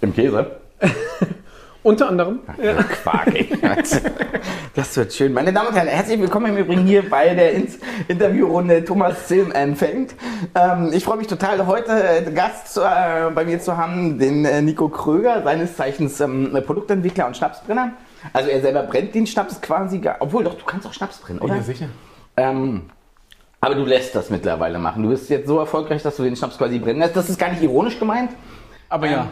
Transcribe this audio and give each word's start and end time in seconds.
Im 0.00 0.14
Käse? 0.14 0.52
Unter 1.82 2.08
anderem. 2.08 2.40
Ja. 2.62 2.74
Quark, 2.74 3.34
ey. 3.34 3.48
Das 4.74 4.96
wird 4.96 5.12
schön. 5.12 5.32
Meine 5.32 5.52
Damen 5.52 5.68
und 5.68 5.74
Herren, 5.74 5.88
herzlich 5.88 6.20
willkommen 6.20 6.46
im 6.52 6.58
Übrigen 6.58 6.86
hier 6.86 7.10
bei 7.10 7.34
der 7.34 7.52
Ins 7.52 7.80
Interviewrunde 8.06 8.84
Thomas 8.84 9.26
Zilm 9.26 9.50
empfängt. 9.50 10.14
Ähm, 10.54 10.90
ich 10.92 11.02
freue 11.02 11.16
mich 11.16 11.26
total, 11.26 11.66
heute 11.66 11.90
äh, 11.90 12.30
Gast 12.30 12.74
zu, 12.74 12.82
äh, 12.82 13.30
bei 13.34 13.44
mir 13.44 13.58
zu 13.58 13.76
haben, 13.76 14.20
den 14.20 14.44
äh, 14.44 14.62
Nico 14.62 14.88
Kröger, 14.88 15.42
seines 15.42 15.76
Zeichens 15.76 16.20
ähm, 16.20 16.56
Produktentwickler 16.64 17.26
und 17.26 17.36
Schnapsbrenner. 17.36 17.94
Also 18.32 18.50
er 18.50 18.60
selber 18.60 18.84
brennt 18.84 19.16
den 19.16 19.26
Schnaps 19.26 19.60
quasi, 19.60 19.98
gar, 19.98 20.18
obwohl 20.20 20.44
doch, 20.44 20.54
du 20.54 20.64
kannst 20.64 20.86
auch 20.86 20.92
Schnaps 20.92 21.18
brennen, 21.18 21.40
oder? 21.40 21.56
Ja, 21.56 21.62
sicher. 21.62 21.86
Ähm, 22.36 22.82
aber 23.60 23.74
du 23.74 23.84
lässt 23.84 24.14
das 24.14 24.30
mittlerweile 24.30 24.78
machen. 24.78 25.02
Du 25.02 25.08
bist 25.08 25.28
jetzt 25.28 25.48
so 25.48 25.58
erfolgreich, 25.58 26.04
dass 26.04 26.16
du 26.16 26.22
den 26.22 26.36
Schnaps 26.36 26.56
quasi 26.56 26.78
brennen 26.78 27.00
lässt. 27.00 27.16
Das 27.16 27.28
ist 27.28 27.40
gar 27.40 27.50
nicht 27.50 27.62
ironisch 27.62 27.98
gemeint. 27.98 28.30
Aber 28.88 29.08
ja. 29.08 29.28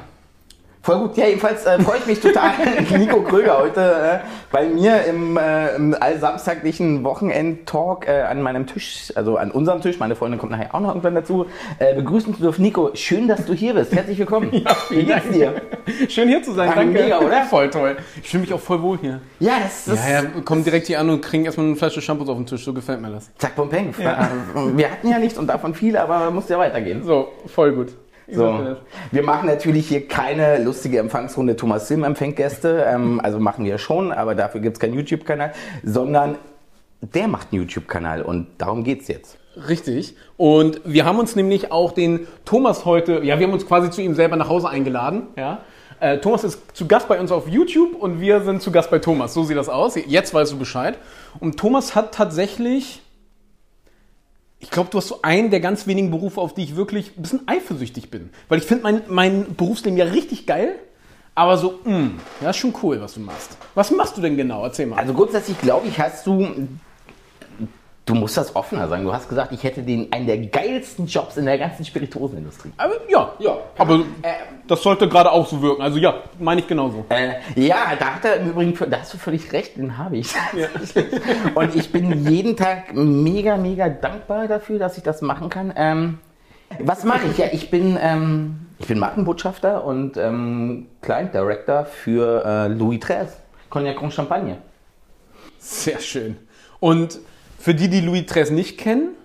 Voll 0.86 1.00
gut. 1.00 1.16
Ja, 1.16 1.26
jedenfalls 1.26 1.66
äh, 1.66 1.80
freue 1.80 1.98
ich 1.98 2.06
mich 2.06 2.20
total, 2.20 2.52
Nico 2.96 3.20
Kröger 3.22 3.58
heute 3.58 3.80
äh, 4.22 4.27
bei 4.52 4.68
mir 4.68 5.04
im, 5.06 5.36
äh, 5.36 5.74
im 5.74 5.96
allsamstaglichen 5.98 7.02
Wochenend-Talk 7.02 8.06
äh, 8.06 8.20
an 8.22 8.40
meinem 8.40 8.68
Tisch, 8.68 9.12
also 9.16 9.36
an 9.36 9.50
unserem 9.50 9.80
Tisch, 9.80 9.98
meine 9.98 10.14
Freundin 10.14 10.38
kommt 10.38 10.52
nachher 10.52 10.72
auch 10.72 10.78
noch 10.78 10.91
irgendwann 10.91 11.16
dazu, 11.16 11.46
äh, 11.80 11.92
begrüßen 11.96 12.36
zu 12.36 12.41
dürfen. 12.41 12.62
Nico, 12.62 12.91
schön, 12.94 13.27
dass 13.27 13.44
du 13.44 13.52
hier 13.52 13.74
bist. 13.74 13.92
Herzlich 13.92 14.16
willkommen. 14.16 14.52
Ja, 14.52 14.77
Wie 14.91 15.02
geht's 15.02 15.28
dir? 15.32 15.60
Schön 16.08 16.28
hier 16.28 16.41
zu 16.41 16.52
sein, 16.52 16.68
Ah, 16.70 16.77
danke. 16.77 17.02
mega, 17.02 17.18
oder? 17.18 17.42
Voll 17.42 17.68
toll. 17.68 17.96
Ich 18.22 18.28
fühle 18.30 18.42
mich 18.42 18.55
auch 18.55 18.60
voll 18.60 18.80
wohl 18.80 18.98
hier. 18.98 19.20
Ja, 19.41 19.55
das 19.64 19.88
ist 19.88 20.08
Ja, 20.08 20.22
ja, 20.22 20.28
kommen 20.44 20.62
direkt 20.62 20.86
hier 20.86 21.00
an 21.00 21.10
und 21.10 21.20
kriegen 21.20 21.44
erstmal 21.44 21.66
eine 21.66 21.74
Flasche 21.74 22.00
Shampoos 22.00 22.28
auf 22.28 22.36
den 22.36 22.46
Tisch, 22.46 22.64
so 22.64 22.72
gefällt 22.72 23.00
mir 23.00 23.10
das. 23.10 23.28
zack, 23.38 23.56
bum, 23.56 23.68
peng. 23.68 23.92
Ja. 23.98 24.28
Wir 24.72 24.91
hatten 24.92 25.08
ja 25.08 25.18
nichts 25.18 25.36
und 25.36 25.48
davon 25.48 25.74
viel, 25.74 25.96
aber 25.96 26.30
muss 26.30 26.48
ja 26.48 26.58
weitergehen. 26.58 27.02
So, 27.02 27.32
voll 27.46 27.72
gut. 27.72 27.88
So. 28.28 28.76
Wir 29.12 29.22
machen 29.22 29.48
natürlich 29.48 29.88
hier 29.88 30.08
keine 30.08 30.62
lustige 30.62 30.98
Empfangsrunde 30.98 31.56
Thomas 31.56 31.88
Sim 31.88 32.02
empfängt 32.02 32.36
Gäste. 32.36 32.84
Ähm, 32.88 33.20
also 33.20 33.38
machen 33.38 33.64
wir 33.64 33.78
schon, 33.78 34.12
aber 34.12 34.34
dafür 34.34 34.60
gibt 34.60 34.77
es 34.77 34.80
keinen 34.80 34.94
YouTube-Kanal, 34.94 35.52
sondern 35.84 36.36
der 37.00 37.28
macht 37.28 37.52
einen 37.52 37.62
YouTube-Kanal 37.62 38.22
und 38.22 38.48
darum 38.58 38.84
geht 38.84 39.02
es 39.02 39.08
jetzt. 39.08 39.38
Richtig. 39.68 40.16
Und 40.36 40.80
wir 40.84 41.05
haben 41.05 41.18
uns 41.18 41.34
nämlich 41.36 41.72
auch 41.72 41.92
den 41.92 42.27
Thomas 42.44 42.84
heute, 42.84 43.22
ja, 43.22 43.38
wir 43.38 43.46
haben 43.46 43.55
uns 43.55 43.66
quasi 43.66 43.91
zu 43.91 44.02
ihm 44.02 44.14
selber 44.14 44.36
nach 44.36 44.48
Hause 44.48 44.68
eingeladen. 44.68 45.28
Ja. 45.36 45.61
Äh, 45.98 46.18
Thomas 46.18 46.44
ist 46.44 46.77
zu 46.77 46.86
Gast 46.86 47.08
bei 47.08 47.18
uns 47.18 47.33
auf 47.33 47.48
YouTube 47.48 47.94
und 47.94 48.20
wir 48.20 48.42
sind 48.42 48.61
zu 48.61 48.70
Gast 48.70 48.90
bei 48.90 48.98
Thomas. 48.98 49.33
So 49.33 49.44
sieht 49.44 49.56
das 49.56 49.70
aus. 49.70 49.94
Jetzt 49.94 50.34
weißt 50.34 50.52
du 50.52 50.58
Bescheid. 50.58 50.98
Und 51.40 51.58
Thomas 51.58 51.94
hat 51.94 52.12
tatsächlich, 52.12 53.02
ich 54.58 54.70
glaube, 54.70 54.90
du 54.90 54.98
hast 54.98 55.08
so 55.08 55.20
einen 55.22 55.50
der 55.50 55.60
ganz 55.60 55.86
wenigen 55.86 56.10
Berufe, 56.10 56.40
auf 56.40 56.54
die 56.54 56.64
ich 56.64 56.76
wirklich 56.76 57.16
ein 57.16 57.22
bisschen 57.22 57.46
eifersüchtig 57.46 58.10
bin. 58.10 58.30
Weil 58.48 58.58
ich 58.58 58.64
finde 58.64 58.84
mein, 58.84 59.02
mein 59.08 59.54
Berufsleben 59.54 59.98
ja 59.98 60.06
richtig 60.06 60.46
geil, 60.46 60.76
aber 61.34 61.58
so, 61.58 61.80
mh, 61.84 62.10
ja, 62.40 62.50
ist 62.50 62.56
schon 62.56 62.74
cool, 62.82 63.00
was 63.00 63.14
du 63.14 63.20
machst. 63.20 63.56
Was 63.74 63.90
machst 63.90 64.16
du 64.16 64.22
denn 64.22 64.36
genau? 64.36 64.64
Erzähl 64.64 64.86
mal. 64.86 64.98
Also 64.98 65.12
grundsätzlich 65.12 65.60
glaube 65.60 65.86
ich, 65.86 65.98
hast 66.00 66.27
du, 66.27 66.68
du 68.06 68.14
musst 68.14 68.36
das 68.36 68.54
offener 68.54 68.88
sagen. 68.88 69.04
Du 69.04 69.12
hast 69.12 69.28
gesagt, 69.28 69.52
ich 69.52 69.62
hätte 69.64 69.82
den 69.82 70.10
einen 70.12 70.26
der 70.26 70.38
geilsten 70.38 71.06
Jobs 71.06 71.36
in 71.36 71.44
der 71.44 71.58
ganzen 71.58 71.84
Spirituosenindustrie. 71.84 72.72
Aber, 72.76 72.94
ja, 73.08 73.32
ja. 73.40 73.58
Aber 73.76 74.04
das 74.66 74.82
sollte 74.82 75.08
gerade 75.08 75.30
auch 75.30 75.46
so 75.46 75.60
wirken. 75.60 75.82
Also 75.82 75.98
ja, 75.98 76.14
meine 76.38 76.60
ich 76.60 76.68
genauso. 76.68 77.04
Äh, 77.08 77.34
ja, 77.56 77.96
da 77.98 78.14
hat 78.14 78.24
er 78.24 78.36
im 78.36 78.50
Übrigen, 78.50 78.90
da 78.90 79.00
hast 79.00 79.12
du 79.12 79.18
völlig 79.18 79.52
recht, 79.52 79.77
den 79.77 79.98
habe 79.98 80.18
ich. 80.18 80.32
Und 81.54 81.74
ich 81.74 81.90
bin 81.90 82.27
jeden 82.30 82.56
Tag 82.56 82.94
mega, 82.94 83.56
mega 83.56 83.88
dankbar 83.88 84.46
dafür, 84.46 84.78
dass 84.78 84.96
ich 84.96 85.02
das 85.02 85.20
machen 85.20 85.50
kann. 85.50 85.72
Ähm, 85.77 86.18
was 86.78 87.04
mache 87.04 87.27
ich? 87.30 87.38
Ja, 87.38 87.46
ich 87.50 87.70
bin, 87.70 87.98
ähm, 88.00 88.66
ich 88.78 88.86
bin 88.86 89.00
Markenbotschafter 89.00 89.84
und 89.84 90.16
ähm, 90.16 90.86
Client 91.02 91.34
Director 91.34 91.84
für 91.84 92.44
äh, 92.44 92.68
Louis 92.68 93.00
XIII, 93.00 93.27
Cognac 93.68 94.00
und 94.00 94.12
Champagne. 94.12 94.58
Sehr 95.58 95.98
schön. 95.98 96.36
Und 96.78 97.18
für 97.67 97.75
die, 97.75 97.89
die 97.89 98.00
Louis 98.00 98.25
XIII 98.27 98.52
nicht 98.52 98.79
kennen, 98.79 99.17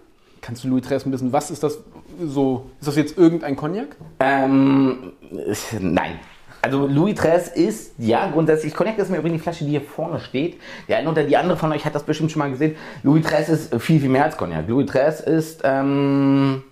kannst 0.41 0.63
du 0.63 0.67
Louis 0.67 0.81
XIII 0.81 1.01
ein 1.05 1.11
bisschen, 1.11 1.31
was 1.31 1.51
ist 1.51 1.61
das 1.61 1.77
so, 2.25 2.71
ist 2.79 2.87
das 2.87 2.95
jetzt 2.95 3.15
irgendein 3.15 3.55
Cognac? 3.55 3.95
Ähm, 4.19 5.13
äh, 5.31 5.55
nein. 5.79 6.19
Also 6.63 6.87
Louis 6.87 7.15
XIII 7.15 7.67
ist, 7.67 7.93
ja, 7.99 8.31
grundsätzlich, 8.31 8.73
Cognac 8.73 8.97
ist 8.97 9.11
mir 9.11 9.17
übrigens 9.17 9.41
die 9.41 9.43
Flasche, 9.43 9.63
die 9.63 9.69
hier 9.69 9.81
vorne 9.81 10.19
steht. 10.19 10.59
Der 10.87 10.97
eine 10.97 11.11
oder 11.11 11.23
die 11.23 11.37
andere 11.37 11.55
von 11.55 11.71
euch 11.71 11.85
hat 11.85 11.93
das 11.93 12.01
bestimmt 12.01 12.31
schon 12.31 12.39
mal 12.39 12.49
gesehen. 12.49 12.75
Louis 13.03 13.23
XIII 13.23 13.53
ist 13.53 13.75
viel, 13.75 13.99
viel 13.99 14.09
mehr 14.09 14.23
als 14.23 14.35
Cognac. 14.37 14.67
Louis 14.67 14.89
XIII 14.89 15.35
ist, 15.35 15.61
ähm, 15.63 16.63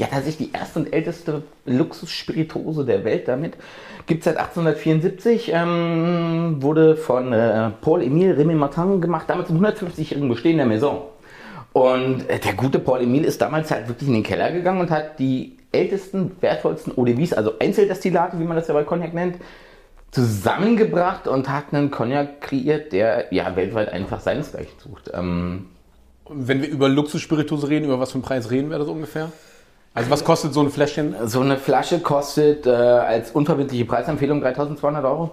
ja, 0.00 0.06
tatsächlich 0.06 0.48
die 0.48 0.56
erste 0.56 0.80
und 0.80 0.92
älteste 0.92 1.42
Luxusspirituose 1.66 2.84
der 2.84 3.04
Welt 3.04 3.28
damit. 3.28 3.54
Gibt 4.06 4.20
es 4.20 4.24
seit 4.24 4.38
1874, 4.38 5.52
ähm, 5.52 6.56
wurde 6.60 6.96
von 6.96 7.32
äh, 7.32 7.70
Paul-Émile 7.82 8.36
Rémy-Martin 8.36 9.00
gemacht, 9.00 9.28
damals 9.28 9.48
zum 9.48 9.62
150-jährigen 9.64 10.28
Bestehen 10.28 10.56
der 10.56 10.66
Maison. 10.66 11.02
Und 11.72 12.28
äh, 12.28 12.38
der 12.38 12.54
gute 12.54 12.78
Paul 12.78 13.02
Emil 13.02 13.24
ist 13.24 13.40
damals 13.40 13.70
halt 13.70 13.88
wirklich 13.88 14.08
in 14.08 14.14
den 14.14 14.22
Keller 14.22 14.50
gegangen 14.50 14.80
und 14.80 14.90
hat 14.90 15.18
die 15.18 15.58
ältesten, 15.70 16.32
wertvollsten 16.40 16.96
Eaux-de-Vie, 16.96 17.36
also 17.36 17.52
Einzeldestillate, 17.60 18.40
wie 18.40 18.44
man 18.44 18.56
das 18.56 18.68
ja 18.68 18.74
bei 18.74 18.84
Cognac 18.84 19.14
nennt, 19.14 19.36
zusammengebracht 20.10 21.28
und 21.28 21.48
hat 21.48 21.72
einen 21.72 21.90
Cognac 21.90 22.40
kreiert, 22.40 22.92
der 22.92 23.32
ja 23.32 23.54
weltweit 23.54 23.92
einfach 23.92 24.20
seinesgleichen 24.20 24.78
sucht. 24.78 25.10
Ähm, 25.14 25.66
wenn 26.28 26.62
wir 26.62 26.68
über 26.68 26.88
Luxusspirituose 26.88 27.68
reden, 27.68 27.84
über 27.84 28.00
was 28.00 28.12
für 28.12 28.14
einen 28.14 28.22
Preis 28.22 28.50
reden 28.50 28.70
wir 28.70 28.78
das 28.78 28.88
ungefähr? 28.88 29.30
Also 29.94 30.10
was 30.10 30.24
kostet 30.24 30.54
so 30.54 30.60
ein 30.60 30.70
Fläschchen? 30.70 31.14
so 31.24 31.40
eine 31.40 31.56
Flasche 31.56 32.00
kostet 32.00 32.66
äh, 32.66 32.70
als 32.70 33.32
unverbindliche 33.32 33.84
Preisempfehlung 33.84 34.40
3200 34.40 35.04
Euro. 35.04 35.32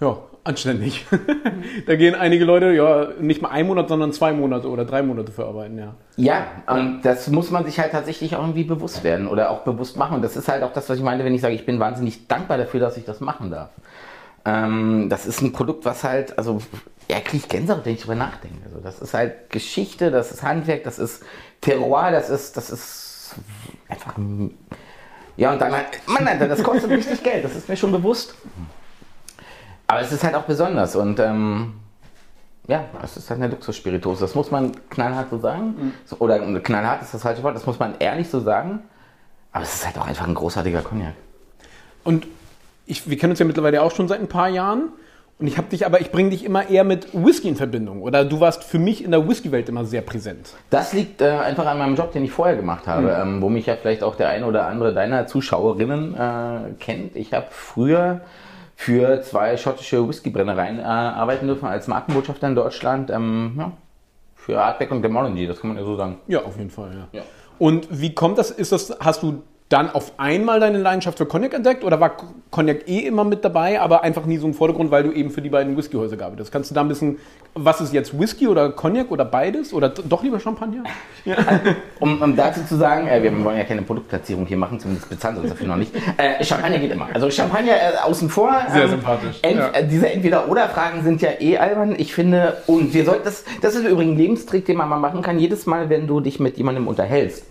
Ja, 0.00 0.18
anständig. 0.44 1.06
da 1.86 1.96
gehen 1.96 2.14
einige 2.14 2.44
Leute, 2.44 2.72
ja, 2.72 3.08
nicht 3.18 3.40
mal 3.40 3.48
ein 3.48 3.66
Monat, 3.66 3.88
sondern 3.88 4.12
zwei 4.12 4.32
Monate 4.32 4.68
oder 4.68 4.84
drei 4.84 5.02
Monate 5.02 5.32
für 5.32 5.46
arbeiten, 5.46 5.78
ja. 5.78 5.94
Ja, 6.16 6.46
und 6.66 7.00
das 7.02 7.28
muss 7.28 7.50
man 7.50 7.64
sich 7.64 7.78
halt 7.78 7.92
tatsächlich 7.92 8.36
auch 8.36 8.40
irgendwie 8.40 8.64
bewusst 8.64 9.02
werden 9.04 9.26
oder 9.26 9.50
auch 9.50 9.60
bewusst 9.60 9.96
machen. 9.96 10.16
Und 10.16 10.22
das 10.22 10.36
ist 10.36 10.48
halt 10.48 10.62
auch 10.62 10.72
das, 10.74 10.88
was 10.90 10.98
ich 10.98 11.04
meine, 11.04 11.24
wenn 11.24 11.34
ich 11.34 11.40
sage, 11.40 11.54
ich 11.54 11.64
bin 11.64 11.80
wahnsinnig 11.80 12.28
dankbar 12.28 12.58
dafür, 12.58 12.80
dass 12.80 12.98
ich 12.98 13.04
das 13.06 13.20
machen 13.20 13.50
darf. 13.50 13.70
Ähm, 14.44 15.08
das 15.08 15.26
ist 15.26 15.40
ein 15.40 15.52
Produkt, 15.52 15.86
was 15.86 16.04
halt, 16.04 16.38
also, 16.38 16.60
ja, 17.10 17.18
kriege 17.20 17.38
ich 17.38 17.48
Gänsehaut, 17.48 17.86
wenn 17.86 17.94
ich 17.94 18.02
drüber 18.02 18.14
nachdenke. 18.16 18.58
Also, 18.66 18.80
das 18.80 19.00
ist 19.00 19.14
halt 19.14 19.48
Geschichte, 19.48 20.10
das 20.10 20.30
ist 20.30 20.42
Handwerk, 20.42 20.84
das 20.84 20.98
ist 20.98 21.22
Terroir, 21.62 22.10
das 22.12 22.28
ist, 22.28 22.58
das 22.58 22.68
ist 22.70 23.05
einfach, 23.96 24.16
ein- 24.16 24.56
ja, 25.36 25.52
und 25.52 25.60
dann 25.60 25.72
Mann, 26.06 26.28
Alter, 26.28 26.48
das 26.48 26.62
kostet 26.62 26.90
richtig 26.90 27.22
Geld, 27.22 27.44
das 27.44 27.54
ist 27.56 27.68
mir 27.68 27.76
schon 27.76 27.92
bewusst. 27.92 28.34
Aber 29.86 30.00
es 30.00 30.10
ist 30.12 30.24
halt 30.24 30.34
auch 30.34 30.44
besonders 30.44 30.96
und, 30.96 31.18
ähm, 31.20 31.74
ja, 32.68 32.84
es 33.02 33.16
ist 33.16 33.30
halt 33.30 33.40
eine 33.40 33.48
Luxusspirituose. 33.52 34.22
Das 34.24 34.34
muss 34.34 34.50
man 34.50 34.72
knallhart 34.90 35.30
so 35.30 35.38
sagen. 35.38 35.92
So, 36.04 36.16
oder 36.18 36.40
knallhart 36.60 37.00
ist 37.02 37.14
das 37.14 37.22
falsche 37.22 37.42
Wort, 37.44 37.54
das 37.54 37.64
muss 37.66 37.78
man 37.78 37.94
ehrlich 38.00 38.28
so 38.28 38.40
sagen. 38.40 38.80
Aber 39.52 39.62
es 39.62 39.74
ist 39.74 39.86
halt 39.86 39.96
auch 39.98 40.06
einfach 40.06 40.26
ein 40.26 40.34
großartiger 40.34 40.82
Cognac. 40.82 41.14
Und 42.02 42.26
ich, 42.86 43.08
wir 43.08 43.16
kennen 43.18 43.30
uns 43.30 43.38
ja 43.38 43.46
mittlerweile 43.46 43.82
auch 43.82 43.92
schon 43.94 44.08
seit 44.08 44.18
ein 44.20 44.26
paar 44.28 44.48
Jahren. 44.48 44.88
Und 45.38 45.46
ich 45.46 45.58
habe 45.58 45.68
dich, 45.68 45.84
aber 45.84 46.00
ich 46.00 46.10
bringe 46.10 46.30
dich 46.30 46.44
immer 46.44 46.70
eher 46.70 46.82
mit 46.82 47.08
Whisky 47.12 47.48
in 47.48 47.56
Verbindung. 47.56 48.00
Oder 48.00 48.24
du 48.24 48.40
warst 48.40 48.64
für 48.64 48.78
mich 48.78 49.04
in 49.04 49.10
der 49.10 49.28
Whisky-Welt 49.28 49.68
immer 49.68 49.84
sehr 49.84 50.00
präsent. 50.00 50.54
Das 50.70 50.94
liegt 50.94 51.20
äh, 51.20 51.28
einfach 51.28 51.66
an 51.66 51.76
meinem 51.76 51.94
Job, 51.94 52.12
den 52.12 52.24
ich 52.24 52.32
vorher 52.32 52.56
gemacht 52.56 52.86
habe, 52.86 53.10
ähm, 53.10 53.42
wo 53.42 53.50
mich 53.50 53.66
ja 53.66 53.76
vielleicht 53.76 54.02
auch 54.02 54.14
der 54.14 54.30
eine 54.30 54.46
oder 54.46 54.66
andere 54.66 54.94
deiner 54.94 55.26
Zuschauerinnen 55.26 56.14
äh, 56.14 56.72
kennt. 56.78 57.16
Ich 57.16 57.34
habe 57.34 57.46
früher 57.50 58.22
für 58.76 59.20
zwei 59.22 59.58
schottische 59.58 60.08
Whiskybrennereien 60.08 60.78
äh, 60.78 60.82
arbeiten 60.82 61.46
dürfen 61.46 61.66
als 61.66 61.86
Markenbotschafter 61.86 62.46
in 62.46 62.54
Deutschland. 62.54 63.10
Ähm, 63.10 63.56
ja, 63.58 63.72
für 64.36 64.62
Artback 64.62 64.90
und 64.90 65.02
Glenmorangie, 65.02 65.46
das 65.46 65.60
kann 65.60 65.68
man 65.68 65.76
ja 65.76 65.84
so 65.84 65.96
sagen. 65.96 66.16
Ja, 66.28 66.44
auf 66.44 66.56
jeden 66.56 66.70
Fall, 66.70 66.92
ja. 66.94 67.18
Ja. 67.18 67.22
Und 67.58 67.88
wie 67.90 68.14
kommt 68.14 68.38
das? 68.38 68.50
Ist 68.50 68.72
das, 68.72 68.96
hast 69.00 69.22
du 69.22 69.42
dann 69.68 69.90
auf 69.90 70.12
einmal 70.18 70.60
deine 70.60 70.78
Leidenschaft 70.78 71.18
für 71.18 71.26
Cognac 71.26 71.52
entdeckt 71.52 71.82
oder 71.82 71.98
war 71.98 72.16
Cognac 72.50 72.88
eh 72.88 73.00
immer 73.00 73.24
mit 73.24 73.44
dabei, 73.44 73.80
aber 73.80 74.04
einfach 74.04 74.24
nie 74.24 74.36
so 74.36 74.46
im 74.46 74.54
Vordergrund, 74.54 74.92
weil 74.92 75.02
du 75.02 75.10
eben 75.10 75.30
für 75.30 75.42
die 75.42 75.48
beiden 75.48 75.76
Whiskyhäuser 75.76 76.16
gearbeitet 76.16 76.46
hast? 76.46 76.52
Kannst 76.52 76.70
du 76.70 76.74
da 76.74 76.82
ein 76.82 76.88
bisschen, 76.88 77.18
was 77.54 77.80
ist 77.80 77.92
jetzt 77.92 78.16
Whisky 78.18 78.46
oder 78.46 78.70
Cognac 78.70 79.10
oder 79.10 79.24
beides 79.24 79.72
oder 79.72 79.88
doch 79.88 80.22
lieber 80.22 80.38
Champagner? 80.40 80.84
Um, 81.98 82.20
um 82.20 82.36
dazu 82.36 82.60
zu 82.62 82.76
sagen, 82.76 83.08
äh, 83.08 83.22
wir 83.22 83.32
wollen 83.42 83.56
ja 83.56 83.64
keine 83.64 83.80
Produktplatzierung 83.80 84.44
hier 84.44 84.58
machen, 84.58 84.78
zumindest 84.78 85.08
bezahlen 85.08 85.36
sie 85.36 85.40
uns 85.42 85.50
dafür 85.50 85.66
noch 85.66 85.76
nicht. 85.76 85.92
Äh, 86.18 86.44
Champagner 86.44 86.78
geht 86.78 86.92
immer. 86.92 87.08
Also 87.14 87.30
Champagner 87.30 87.72
äh, 87.72 87.96
außen 88.04 88.28
vor. 88.28 88.52
Sehr 88.70 88.88
sympathisch, 88.88 89.38
Ent, 89.40 89.56
ja. 89.56 89.70
äh, 89.70 89.86
diese 89.86 90.10
Entweder-Oder-Fragen 90.10 91.02
sind 91.02 91.22
ja 91.22 91.30
eh 91.40 91.56
albern. 91.56 91.94
Ich 91.96 92.12
finde, 92.12 92.58
und 92.66 92.92
wir 92.92 93.04
sollten 93.06 93.24
das, 93.24 93.44
das 93.62 93.74
ist 93.74 93.86
übrigens 93.86 94.12
ein 94.12 94.18
Lebenstrick, 94.18 94.66
den 94.66 94.76
man 94.76 94.90
mal 94.90 94.98
machen 94.98 95.22
kann. 95.22 95.38
Jedes 95.38 95.64
Mal, 95.64 95.88
wenn 95.88 96.06
du 96.06 96.20
dich 96.20 96.38
mit 96.38 96.58
jemandem 96.58 96.86
unterhältst 96.86 97.46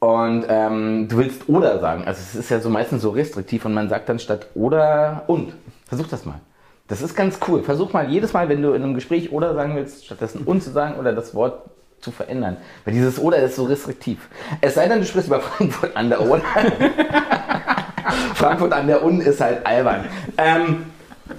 und 0.00 0.46
ähm, 0.48 1.08
du 1.08 1.18
willst 1.18 1.48
oder 1.48 1.78
sagen, 1.78 2.04
also 2.06 2.20
es 2.20 2.34
ist 2.34 2.50
ja 2.50 2.60
so 2.60 2.70
meistens 2.70 3.02
so 3.02 3.10
restriktiv 3.10 3.66
und 3.66 3.74
man 3.74 3.88
sagt 3.90 4.08
dann 4.08 4.18
statt 4.18 4.46
oder 4.54 5.24
und. 5.26 5.52
Versuch 5.86 6.06
das 6.06 6.24
mal. 6.24 6.40
Das 6.88 7.02
ist 7.02 7.14
ganz 7.14 7.38
cool. 7.46 7.62
Versuch 7.62 7.92
mal 7.92 8.08
jedes 8.08 8.32
Mal, 8.32 8.48
wenn 8.48 8.62
du 8.62 8.72
in 8.72 8.82
einem 8.82 8.94
Gespräch 8.94 9.30
oder 9.30 9.54
sagen 9.54 9.76
willst, 9.76 10.06
stattdessen 10.06 10.42
und 10.44 10.62
zu 10.62 10.70
sagen 10.70 10.98
oder 10.98 11.12
das 11.12 11.34
Wort 11.34 11.68
zu 12.00 12.10
verändern. 12.10 12.56
Weil 12.84 12.94
dieses 12.94 13.18
oder 13.18 13.36
ist 13.38 13.56
so 13.56 13.64
restriktiv. 13.64 14.28
Es 14.62 14.74
sei 14.74 14.88
denn, 14.88 15.00
du 15.00 15.06
sprichst 15.06 15.28
über 15.28 15.40
Frankfurt 15.42 15.94
an 15.96 16.08
der 16.08 16.20
Oder. 16.22 16.42
Frankfurt 18.34 18.72
an 18.72 18.86
der 18.86 19.04
Unn 19.04 19.20
ist 19.20 19.40
halt 19.40 19.66
albern. 19.66 20.06
Ähm, 20.38 20.86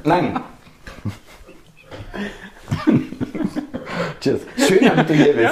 nein. 0.03 0.39
Tschüss. 4.21 4.41
Schön, 4.55 4.85
damit 4.85 5.09
du 5.09 5.13
hier 5.15 5.33
bist. 5.33 5.51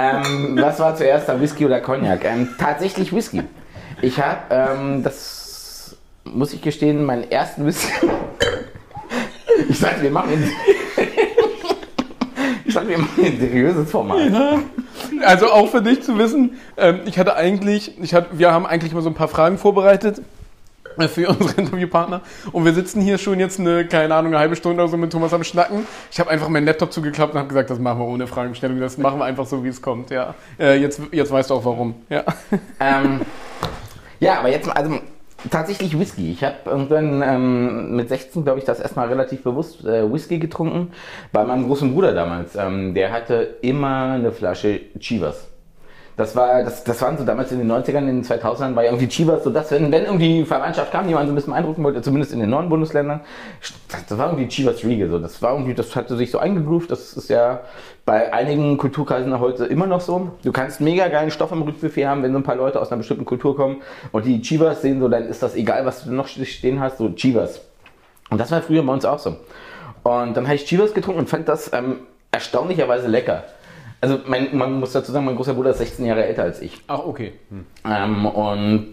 Ähm, 0.00 0.56
was 0.60 0.78
war 0.78 0.94
zuerst 0.94 1.28
da, 1.28 1.40
Whisky 1.40 1.66
oder 1.66 1.80
Cognac? 1.80 2.24
Ähm, 2.24 2.50
tatsächlich 2.56 3.12
Whisky. 3.12 3.42
Ich 4.00 4.20
habe, 4.20 4.38
ähm, 4.50 5.02
das 5.02 5.96
muss 6.22 6.52
ich 6.52 6.62
gestehen, 6.62 7.04
meinen 7.04 7.28
ersten 7.28 7.66
Whisky. 7.66 7.92
ich 9.68 9.76
sagte, 9.76 10.02
wir 10.02 10.12
machen 10.12 10.30
ich 12.64 12.72
sagte, 12.72 12.90
wir 12.90 12.98
machen 12.98 13.24
ein 13.24 13.40
seriöses 13.40 13.90
Format. 13.90 14.30
Also 15.24 15.50
auch 15.50 15.68
für 15.68 15.82
dich 15.82 16.02
zu 16.02 16.16
wissen, 16.16 16.58
ähm, 16.76 17.00
ich 17.06 17.18
hatte 17.18 17.34
eigentlich, 17.34 18.00
ich 18.00 18.14
hatte, 18.14 18.38
wir 18.38 18.52
haben 18.52 18.66
eigentlich 18.66 18.94
mal 18.94 19.02
so 19.02 19.10
ein 19.10 19.14
paar 19.14 19.26
Fragen 19.26 19.58
vorbereitet 19.58 20.22
für 21.06 21.28
unsere 21.28 21.60
Interviewpartner 21.60 22.22
und 22.50 22.64
wir 22.64 22.72
sitzen 22.72 23.00
hier 23.00 23.18
schon 23.18 23.38
jetzt 23.38 23.60
eine, 23.60 23.86
keine 23.86 24.14
Ahnung, 24.14 24.32
eine 24.32 24.40
halbe 24.40 24.56
Stunde 24.56 24.82
oder 24.82 24.90
so 24.90 24.96
mit 24.96 25.12
Thomas 25.12 25.32
am 25.32 25.44
Schnacken. 25.44 25.86
Ich 26.10 26.18
habe 26.18 26.30
einfach 26.30 26.48
meinen 26.48 26.66
Laptop 26.66 26.92
zugeklappt 26.92 27.34
und 27.34 27.38
habe 27.38 27.48
gesagt, 27.48 27.70
das 27.70 27.78
machen 27.78 28.00
wir 28.00 28.06
ohne 28.06 28.26
Fragestellung, 28.26 28.80
das 28.80 28.98
machen 28.98 29.20
wir 29.20 29.26
einfach 29.26 29.46
so, 29.46 29.62
wie 29.62 29.68
es 29.68 29.80
kommt, 29.80 30.10
ja. 30.10 30.34
Äh, 30.58 30.80
jetzt, 30.80 31.00
jetzt 31.12 31.30
weißt 31.30 31.50
du 31.50 31.54
auch 31.54 31.64
warum, 31.64 31.94
ja. 32.08 32.24
Ähm, 32.80 33.20
ja, 34.20 34.38
aber 34.40 34.50
jetzt 34.50 34.68
also 34.68 34.98
tatsächlich 35.50 35.98
Whisky. 35.98 36.32
Ich 36.32 36.42
habe 36.42 36.56
irgendwann 36.66 37.22
ähm, 37.22 37.96
mit 37.96 38.08
16, 38.08 38.44
glaube 38.44 38.58
ich, 38.58 38.64
das 38.64 38.80
erstmal 38.80 39.08
relativ 39.08 39.42
bewusst 39.42 39.84
äh, 39.84 40.10
Whisky 40.12 40.38
getrunken. 40.38 40.92
Bei 41.32 41.44
meinem 41.44 41.66
großen 41.66 41.92
Bruder 41.92 42.12
damals. 42.12 42.56
Ähm, 42.56 42.94
der 42.94 43.12
hatte 43.12 43.56
immer 43.62 44.12
eine 44.12 44.32
Flasche 44.32 44.80
Chivas. 44.98 45.47
Das 46.18 46.34
war, 46.34 46.64
das, 46.64 46.82
das 46.82 47.00
waren 47.00 47.16
so 47.16 47.24
damals 47.24 47.52
in 47.52 47.58
den 47.58 47.70
90ern, 47.70 47.98
in 47.98 48.06
den 48.06 48.24
2000ern 48.24 48.74
war 48.74 48.82
ja 48.82 48.90
irgendwie 48.90 49.06
Chivas 49.06 49.44
so 49.44 49.50
das, 49.50 49.70
wenn, 49.70 49.92
wenn 49.92 50.04
irgendwie 50.04 50.44
Verwandtschaft 50.44 50.90
kam, 50.90 51.06
die 51.06 51.14
man 51.14 51.24
so 51.26 51.32
ein 51.32 51.36
bisschen 51.36 51.52
beeindrucken 51.52 51.84
wollte, 51.84 52.02
zumindest 52.02 52.32
in 52.32 52.40
den 52.40 52.50
neuen 52.50 52.68
Bundesländern, 52.68 53.20
das 53.88 54.18
war 54.18 54.30
irgendwie 54.30 54.48
Chivas 54.48 54.82
Riege, 54.82 55.08
so. 55.08 55.20
Das 55.20 55.40
war 55.42 55.52
irgendwie, 55.52 55.74
das 55.74 55.94
hatte 55.94 56.16
sich 56.16 56.32
so 56.32 56.38
eingegroovt, 56.38 56.90
das 56.90 57.12
ist 57.12 57.30
ja 57.30 57.60
bei 58.04 58.32
einigen 58.32 58.78
Kulturkreisen 58.78 59.38
heute 59.38 59.66
immer 59.66 59.86
noch 59.86 60.00
so. 60.00 60.32
Du 60.42 60.50
kannst 60.50 60.80
mega 60.80 61.06
geilen 61.06 61.30
Stoff 61.30 61.52
im 61.52 61.62
Rückbuffet 61.62 62.06
haben, 62.06 62.24
wenn 62.24 62.32
so 62.32 62.38
ein 62.38 62.42
paar 62.42 62.56
Leute 62.56 62.80
aus 62.80 62.90
einer 62.90 62.98
bestimmten 62.98 63.24
Kultur 63.24 63.54
kommen 63.54 63.76
und 64.10 64.26
die 64.26 64.42
Chivas 64.42 64.82
sehen, 64.82 64.98
so, 64.98 65.06
dann 65.06 65.28
ist 65.28 65.40
das 65.40 65.54
egal, 65.54 65.86
was 65.86 66.02
du 66.02 66.12
noch 66.12 66.26
stehen 66.26 66.80
hast, 66.80 66.98
so 66.98 67.10
Chivas. 67.10 67.60
Und 68.28 68.38
das 68.38 68.50
war 68.50 68.60
früher 68.60 68.82
bei 68.82 68.92
uns 68.92 69.04
auch 69.04 69.20
so. 69.20 69.36
Und 70.02 70.36
dann 70.36 70.46
habe 70.46 70.56
ich 70.56 70.64
Chivas 70.64 70.94
getrunken 70.94 71.20
und 71.20 71.30
fand 71.30 71.48
das 71.48 71.72
ähm, 71.72 72.00
erstaunlicherweise 72.32 73.06
lecker. 73.06 73.44
Also 74.00 74.20
mein, 74.26 74.56
man 74.56 74.78
muss 74.78 74.92
dazu 74.92 75.10
sagen, 75.10 75.24
mein 75.24 75.36
großer 75.36 75.54
Bruder 75.54 75.70
ist 75.70 75.78
16 75.78 76.06
Jahre 76.06 76.24
älter 76.24 76.44
als 76.44 76.62
ich. 76.62 76.80
Ach, 76.86 77.00
okay. 77.00 77.32
Hm. 77.50 77.66
Ähm, 77.84 78.26
und 78.26 78.92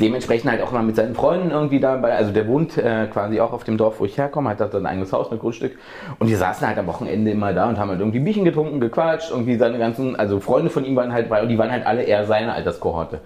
dementsprechend 0.00 0.50
halt 0.50 0.62
auch 0.62 0.72
immer 0.72 0.82
mit 0.82 0.96
seinen 0.96 1.14
Freunden 1.14 1.50
irgendwie 1.50 1.80
dabei. 1.80 2.14
Also 2.14 2.32
der 2.32 2.46
wohnt 2.46 2.76
äh, 2.76 3.06
quasi 3.06 3.40
auch 3.40 3.52
auf 3.52 3.64
dem 3.64 3.76
Dorf, 3.76 4.00
wo 4.00 4.04
ich 4.04 4.16
herkomme, 4.18 4.50
hat 4.50 4.60
da 4.60 4.68
ein 4.70 4.86
eigenes 4.86 5.12
Haus 5.12 5.30
mit 5.30 5.40
Grundstück. 5.40 5.78
Und 6.18 6.28
die 6.28 6.34
saßen 6.34 6.66
halt 6.66 6.78
am 6.78 6.86
Wochenende 6.86 7.30
immer 7.30 7.52
da 7.52 7.68
und 7.68 7.78
haben 7.78 7.90
halt 7.90 8.00
irgendwie 8.00 8.20
Bierchen 8.20 8.44
getrunken, 8.44 8.80
gequatscht. 8.80 9.30
Irgendwie 9.30 9.56
seine 9.56 9.78
ganzen, 9.78 10.16
also 10.16 10.40
Freunde 10.40 10.70
von 10.70 10.84
ihm 10.84 10.96
waren 10.96 11.12
halt 11.12 11.28
bei 11.28 11.42
und 11.42 11.48
die 11.48 11.58
waren 11.58 11.70
halt 11.70 11.86
alle 11.86 12.02
eher 12.02 12.26
seine 12.26 12.52
Alterskohorte. 12.52 13.20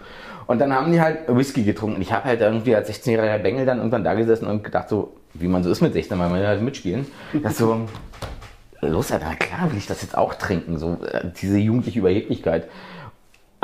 Und 0.47 0.61
dann 0.61 0.75
haben 0.75 0.91
die 0.91 1.01
halt 1.01 1.19
Whisky 1.29 1.63
getrunken. 1.63 2.03
Ich 2.03 2.13
habe 2.13 2.25
halt 2.25 2.41
irgendwie 2.41 2.75
als 2.75 2.91
16-jähriger 2.91 3.39
Bengel 3.39 3.67
dann 3.67 3.79
irgendwann 3.79 4.03
da 4.03 4.15
gesessen 4.15 4.47
und 4.47 4.65
gedacht 4.65 4.89
so, 4.89 5.13
wie 5.35 5.47
man 5.47 5.63
so 5.63 5.71
ist 5.71 5.81
mit 5.81 5.93
16, 5.93 6.19
weil 6.19 6.29
man 6.29 6.45
halt 6.45 6.61
mitspielen. 6.61 7.07
Das 7.43 7.57
so, 7.57 7.83
los, 8.89 9.13
Alter, 9.13 9.35
klar 9.37 9.71
will 9.71 9.79
ich 9.79 9.87
das 9.87 10.03
jetzt 10.03 10.17
auch 10.17 10.35
trinken, 10.35 10.79
so 10.79 10.99
äh, 11.05 11.31
diese 11.41 11.59
jugendliche 11.59 11.99
Überheblichkeit. 11.99 12.69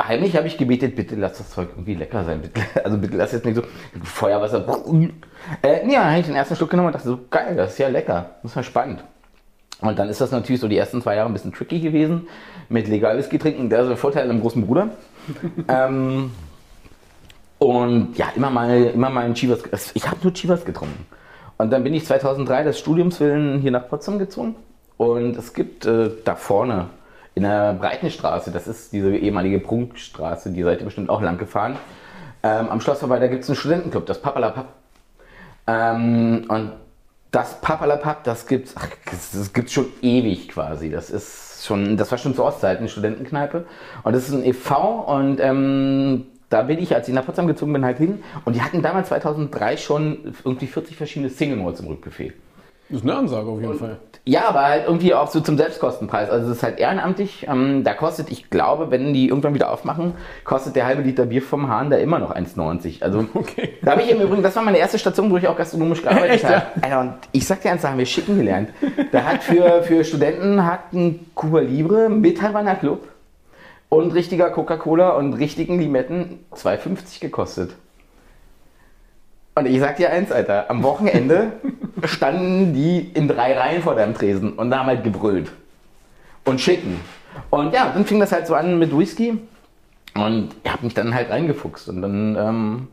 Heimlich 0.01 0.35
habe 0.37 0.45
ich 0.45 0.57
gebetet, 0.57 0.95
bitte 0.95 1.15
lass 1.15 1.39
das 1.39 1.49
Zeug 1.49 1.69
irgendwie 1.71 1.95
lecker 1.95 2.23
sein. 2.23 2.41
Bitte, 2.41 2.61
also 2.83 2.97
bitte 2.97 3.17
lass 3.17 3.31
jetzt 3.31 3.45
nicht 3.45 3.55
so 3.55 3.63
Feuerwasser. 4.03 4.65
Äh, 5.63 5.85
nee, 5.85 5.93
dann 5.93 6.09
habe 6.09 6.19
ich 6.19 6.25
den 6.25 6.35
ersten 6.35 6.57
Schluck 6.57 6.71
genommen 6.71 6.87
und 6.87 6.95
dachte 6.95 7.07
so, 7.07 7.19
geil, 7.29 7.55
das 7.55 7.71
ist 7.71 7.77
ja 7.77 7.87
lecker, 7.87 8.31
das 8.41 8.51
ist 8.51 8.55
ja 8.55 8.63
spannend. 8.63 9.01
Und 9.79 9.97
dann 9.97 10.09
ist 10.09 10.19
das 10.19 10.31
natürlich 10.31 10.59
so 10.59 10.67
die 10.67 10.77
ersten 10.77 11.01
zwei 11.01 11.15
Jahre 11.15 11.29
ein 11.29 11.33
bisschen 11.33 11.53
tricky 11.53 11.79
gewesen 11.79 12.27
mit 12.67 12.89
legal 12.89 13.17
Whisky 13.17 13.39
trinken. 13.39 13.69
Der 13.69 13.83
ist 13.83 13.87
der 13.87 13.95
Vorteil 13.95 14.29
einem 14.29 14.41
großen 14.41 14.65
Bruder. 14.65 14.89
ähm, 15.69 16.31
und 17.59 18.17
ja, 18.17 18.27
immer 18.35 18.49
mal, 18.49 18.87
immer 18.87 19.09
mal 19.09 19.23
ein 19.23 19.35
Chivas. 19.35 19.63
Ich 19.93 20.05
habe 20.05 20.17
nur 20.21 20.33
Chivas 20.33 20.65
getrunken. 20.65 21.05
Und 21.57 21.71
dann 21.71 21.85
bin 21.85 21.93
ich 21.93 22.05
2003 22.05 22.63
des 22.63 22.77
Studiums 22.77 23.21
willen 23.21 23.61
hier 23.61 23.71
nach 23.71 23.87
Potsdam 23.87 24.19
gezogen 24.19 24.55
und 24.97 25.37
es 25.37 25.53
gibt 25.53 25.85
äh, 25.85 26.09
da 26.23 26.35
vorne 26.35 26.89
in 27.35 27.43
der 27.43 27.73
Breitenstraße, 27.73 28.51
das 28.51 28.67
ist 28.67 28.93
diese 28.93 29.15
ehemalige 29.15 29.59
Prunkstraße, 29.59 30.51
die 30.51 30.63
seid 30.63 30.79
ihr 30.79 30.85
bestimmt 30.85 31.09
auch 31.09 31.21
lang 31.21 31.37
gefahren, 31.37 31.77
ähm, 32.43 32.69
am 32.69 32.81
Schloss 32.81 32.99
vorbei, 32.99 33.19
da 33.19 33.27
gibt 33.27 33.43
es 33.43 33.49
einen 33.49 33.55
Studentenclub, 33.55 34.05
das 34.05 34.21
Papalapap. 34.21 34.67
Ähm, 35.67 36.45
und 36.47 36.71
das 37.31 37.59
Papalapap, 37.61 38.23
das 38.23 38.47
gibt's, 38.47 38.73
ach, 38.77 38.87
das 39.11 39.53
gibt's 39.53 39.73
schon 39.73 39.87
ewig 40.01 40.49
quasi. 40.49 40.89
Das 40.89 41.09
ist 41.09 41.65
schon, 41.65 41.97
das 41.97 42.09
war 42.11 42.17
schon 42.17 42.35
zur 42.35 42.45
Ostzeit 42.45 42.79
eine 42.79 42.87
Studentenkneipe. 42.87 43.65
Und 44.03 44.15
das 44.15 44.29
ist 44.29 44.33
ein 44.33 44.45
e.V. 44.45 45.01
und 45.01 45.39
ähm, 45.39 46.25
da 46.49 46.63
bin 46.63 46.79
ich, 46.79 46.95
als 46.95 47.07
ich 47.09 47.13
nach 47.13 47.25
Potsdam 47.25 47.47
gezogen 47.47 47.73
bin, 47.73 47.83
halt 47.83 47.97
hin. 47.97 48.23
Und 48.45 48.55
die 48.55 48.61
hatten 48.61 48.81
damals 48.81 49.09
2003 49.09 49.77
schon 49.77 50.33
irgendwie 50.45 50.67
40 50.67 50.95
verschiedene 50.95 51.29
Single 51.29 51.57
Malls 51.57 51.81
im 51.81 51.87
Rückbuffet. 51.87 52.33
Das 52.89 52.99
ist 52.99 53.03
eine 53.03 53.15
Ansage 53.15 53.49
auf 53.49 53.59
jeden 53.59 53.73
und, 53.73 53.79
Fall. 53.79 53.97
Ja, 54.27 54.49
aber 54.49 54.63
halt 54.63 54.85
irgendwie 54.85 55.13
auch 55.13 55.29
so 55.29 55.39
zum 55.39 55.57
Selbstkostenpreis. 55.57 56.29
Also 56.29 56.51
es 56.51 56.57
ist 56.57 56.63
halt 56.63 56.79
ehrenamtlich. 56.79 57.47
Ähm, 57.49 57.83
da 57.85 57.93
kostet, 57.93 58.29
ich 58.29 58.49
glaube, 58.49 58.91
wenn 58.91 59.13
die 59.13 59.29
irgendwann 59.29 59.53
wieder 59.53 59.71
aufmachen, 59.71 60.13
kostet 60.43 60.75
der 60.75 60.85
halbe 60.85 61.01
Liter 61.01 61.25
Bier 61.25 61.41
vom 61.41 61.69
Hahn 61.69 61.89
da 61.89 61.97
immer 61.97 62.19
noch 62.19 62.35
1,90. 62.35 63.03
Also 63.03 63.25
okay. 63.33 63.75
da 63.81 63.91
habe 63.91 64.01
ich 64.01 64.11
im 64.11 64.19
Übrigen, 64.19 64.43
das 64.43 64.55
war 64.55 64.63
meine 64.63 64.77
erste 64.77 64.99
Station, 64.99 65.31
wo 65.31 65.37
ich 65.37 65.47
auch 65.47 65.57
gastronomisch 65.57 66.01
gearbeitet 66.01 66.43
habe. 66.43 66.63
Ja? 66.89 67.01
und 67.01 67.13
ich 67.31 67.47
sag 67.47 67.61
dir 67.61 67.71
eins, 67.71 67.81
da 67.81 67.89
haben 67.89 67.97
wir 67.97 68.05
schicken 68.05 68.37
gelernt. 68.37 68.69
Da 69.11 69.23
hat 69.23 69.43
für, 69.43 69.83
für 69.83 70.03
Studenten 70.03 70.65
hat 70.65 70.93
ein 70.93 71.25
Cuba 71.33 71.59
Libre 71.59 72.09
mit 72.09 72.41
Havana 72.41 72.75
Club 72.75 73.07
und 73.89 74.13
richtiger 74.13 74.49
Coca-Cola 74.49 75.11
und 75.11 75.33
richtigen 75.33 75.79
Limetten 75.79 76.39
2,50 76.53 77.21
gekostet. 77.21 77.75
Und 79.57 79.65
ich 79.65 79.79
sag 79.79 79.97
dir 79.97 80.11
eins, 80.11 80.31
Alter, 80.31 80.69
am 80.69 80.83
Wochenende 80.83 81.53
standen 82.03 82.75
die 82.75 83.09
in 83.15 83.27
drei 83.27 83.57
Reihen 83.57 83.81
vor 83.81 83.95
deinem 83.95 84.13
Tresen 84.13 84.53
und 84.53 84.75
haben 84.75 84.85
halt 84.85 85.03
gebrüllt. 85.03 85.51
Und 86.45 86.61
schicken. 86.61 86.99
Und 87.49 87.73
ja, 87.73 87.91
dann 87.91 88.05
fing 88.05 88.19
das 88.19 88.31
halt 88.31 88.45
so 88.45 88.53
an 88.53 88.77
mit 88.77 88.95
Whisky. 88.95 89.39
Und 90.13 90.49
ich 90.63 90.71
habe 90.71 90.85
mich 90.85 90.93
dann 90.93 91.15
halt 91.15 91.31
reingefuchst. 91.31 91.89
Und 91.89 92.03
dann 92.03 92.35
ähm, 92.35 92.87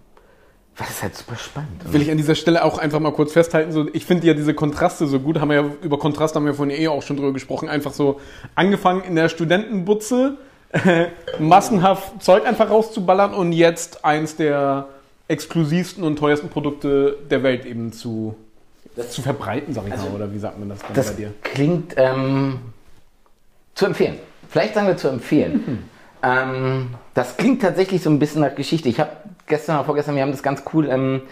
war 0.78 0.86
das 0.86 1.02
halt 1.02 1.14
super 1.14 1.36
spannend. 1.36 1.92
Will 1.92 2.00
ich 2.00 2.10
an 2.10 2.16
dieser 2.16 2.34
Stelle 2.34 2.64
auch 2.64 2.78
einfach 2.78 2.98
mal 2.98 3.12
kurz 3.12 3.34
festhalten. 3.34 3.70
So, 3.70 3.86
ich 3.92 4.06
finde 4.06 4.26
ja 4.26 4.32
diese 4.32 4.54
Kontraste 4.54 5.06
so 5.06 5.20
gut. 5.20 5.40
Haben 5.40 5.50
wir 5.50 5.56
ja 5.56 5.70
über 5.82 5.98
Kontraste 5.98 6.36
haben 6.36 6.46
wir 6.46 6.54
vorhin 6.54 6.74
eh 6.74 6.88
auch 6.88 7.02
schon 7.02 7.16
drüber 7.16 7.34
gesprochen. 7.34 7.68
Einfach 7.68 7.92
so 7.92 8.20
angefangen 8.54 9.02
in 9.02 9.16
der 9.16 9.28
Studentenbutze, 9.28 10.38
massenhaft 11.38 12.22
Zeug 12.22 12.46
einfach 12.46 12.70
rauszuballern 12.70 13.34
und 13.34 13.52
jetzt 13.52 14.02
eins 14.02 14.36
der 14.36 14.88
exklusivsten 15.28 16.04
und 16.04 16.18
teuersten 16.18 16.48
Produkte 16.48 17.16
der 17.30 17.42
Welt 17.42 17.64
eben 17.64 17.92
zu, 17.92 18.36
das, 18.96 19.10
zu 19.10 19.22
verbreiten, 19.22 19.72
sag 19.72 19.86
ich 19.86 19.92
also, 19.92 20.06
mal, 20.06 20.16
oder 20.16 20.32
wie 20.32 20.38
sagt 20.38 20.58
man 20.58 20.68
das 20.68 20.80
dann 20.80 20.94
das 20.94 21.10
bei 21.12 21.16
dir? 21.16 21.34
Klingt 21.42 21.94
ähm, 21.96 22.58
zu 23.74 23.86
empfehlen. 23.86 24.18
Vielleicht 24.48 24.74
sagen 24.74 24.86
wir 24.86 24.96
zu 24.96 25.08
empfehlen. 25.08 25.52
Mhm. 25.66 25.78
Ähm, 26.22 26.86
das 27.14 27.36
klingt 27.36 27.62
tatsächlich 27.62 28.02
so 28.02 28.10
ein 28.10 28.18
bisschen 28.18 28.40
nach 28.42 28.54
Geschichte. 28.54 28.88
Ich 28.88 29.00
habe 29.00 29.10
gestern 29.46 29.76
oder 29.76 29.84
vorgestern, 29.84 30.14
wir 30.14 30.22
haben 30.22 30.30
das 30.30 30.42
ganz 30.42 30.62
cool, 30.72 30.88
ähm, 30.88 31.22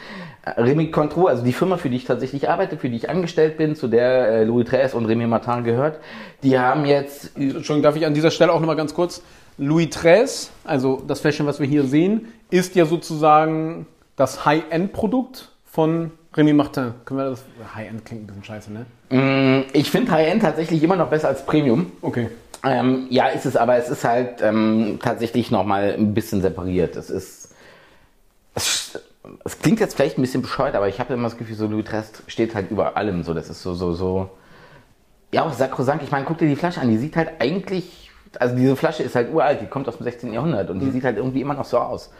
Remy 0.45 0.91
Contro, 0.91 1.27
also 1.27 1.45
die 1.45 1.53
Firma, 1.53 1.77
für 1.77 1.89
die 1.89 1.97
ich 1.97 2.05
tatsächlich 2.05 2.49
arbeite, 2.49 2.77
für 2.77 2.91
die 2.91 2.97
ich 2.97 3.09
angestellt 3.09 3.57
bin, 3.57 3.77
zu 3.77 3.87
der 3.87 4.29
äh, 4.29 4.45
Louis 4.45 4.69
Tres 4.69 4.93
und 4.93 5.07
Remy 5.07 5.27
Martin 5.27 5.63
gehört, 5.63 6.01
die 6.43 6.59
haben 6.59 6.85
jetzt... 6.85 7.37
Entschuldigung, 7.37 7.83
darf 7.83 7.97
ich 7.97 8.05
an 8.07 8.15
dieser 8.15 8.31
Stelle 8.33 8.53
auch 8.53 8.59
nochmal 8.59 8.77
ganz 8.77 8.93
kurz 8.93 9.23
Louis 9.59 9.91
XIII, 9.91 10.51
also 10.65 11.03
das 11.07 11.21
Fläschchen, 11.21 11.47
was 11.47 11.61
wir 11.61 11.67
hier 11.67 11.85
sehen, 11.85 12.33
ist 12.51 12.75
ja 12.75 12.87
sozusagen 12.87 13.87
das 14.17 14.45
High-End-Produkt 14.45 15.51
von 15.65 16.11
Remy 16.35 16.55
Martin. 16.55 16.95
Können 17.05 17.21
wir 17.21 17.31
das. 17.31 17.45
High-End 17.75 18.05
klingt 18.05 18.23
ein 18.23 18.27
bisschen 18.27 18.45
scheiße, 18.45 18.71
ne? 18.73 18.87
Mm, 19.11 19.65
ich 19.73 19.91
finde 19.91 20.11
High-End 20.11 20.43
tatsächlich 20.43 20.83
immer 20.83 20.97
noch 20.97 21.09
besser 21.09 21.29
als 21.29 21.45
Premium. 21.45 21.93
Okay. 22.01 22.29
Ähm, 22.65 23.07
ja, 23.11 23.29
ist 23.29 23.45
es, 23.45 23.57
aber 23.57 23.77
es 23.77 23.89
ist 23.89 24.05
halt 24.05 24.41
ähm, 24.41 24.99
tatsächlich 25.03 25.51
nochmal 25.51 25.95
ein 25.99 26.15
bisschen 26.15 26.41
separiert. 26.41 26.97
Es 26.97 27.11
ist. 27.11 27.55
Es, 28.55 28.99
es, 29.45 29.59
klingt 29.59 29.81
jetzt 29.81 29.95
vielleicht 29.95 30.19
ein 30.19 30.23
bisschen 30.23 30.43
bescheuert, 30.43 30.75
aber 30.75 30.89
ich 30.89 31.01
habe 31.01 31.15
immer 31.15 31.25
das 31.25 31.37
Gefühl, 31.37 31.57
so 31.57 31.67
Louis 31.67 31.85
XIII 31.85 32.05
steht 32.27 32.55
halt 32.55 32.71
über 32.71 32.97
allem. 32.97 33.23
So, 33.23 33.35
das 33.35 33.51
ist 33.51 33.63
so, 33.63 33.75
so, 33.75 33.93
so. 33.93 34.31
Ja, 35.33 35.45
auch 35.45 35.53
sakrosank. 35.53 36.03
Ich 36.03 36.11
meine, 36.11 36.25
guck 36.25 36.39
dir 36.39 36.49
die 36.49 36.57
Flasche 36.57 36.81
an. 36.81 36.89
Die 36.89 36.99
sieht 36.99 37.17
halt 37.17 37.41
eigentlich 37.41 38.11
also 38.41 38.57
diese 38.57 38.77
Flasche 38.77 39.03
ist 39.03 39.15
halt 39.15 39.33
uralt, 39.33 39.61
die 39.61 39.67
kommt 39.67 39.89
aus 39.89 39.97
dem 39.97 40.05
16. 40.05 40.33
Jahrhundert 40.33 40.71
und 40.71 40.81
die 40.81 40.87
mhm. 40.87 40.93
sieht 40.93 41.05
halt 41.05 41.17
irgendwie 41.17 41.41
immer 41.41 41.55
noch 41.55 41.65
so 41.65 41.79
aus. 41.79 42.11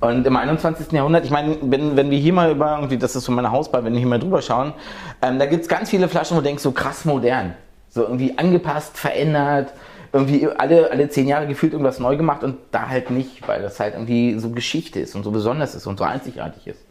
Und 0.00 0.26
im 0.26 0.36
21. 0.36 0.92
Jahrhundert, 0.92 1.24
ich 1.24 1.30
meine, 1.30 1.56
wenn, 1.62 1.96
wenn 1.96 2.10
wir 2.10 2.18
hier 2.18 2.32
mal 2.32 2.50
über, 2.50 2.76
irgendwie, 2.76 2.98
das 2.98 3.16
ist 3.16 3.24
so 3.24 3.32
meine 3.32 3.50
Hausbar, 3.50 3.84
wenn 3.84 3.92
wir 3.92 4.00
hier 4.00 4.08
mal 4.08 4.18
drüber 4.18 4.42
schauen, 4.42 4.74
ähm, 5.22 5.38
da 5.38 5.46
gibt 5.46 5.62
es 5.62 5.68
ganz 5.68 5.90
viele 5.90 6.08
Flaschen, 6.08 6.36
wo 6.36 6.40
du 6.40 6.46
denkst, 6.46 6.62
so 6.62 6.72
krass 6.72 7.04
modern. 7.04 7.54
So 7.88 8.02
irgendwie 8.02 8.36
angepasst, 8.38 8.96
verändert, 8.96 9.72
irgendwie 10.12 10.46
alle, 10.46 10.90
alle 10.90 11.08
zehn 11.08 11.26
Jahre 11.26 11.46
gefühlt 11.46 11.72
irgendwas 11.72 11.98
neu 11.98 12.16
gemacht 12.16 12.44
und 12.44 12.56
da 12.70 12.88
halt 12.88 13.10
nicht, 13.10 13.46
weil 13.48 13.62
das 13.62 13.80
halt 13.80 13.94
irgendwie 13.94 14.38
so 14.38 14.50
Geschichte 14.50 15.00
ist 15.00 15.14
und 15.14 15.24
so 15.24 15.30
besonders 15.30 15.74
ist 15.74 15.86
und 15.86 15.98
so 15.98 16.04
einzigartig 16.04 16.66
ist. 16.66 16.84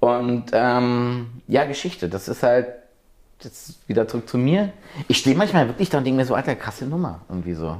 Und 0.00 0.46
ähm, 0.52 1.28
ja, 1.48 1.64
Geschichte, 1.64 2.08
das 2.10 2.28
ist 2.28 2.42
halt 2.42 2.66
jetzt 3.40 3.88
wieder 3.88 4.06
zurück 4.06 4.28
zu 4.28 4.36
mir. 4.36 4.72
Ich 5.08 5.18
stehe 5.18 5.36
manchmal 5.36 5.68
wirklich 5.68 5.88
da 5.88 5.98
und 5.98 6.04
denke 6.04 6.18
mir 6.18 6.26
so, 6.26 6.34
alter, 6.34 6.54
krasse 6.54 6.86
Nummer, 6.86 7.22
irgendwie 7.28 7.54
so. 7.54 7.78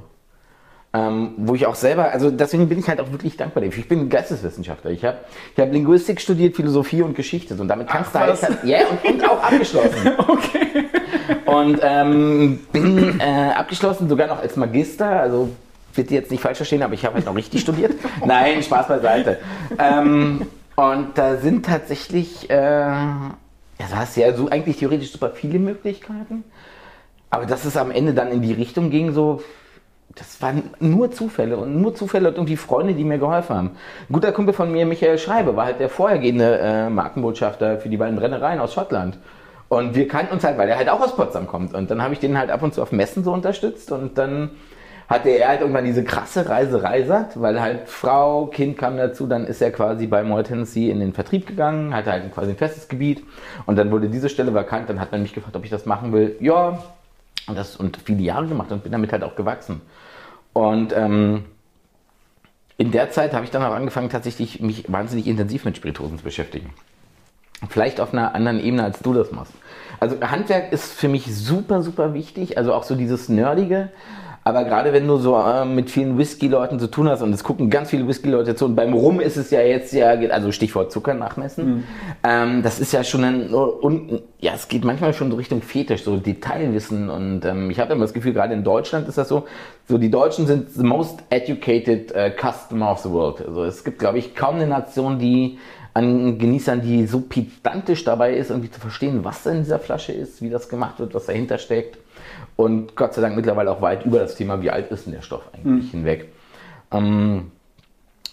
Ähm, 0.95 1.35
wo 1.39 1.55
ich 1.55 1.67
auch 1.67 1.75
selber, 1.75 2.13
also 2.13 2.31
deswegen 2.31 2.69
bin 2.69 2.79
ich 2.79 2.89
halt 2.89 3.01
auch 3.01 3.11
wirklich 3.11 3.37
dankbar 3.37 3.65
dafür. 3.65 3.81
Ich 3.83 3.89
bin 3.89 4.09
Geisteswissenschaftler. 4.09 4.93
Ich 4.93 5.05
habe 5.05 5.19
ich 5.55 5.61
hab 5.61 5.73
Linguistik 5.73 6.21
studiert, 6.21 6.55
Philosophie 6.55 7.03
und 7.03 7.15
Geschichte. 7.15 7.55
Und 7.55 7.69
damit 7.69 7.89
kannst 7.89 8.11
Ach, 8.15 8.27
du 8.27 8.33
was? 8.33 8.43
halt, 8.43 8.65
ja, 8.65 8.79
und, 8.87 9.05
und 9.05 9.29
auch 9.29 9.43
abgeschlossen. 9.43 10.13
Okay. 10.19 10.84
Und 11.47 11.81
ähm, 11.83 12.61
bin 12.73 13.19
äh, 13.21 13.51
abgeschlossen, 13.55 14.09
sogar 14.09 14.29
noch 14.29 14.41
als 14.41 14.57
Magister. 14.57 15.21
Also 15.21 15.51
bitte 15.95 16.15
jetzt 16.15 16.31
nicht 16.31 16.43
falsch 16.43 16.57
verstehen, 16.57 16.83
aber 16.83 16.95
ich 16.95 17.05
habe 17.05 17.15
halt 17.15 17.27
noch 17.27 17.37
richtig 17.37 17.61
studiert. 17.61 17.93
Nein, 18.25 18.63
Spaß 18.63 18.89
beiseite. 18.89 19.39
Ähm, 19.79 20.47
und 20.77 21.17
da 21.17 21.37
sind 21.37 21.67
tatsächlich, 21.67 22.51
äh, 22.51 22.55
ja, 22.57 23.37
du 23.79 23.97
hast 23.97 24.17
ja 24.17 24.35
so 24.35 24.49
eigentlich 24.49 24.79
theoretisch 24.79 25.13
super 25.13 25.31
viele 25.31 25.59
Möglichkeiten. 25.59 26.45
Aber 27.31 27.47
dass 27.47 27.65
es 27.65 27.77
am 27.77 27.91
Ende 27.91 28.15
dann 28.15 28.31
in 28.31 28.43
die 28.43 28.53
Richtung 28.53 28.91
ging, 28.91 29.13
so, 29.13 29.43
das 30.15 30.41
waren 30.41 30.71
nur 30.79 31.11
Zufälle 31.11 31.57
und 31.57 31.81
nur 31.81 31.95
Zufälle 31.95 32.29
und 32.29 32.37
irgendwie 32.37 32.57
Freunde, 32.57 32.95
die 32.95 33.05
mir 33.05 33.19
geholfen 33.19 33.57
haben. 33.57 33.71
Ein 34.09 34.13
guter 34.13 34.33
Kumpel 34.33 34.55
von 34.55 34.71
mir, 34.71 34.87
Michael 34.87 35.19
Schreiber, 35.19 35.57
war 35.57 35.65
halt 35.67 35.81
der 35.81 35.89
vorhergehende 35.89 36.59
äh, 36.59 36.91
Markenbotschafter 36.91 37.79
für 37.79 37.89
die 37.89 37.97
beiden 37.97 38.17
Brennereien 38.17 38.61
aus 38.61 38.75
Schottland. 38.75 39.19
Und 39.69 39.95
wir 39.95 40.09
kannten 40.09 40.35
uns 40.35 40.45
halt, 40.45 40.59
weil 40.59 40.69
er 40.69 40.77
halt 40.77 40.89
auch 40.89 41.01
aus 41.01 41.17
Potsdam 41.17 41.47
kommt. 41.47 41.75
Und 41.75 41.91
dann 41.91 42.03
habe 42.03 42.15
ich 42.15 42.21
den 42.21 42.39
halt 42.39 42.51
ab 42.51 42.63
und 42.63 42.75
zu 42.75 42.83
auf 42.83 42.93
Messen 42.93 43.25
so 43.25 43.33
unterstützt 43.33 43.91
und 43.93 44.19
dann 44.19 44.51
hatte 45.09 45.29
er 45.29 45.49
halt 45.49 45.61
irgendwann 45.61 45.85
diese 45.85 46.03
krasse 46.03 46.49
Reiserei 46.49 47.03
satt, 47.05 47.41
weil 47.41 47.61
halt 47.61 47.89
Frau, 47.89 48.47
Kind 48.47 48.79
kam 48.79 48.97
dazu, 48.97 49.27
dann 49.27 49.47
ist 49.47 49.61
er 49.61 49.71
quasi 49.71 50.07
bei 50.07 50.23
Moore 50.23 50.45
Tennessee 50.45 50.91
in 50.91 51.01
den 51.01 51.13
Vertrieb 51.13 51.47
gegangen, 51.47 51.95
hatte 51.95 52.11
halt 52.11 52.33
quasi 52.33 52.51
ein 52.51 52.57
festes 52.57 52.89
Gebiet 52.89 53.23
und 53.67 53.77
dann 53.77 53.91
wurde 53.91 54.09
diese 54.09 54.29
Stelle 54.29 54.55
vakant, 54.55 54.89
dann 54.89 55.01
hat 55.01 55.13
man 55.13 55.23
mich 55.23 55.35
gefragt, 55.35 55.57
ob 55.57 55.65
ich 55.65 55.71
das 55.71 55.85
machen 55.85 56.13
will. 56.13 56.37
Ja, 56.41 56.83
und 57.47 57.59
das 57.59 57.77
und 57.77 57.99
viele 57.99 58.23
Jahre 58.23 58.47
gemacht 58.47 58.73
und 58.73 58.83
bin 58.83 58.93
damit 58.93 59.13
halt 59.13 59.23
auch 59.23 59.37
gewachsen. 59.37 59.83
Und 60.55 60.95
ähm, 60.97 61.45
in 62.79 62.91
der 62.91 63.11
Zeit 63.11 63.35
habe 63.35 63.45
ich 63.45 63.51
dann 63.51 63.63
auch 63.63 63.75
angefangen, 63.75 64.09
tatsächlich 64.09 64.61
mich 64.61 64.91
wahnsinnig 64.91 65.27
intensiv 65.27 65.65
mit 65.65 65.77
Spirituosen 65.77 66.19
zu 66.19 66.25
beschäftigen. 66.25 66.71
Vielleicht 67.69 68.01
auf 68.01 68.13
einer 68.13 68.35
anderen 68.35 68.61
Ebene, 68.61 68.85
als 68.85 69.01
du 69.01 69.15
das 69.15 69.33
machst. 69.33 69.53
Also 70.01 70.17
Handwerk 70.21 70.73
ist 70.73 70.93
für 70.93 71.09
mich 71.09 71.35
super, 71.35 71.83
super 71.83 72.15
wichtig. 72.15 72.59
Also 72.59 72.75
auch 72.75 72.85
so 72.85 72.95
dieses 72.95 73.29
Nerdige. 73.29 73.91
Aber 74.47 74.65
gerade 74.65 74.93
wenn 74.93 75.09
du 75.09 75.17
so 75.17 75.39
äh, 75.39 75.65
mit 75.65 75.91
vielen 75.91 76.19
Whisky-Leuten 76.19 76.79
zu 76.79 76.89
tun 76.89 77.09
hast, 77.09 77.23
und 77.23 77.33
es 77.33 77.43
gucken 77.43 77.71
ganz 77.71 77.89
viele 77.89 78.07
Whisky-Leute 78.07 78.55
zu, 78.55 78.67
und 78.67 78.77
beim 78.77 78.93
Rum 78.93 79.19
ist 79.19 79.39
es 79.39 79.51
ja 79.51 79.63
jetzt 79.63 79.95
ja, 79.95 80.09
also 80.09 80.53
Stichwort 80.53 80.93
Zucker 80.93 81.15
nachmessen, 81.15 81.85
ähm, 82.23 82.63
das 82.63 82.79
ist 82.79 82.93
ja 82.93 83.05
schon 83.05 83.25
ein, 83.25 83.55
und, 83.55 84.21
ja, 84.41 84.53
es 84.55 84.69
geht 84.69 84.85
manchmal 84.85 85.15
schon 85.15 85.31
so 85.31 85.39
Richtung 85.39 85.63
Fetisch, 85.63 86.05
so 86.05 86.19
Detailwissen. 86.19 87.09
Und 87.09 87.47
ähm, 87.47 87.71
ich 87.71 87.81
habe 87.81 87.95
immer 87.95 88.03
das 88.03 88.13
Gefühl, 88.13 88.35
gerade 88.35 88.53
in 88.53 88.65
Deutschland 88.65 89.09
ist 89.09 89.17
das 89.17 89.31
so, 89.31 89.47
so 89.89 89.97
die 89.97 90.11
Deutschen 90.11 90.47
sind 90.47 90.71
the 90.71 90.85
most 90.85 91.23
educated 91.31 92.13
äh, 92.13 92.31
customer 92.31 92.93
of 92.93 92.99
the 92.99 93.11
world. 93.11 93.41
Also 93.47 93.65
es 93.65 93.83
gibt, 93.83 93.99
glaube 93.99 94.19
ich, 94.19 94.35
kaum 94.35 94.57
eine 94.57 94.67
Nation, 94.67 95.19
die 95.19 95.59
an 95.95 96.39
Genießern, 96.39 96.83
die 96.83 97.07
so 97.07 97.21
pedantisch 97.21 98.05
dabei 98.05 98.35
ist, 98.35 98.51
irgendwie 98.51 98.71
zu 98.71 98.81
verstehen, 98.81 99.25
was 99.25 99.47
in 99.47 99.59
dieser 99.59 99.79
Flasche 99.79 100.13
ist, 100.13 100.43
wie 100.43 100.51
das 100.51 100.69
gemacht 100.69 100.99
wird, 100.99 101.15
was 101.15 101.27
dahinter 101.27 101.59
steckt. 101.59 101.99
Und 102.57 102.97
Gott 102.97 103.15
sei 103.15 103.23
Dank 103.23 103.37
mittlerweile 103.37 103.71
auch 103.71 103.81
weit 103.81 104.05
über 104.05 104.19
das 104.19 104.35
Thema, 104.35 104.61
wie 104.61 104.71
alt 104.71 104.91
ist 104.91 105.07
denn 105.07 105.13
der 105.13 105.23
Stoff 105.23 105.49
eigentlich 105.53 105.91
hinweg. 105.93 106.33
Ähm, 106.91 107.53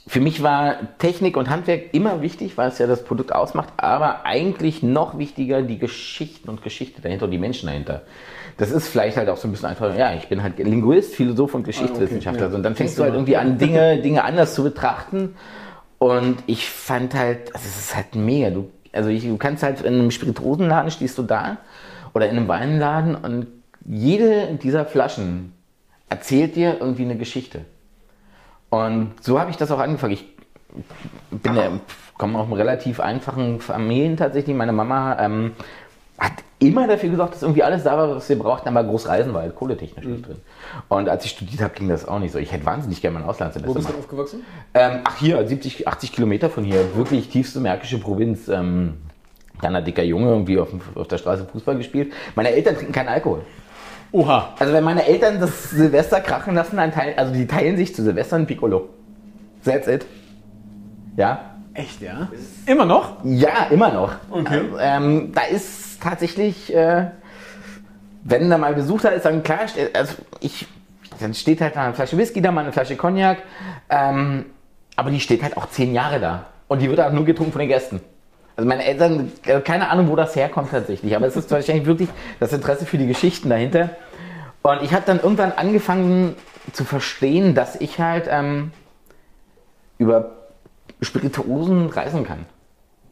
für 0.07 0.19
mich 0.19 0.41
war 0.41 0.97
Technik 0.97 1.37
und 1.37 1.49
Handwerk 1.49 1.93
immer 1.93 2.23
wichtig, 2.23 2.57
weil 2.57 2.69
es 2.69 2.79
ja 2.79 2.87
das 2.87 3.03
Produkt 3.03 3.33
ausmacht, 3.33 3.69
aber 3.77 4.25
eigentlich 4.25 4.81
noch 4.81 5.19
wichtiger 5.19 5.61
die 5.61 5.77
Geschichten 5.77 6.49
und 6.49 6.63
Geschichte 6.63 7.01
dahinter 7.01 7.25
und 7.25 7.31
die 7.31 7.37
Menschen 7.37 7.67
dahinter. 7.67 8.01
Das 8.57 8.71
ist 8.71 8.87
vielleicht 8.87 9.17
halt 9.17 9.29
auch 9.29 9.37
so 9.37 9.47
ein 9.47 9.51
bisschen 9.51 9.69
einfach, 9.69 9.95
ja, 9.95 10.13
ich 10.15 10.27
bin 10.27 10.41
halt 10.41 10.57
Linguist, 10.57 11.13
Philosoph 11.13 11.53
und 11.53 11.63
Geschichtswissenschaftler. 11.63 12.43
Ah, 12.43 12.45
okay, 12.45 12.51
ja. 12.51 12.57
Und 12.57 12.63
dann 12.63 12.75
fängst 12.75 12.97
du 12.97 13.03
halt 13.03 13.13
irgendwie 13.13 13.37
an, 13.37 13.59
Dinge, 13.59 14.01
Dinge 14.01 14.23
anders 14.23 14.55
zu 14.55 14.63
betrachten. 14.63 15.35
Und 16.01 16.41
ich 16.47 16.67
fand 16.67 17.13
halt, 17.13 17.53
also 17.53 17.67
es 17.67 17.77
ist 17.77 17.95
halt 17.95 18.15
mega. 18.15 18.49
Du, 18.49 18.71
also 18.91 19.09
ich, 19.09 19.21
du 19.21 19.37
kannst 19.37 19.61
halt 19.61 19.81
in 19.81 19.93
einem 19.93 20.09
Spirituosenladen 20.09 20.89
stehst 20.89 21.15
du 21.19 21.21
da 21.21 21.57
oder 22.15 22.27
in 22.27 22.37
einem 22.37 22.47
Weinladen 22.47 23.13
und 23.13 23.45
jede 23.85 24.55
dieser 24.55 24.87
Flaschen 24.87 25.53
erzählt 26.09 26.55
dir 26.55 26.77
irgendwie 26.79 27.03
eine 27.03 27.17
Geschichte. 27.17 27.65
Und 28.71 29.11
so 29.21 29.39
habe 29.39 29.51
ich 29.51 29.57
das 29.57 29.69
auch 29.69 29.77
angefangen. 29.77 30.13
Ich 30.13 30.25
bin 31.29 31.55
ja, 31.55 31.69
komme 32.17 32.39
aus 32.39 32.45
einem 32.45 32.53
relativ 32.53 32.99
einfachen 32.99 33.61
Familien 33.61 34.17
tatsächlich. 34.17 34.55
Meine 34.55 34.73
Mama 34.73 35.19
ähm, 35.19 35.51
hat 36.17 36.33
immer 36.61 36.87
dafür 36.87 37.09
gesorgt, 37.09 37.33
dass 37.33 37.41
irgendwie 37.41 37.63
alles 37.63 37.83
da 37.83 37.97
war, 37.97 38.15
was 38.15 38.29
wir 38.29 38.37
brauchten, 38.37 38.69
aber 38.69 38.83
groß 38.83 39.07
reisen 39.07 39.33
war 39.33 39.41
halt 39.41 39.55
kohletechnisch 39.55 40.05
nicht 40.05 40.27
drin. 40.27 40.37
Und 40.89 41.09
als 41.09 41.25
ich 41.25 41.31
studiert 41.31 41.61
habe, 41.61 41.73
ging 41.73 41.89
das 41.89 42.07
auch 42.07 42.19
nicht 42.19 42.31
so. 42.31 42.39
Ich 42.39 42.51
hätte 42.51 42.65
wahnsinnig 42.65 43.01
gerne 43.01 43.15
mein 43.15 43.25
Wo 43.25 43.31
Auslandssemester 43.31 43.73
bist 43.73 43.89
du 43.89 43.97
aufgewachsen? 43.97 44.43
Ähm, 44.73 44.99
ach 45.03 45.17
hier, 45.17 45.45
70, 45.45 45.87
80 45.87 46.11
Kilometer 46.11 46.49
von 46.49 46.63
hier, 46.63 46.95
wirklich 46.95 47.29
tiefste 47.29 47.59
märkische 47.59 47.99
Provinz. 47.99 48.47
Ähm, 48.47 48.97
kleiner 49.59 49.81
dicker 49.81 50.03
Junge, 50.03 50.29
irgendwie 50.29 50.59
auf, 50.59 50.69
auf 50.95 51.07
der 51.07 51.17
Straße 51.17 51.45
Fußball 51.45 51.77
gespielt. 51.77 52.13
Meine 52.35 52.49
Eltern 52.49 52.75
trinken 52.75 52.93
keinen 52.93 53.09
Alkohol. 53.09 53.41
Oha. 54.11 54.53
Also 54.59 54.73
wenn 54.73 54.83
meine 54.83 55.05
Eltern 55.05 55.39
das 55.39 55.71
Silvester 55.71 56.19
krachen 56.21 56.53
lassen, 56.53 56.77
dann 56.77 56.91
teilen, 56.91 57.17
also 57.17 57.33
die 57.33 57.47
teilen 57.47 57.77
sich 57.77 57.95
zu 57.95 58.03
Silvester 58.03 58.35
ein 58.35 58.45
Piccolo. 58.45 58.89
That's 59.63 59.87
it. 59.87 60.05
Ja? 61.15 61.50
Echt, 61.73 62.01
ja? 62.01 62.27
Immer 62.65 62.85
noch? 62.85 63.17
Ja, 63.23 63.67
immer 63.69 63.91
noch. 63.91 64.15
Okay. 64.29 64.59
Also, 64.59 64.77
ähm, 64.79 65.31
da 65.33 65.41
ist 65.43 66.01
tatsächlich, 66.01 66.73
äh, 66.73 67.07
wenn 68.23 68.49
da 68.49 68.57
mal 68.57 68.73
Besuch 68.73 69.01
da 69.01 69.09
ist, 69.09 69.25
dann 69.25 69.41
klar, 69.43 69.59
also 69.93 70.15
ich, 70.41 70.67
dann 71.19 71.33
steht 71.33 71.61
halt 71.61 71.77
eine 71.77 71.93
Flasche 71.93 72.17
Whisky 72.17 72.41
da, 72.41 72.51
mal 72.51 72.61
eine 72.61 72.73
Flasche 72.73 72.97
Cognac, 72.97 73.37
ähm, 73.89 74.45
aber 74.95 75.11
die 75.11 75.19
steht 75.19 75.43
halt 75.43 75.55
auch 75.55 75.69
zehn 75.69 75.93
Jahre 75.93 76.19
da. 76.19 76.45
Und 76.67 76.81
die 76.81 76.89
wird 76.89 76.99
auch 76.99 77.11
nur 77.11 77.25
getrunken 77.25 77.53
von 77.53 77.59
den 77.59 77.69
Gästen. 77.69 78.01
Also 78.55 78.67
meine 78.67 78.83
Eltern, 78.83 79.31
äh, 79.45 79.61
keine 79.61 79.89
Ahnung, 79.89 80.09
wo 80.09 80.15
das 80.15 80.35
herkommt 80.35 80.71
tatsächlich, 80.71 81.15
aber 81.15 81.25
es 81.25 81.37
ist 81.37 81.49
wahrscheinlich 81.51 81.85
wirklich 81.85 82.09
das 82.39 82.51
Interesse 82.51 82.85
für 82.85 82.97
die 82.97 83.07
Geschichten 83.07 83.49
dahinter. 83.49 83.91
Und 84.61 84.83
ich 84.83 84.93
habe 84.93 85.03
dann 85.05 85.19
irgendwann 85.21 85.53
angefangen 85.53 86.35
zu 86.73 86.83
verstehen, 86.83 87.55
dass 87.55 87.79
ich 87.79 87.99
halt 87.99 88.27
ähm, 88.29 88.71
über 89.97 90.40
Spirituosen 91.01 91.87
reisen 91.87 92.25
kann. 92.25 92.45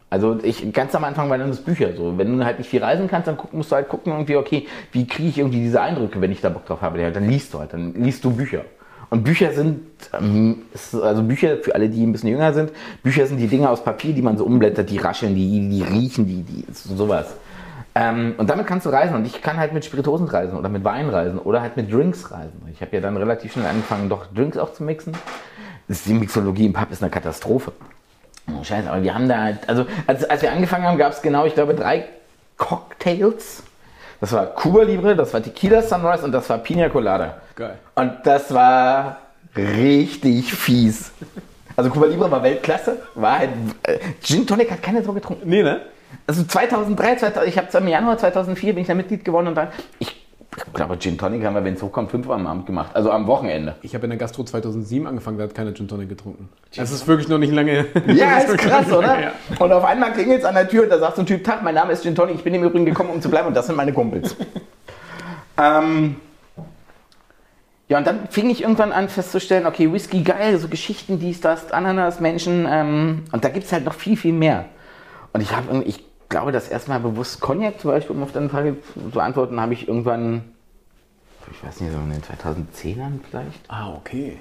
Also 0.10 0.40
ich 0.42 0.74
ganz 0.74 0.96
am 0.96 1.04
Anfang 1.04 1.30
waren 1.30 1.48
das 1.48 1.62
Bücher 1.62 1.94
so. 1.96 2.18
Wenn 2.18 2.38
du 2.38 2.44
halt 2.44 2.58
nicht 2.58 2.70
viel 2.70 2.84
reisen 2.84 3.08
kannst, 3.08 3.28
dann 3.28 3.38
guck, 3.38 3.54
musst 3.54 3.72
du 3.72 3.76
halt 3.76 3.90
gucken 3.90 4.12
irgendwie, 4.12 4.38
okay, 4.38 4.68
wie 4.92 5.06
kriege 5.06 5.30
ich 5.30 5.38
irgendwie 5.38 5.60
diese 5.60 5.82
Eindrücke, 5.82 6.20
wenn 6.20 6.32
ich 6.32 6.42
da 6.42 6.50
Bock 6.50 6.66
drauf 6.66 6.82
habe. 6.82 7.12
Dann 7.12 7.30
liest 7.30 7.54
du 7.54 7.60
halt, 7.60 7.74
dann 7.74 7.94
liest 7.94 8.24
du 8.24 8.32
Bücher. 8.32 8.62
Und 9.12 9.24
Bücher 9.24 9.54
sind, 9.54 9.82
ähm, 10.14 10.64
also 11.02 11.24
Bücher 11.24 11.58
für 11.58 11.74
alle, 11.74 11.90
die 11.90 12.04
ein 12.04 12.12
bisschen 12.12 12.30
jünger 12.30 12.54
sind, 12.54 12.72
Bücher 13.04 13.26
sind 13.26 13.38
die 13.38 13.48
Dinge 13.48 13.70
aus 13.70 13.84
Papier, 13.84 14.14
die 14.14 14.22
man 14.22 14.38
so 14.38 14.46
umblättert, 14.46 14.90
die 14.90 14.98
rascheln, 14.98 15.36
die, 15.36 15.70
die 15.70 15.82
riechen, 15.82 16.28
die, 16.28 16.44
die 16.44 16.66
sowas. 16.72 17.36
Ähm, 17.96 18.36
und 18.38 18.50
damit 18.50 18.68
kannst 18.68 18.86
du 18.86 18.92
reisen. 18.92 19.16
Und 19.16 19.26
ich 19.26 19.42
kann 19.42 19.58
halt 19.58 19.74
mit 19.74 19.84
Spirituosen 19.84 20.28
reisen 20.28 20.58
oder 20.58 20.70
mit 20.70 20.84
Wein 20.84 21.10
reisen 21.10 21.40
oder 21.40 21.62
halt 21.62 21.76
mit 21.76 21.92
Drinks 21.92 22.32
reisen. 22.32 22.62
Ich 22.72 22.82
habe 22.82 22.96
ja 22.96 23.02
dann 23.02 23.18
relativ 23.18 23.54
schnell 23.54 23.66
angefangen, 23.66 24.10
doch 24.10 24.28
Drinks 24.34 24.58
auch 24.58 24.74
zu 24.74 24.84
mixen. 24.84 25.14
Ist 25.90 26.06
die 26.06 26.14
Mixologie 26.14 26.68
im 26.68 26.74
Pub 26.74 26.92
ist 26.92 27.02
eine 27.02 27.10
Katastrophe. 27.10 27.74
Oh, 28.48 28.64
Scheiße, 28.64 28.90
aber 28.90 29.04
wir 29.04 29.14
haben 29.14 29.28
da 29.28 29.42
halt, 29.42 29.68
also 29.68 29.86
als, 30.08 30.24
als 30.24 30.42
wir 30.42 30.52
angefangen 30.52 30.86
haben, 30.86 30.98
gab 30.98 31.12
es 31.12 31.22
genau, 31.22 31.46
ich 31.46 31.56
glaube, 31.56 31.74
drei 31.74 32.06
Cocktails. 32.58 33.64
Das 34.22 34.32
war 34.32 34.46
Cuba 34.48 34.84
Libre, 34.84 35.16
das 35.16 35.34
war 35.34 35.42
Tequila 35.42 35.82
Sunrise 35.82 36.24
und 36.24 36.32
das 36.32 36.50
war 36.50 36.60
Pina 36.60 36.90
Colada. 36.90 37.42
Geil. 37.56 37.80
Und 37.96 38.14
das 38.24 38.54
war 38.54 39.18
richtig 39.56 40.54
fies. 40.54 41.12
Also 41.76 41.90
Cuba 41.90 42.06
Libre 42.06 42.30
war 42.30 42.44
Weltklasse, 42.44 42.98
war 43.16 43.40
halt, 43.40 43.52
äh, 43.84 43.98
Gin 44.22 44.46
Tonic 44.46 44.70
hat 44.72 44.84
keiner 44.84 45.02
so 45.02 45.14
getrunken. 45.14 45.50
Nee, 45.50 45.64
ne? 45.64 45.82
Also 46.28 46.44
2003, 46.44 47.16
2000, 47.16 47.48
ich 47.48 47.58
habe 47.58 47.78
im 47.78 47.88
Januar 47.88 48.18
2004 48.18 48.74
bin 48.74 48.82
ich 48.82 48.88
da 48.88 48.94
Mitglied 48.94 49.26
geworden 49.26 49.48
und 49.48 49.56
dann, 49.56 49.70
ich 50.00 50.19
glaube, 50.74 50.98
Gin 50.98 51.18
Tonic 51.18 51.44
haben 51.44 51.54
wir, 51.54 51.64
wenn 51.64 51.76
es 51.76 51.82
hochkommt, 51.82 52.12
fünfmal 52.12 52.40
am 52.40 52.48
Abend 52.48 52.66
gemacht, 52.66 52.92
also 52.96 53.12
am 53.12 53.28
Wochenende. 53.28 53.76
Ich 53.82 53.94
habe 53.94 54.06
in 54.06 54.10
der 54.10 54.20
Gastro 54.20 54.44
2007 54.44 55.06
angefangen, 55.08 55.38
da 55.38 55.44
hat 55.44 55.54
keiner 55.54 55.74
Gin 55.74 55.88
Tonic 55.88 56.10
getrunken. 56.10 56.50
Das 56.76 56.92
ist 56.92 57.08
wirklich 57.08 57.28
noch 57.28 57.38
nicht 57.38 57.54
lange. 57.54 57.86
Ja, 58.08 58.36
das 58.36 58.44
ist 58.44 58.50
wirklich 58.50 58.72
krass, 58.72 58.92
oder? 58.92 59.16
her. 59.16 59.32
Und 59.60 59.72
auf 59.72 59.84
einmal 59.84 60.12
klingelt 60.14 60.40
es 60.40 60.46
an 60.46 60.56
der 60.56 60.68
Tür 60.68 60.84
und 60.84 60.90
da 60.90 61.00
sagt 61.00 61.16
so 61.16 61.22
ein 61.22 61.26
Typ, 61.26 61.44
Tag, 61.44 61.64
mein 61.64 61.76
Name 61.76 61.94
ist 61.94 62.04
Gin 62.04 62.16
Tonic, 62.16 62.36
ich 62.36 62.44
bin 62.44 62.54
im 62.54 62.64
Übrigen 62.64 62.86
gekommen, 62.86 63.10
um 63.10 63.22
zu 63.22 63.30
bleiben 63.30 63.48
und 63.48 63.54
das 63.54 63.68
sind 63.68 63.76
meine 63.76 63.94
Kumpels. 63.94 64.36
ähm, 65.58 66.16
ja, 67.88 67.98
und 67.98 68.06
dann 68.06 68.28
fing 68.30 68.50
ich 68.50 68.62
irgendwann 68.62 68.92
an 68.92 69.10
festzustellen, 69.10 69.66
okay, 69.66 69.92
Whisky 69.92 70.22
geil, 70.22 70.58
so 70.60 70.68
Geschichten, 70.68 71.20
dies, 71.20 71.42
das, 71.42 71.72
Ananas, 71.72 72.20
Menschen, 72.20 72.68
ähm, 72.70 73.24
und 73.32 73.44
da 73.44 73.50
gibt 73.50 73.66
es 73.66 73.74
halt 73.74 73.86
noch 73.86 73.96
viel, 73.96 74.16
viel 74.16 74.34
mehr. 74.34 74.66
Und 75.34 75.42
ich 75.42 75.56
habe, 75.56 75.84
ich 75.84 76.09
glaube, 76.30 76.52
das 76.52 76.70
erste 76.70 76.92
Mal 76.92 77.00
bewusst 77.00 77.42
Cognac 77.42 77.80
zum 77.80 77.92
Beispiel, 77.92 78.16
um 78.16 78.24
auf 78.24 78.32
deine 78.32 78.50
Frage 78.50 78.78
zu 79.12 79.20
antworten, 79.20 79.60
habe 79.60 79.74
ich 79.74 79.88
irgendwann 79.88 80.44
ich 81.52 81.64
weiß 81.64 81.82
nicht, 81.82 81.92
so 81.92 81.98
in 82.00 82.12
den 82.12 82.22
2010ern 82.22 83.20
vielleicht. 83.30 83.60
Ah, 83.68 83.94
okay. 83.94 84.40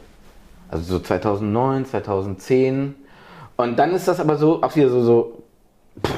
Also 0.69 0.85
so 0.85 1.01
2009, 1.01 1.87
2010. 1.87 2.95
Und 3.57 3.79
dann 3.79 3.93
ist 3.93 4.09
das 4.09 4.21
aber 4.21 4.37
so, 4.37 4.63
auch 4.63 4.75
wieder 4.77 4.91
so, 4.91 5.03
so, 5.03 5.43
pff, 6.05 6.15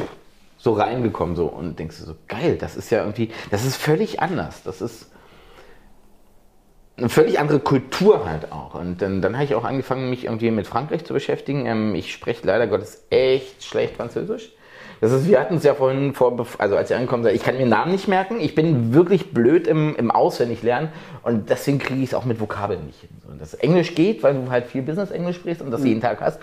so 0.59 0.73
reingekommen 0.73 1.37
so 1.37 1.47
und 1.47 1.79
denkst 1.79 1.99
du 1.99 2.05
so, 2.05 2.15
geil, 2.29 2.57
das 2.59 2.77
ist 2.77 2.91
ja 2.91 3.01
irgendwie, 3.01 3.31
das 3.51 3.65
ist 3.65 3.77
völlig 3.77 4.21
anders. 4.21 4.63
Das 4.63 4.83
ist 4.83 5.11
eine 6.97 7.09
völlig 7.09 7.39
andere 7.39 7.61
Kultur 7.61 8.29
halt 8.29 8.53
auch. 8.53 8.75
Und 8.75 9.01
dann, 9.01 9.23
dann 9.23 9.35
habe 9.35 9.45
ich 9.45 9.55
auch 9.55 9.65
angefangen, 9.65 10.11
mich 10.11 10.25
irgendwie 10.25 10.51
mit 10.51 10.67
Frankreich 10.67 11.05
zu 11.05 11.15
beschäftigen. 11.15 11.65
Ähm, 11.67 11.95
ich 11.95 12.13
spreche 12.13 12.47
leider 12.47 12.67
Gottes 12.67 13.05
echt 13.11 13.65
schlecht 13.65 13.97
Französisch. 13.97 14.53
Das 15.01 15.13
ist, 15.13 15.27
wir 15.27 15.41
hatten 15.41 15.57
es 15.57 15.65
ja 15.65 15.75
vorhin 15.75 16.13
vor, 16.13 16.47
also 16.59 16.77
als 16.77 16.91
ich 16.91 16.97
angekommen 16.97 17.23
bin, 17.23 17.35
ich 17.35 17.43
kann 17.43 17.57
mir 17.57 17.67
Namen 17.67 17.93
nicht 17.93 18.07
merken. 18.07 18.39
Ich 18.39 18.55
bin 18.55 18.93
wirklich 18.93 19.33
blöd 19.33 19.67
im, 19.67 19.97
im 19.97 20.11
Auswendiglernen 20.11 20.91
und 21.23 21.49
deswegen 21.49 21.79
kriege 21.79 22.01
ich 22.01 22.11
es 22.11 22.15
auch 22.15 22.27
mit 22.27 22.39
Vokabeln 22.39 22.85
nicht 22.87 23.01
hin. 23.01 23.11
So, 23.27 23.33
das 23.39 23.55
Englisch 23.55 23.95
geht, 23.95 24.23
weil 24.23 24.35
du 24.35 24.51
halt 24.51 24.67
viel 24.67 24.83
Business-Englisch 24.83 25.37
sprichst 25.37 25.63
und 25.63 25.71
das 25.71 25.85
jeden 25.85 26.03
Tag 26.03 26.21
hast. 26.21 26.41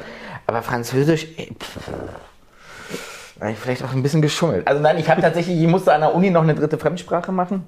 Aber 0.47 0.63
Französisch, 0.63 1.27
ey, 1.37 1.51
pff, 1.53 1.91
vielleicht 3.61 3.83
auch 3.83 3.93
ein 3.93 4.01
bisschen 4.01 4.23
geschummelt. 4.23 4.67
Also 4.67 4.81
nein, 4.81 4.97
ich 4.97 5.09
habe 5.09 5.21
tatsächlich, 5.21 5.61
ich 5.61 5.67
musste 5.67 5.93
an 5.93 6.01
der 6.01 6.15
Uni 6.15 6.31
noch 6.31 6.41
eine 6.41 6.55
dritte 6.55 6.79
Fremdsprache 6.79 7.31
machen 7.31 7.63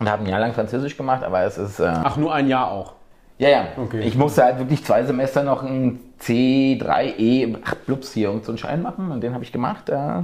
und 0.00 0.10
habe 0.10 0.24
ein 0.24 0.28
Jahr 0.28 0.40
lang 0.40 0.54
Französisch 0.54 0.96
gemacht, 0.96 1.22
aber 1.22 1.42
es 1.42 1.56
ist. 1.56 1.78
Äh, 1.78 1.84
Ach, 1.86 2.16
nur 2.16 2.34
ein 2.34 2.48
Jahr 2.48 2.70
auch. 2.70 2.95
Ja, 3.38 3.48
ja. 3.48 3.68
Okay. 3.76 4.00
Ich 4.00 4.16
musste 4.16 4.44
halt 4.44 4.58
wirklich 4.58 4.84
zwei 4.84 5.04
Semester 5.04 5.42
noch 5.42 5.62
ein 5.62 6.00
C3E, 6.20 7.56
ach, 7.64 7.74
Blups 7.86 8.12
hier, 8.12 8.30
und 8.30 8.44
so 8.44 8.52
einen 8.52 8.58
Schein 8.58 8.82
machen 8.82 9.10
und 9.10 9.20
den 9.20 9.34
habe 9.34 9.44
ich 9.44 9.52
gemacht. 9.52 9.88
Äh, 9.90 10.22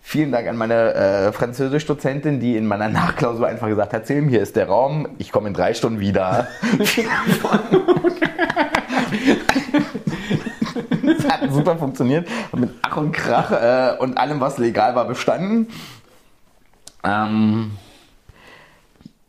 vielen 0.00 0.30
Dank 0.30 0.46
an 0.48 0.56
meine 0.56 0.94
äh, 0.94 1.32
Französisch-Dozentin, 1.32 2.40
die 2.40 2.56
in 2.56 2.66
meiner 2.66 2.88
Nachklausur 2.88 3.46
einfach 3.46 3.68
gesagt 3.68 3.92
hat, 3.92 4.06
Silm, 4.06 4.28
hier 4.28 4.40
ist 4.40 4.56
der 4.56 4.68
Raum, 4.68 5.08
ich 5.18 5.32
komme 5.32 5.48
in 5.48 5.54
drei 5.54 5.74
Stunden 5.74 6.00
wieder. 6.00 6.46
das 11.04 11.28
hat 11.28 11.50
super 11.50 11.76
funktioniert. 11.76 12.28
Mit 12.54 12.70
Ach 12.82 12.96
und 12.96 13.12
Krach 13.12 13.50
äh, 13.50 13.96
und 13.98 14.16
allem, 14.16 14.40
was 14.40 14.58
legal 14.58 14.94
war, 14.94 15.06
bestanden. 15.06 15.68
Ähm, 17.04 17.72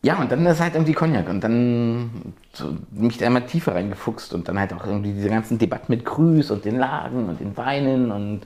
ja, 0.01 0.17
und 0.17 0.31
dann 0.31 0.45
ist 0.45 0.61
halt 0.61 0.75
irgendwie 0.75 0.93
Cognac 0.93 1.27
und 1.27 1.43
dann 1.43 2.33
so 2.53 2.75
mich 2.91 3.17
da 3.17 3.27
immer 3.27 3.45
tiefer 3.45 3.75
reingefuchst 3.75 4.33
und 4.33 4.47
dann 4.47 4.59
halt 4.59 4.73
auch 4.73 4.85
irgendwie 4.85 5.13
diese 5.13 5.29
ganzen 5.29 5.57
Debatten 5.57 5.91
mit 5.91 6.05
Grüß 6.05 6.51
und 6.51 6.65
den 6.65 6.77
Lagen 6.77 7.29
und 7.29 7.39
den 7.39 7.55
Weinen 7.57 8.11
und, 8.11 8.41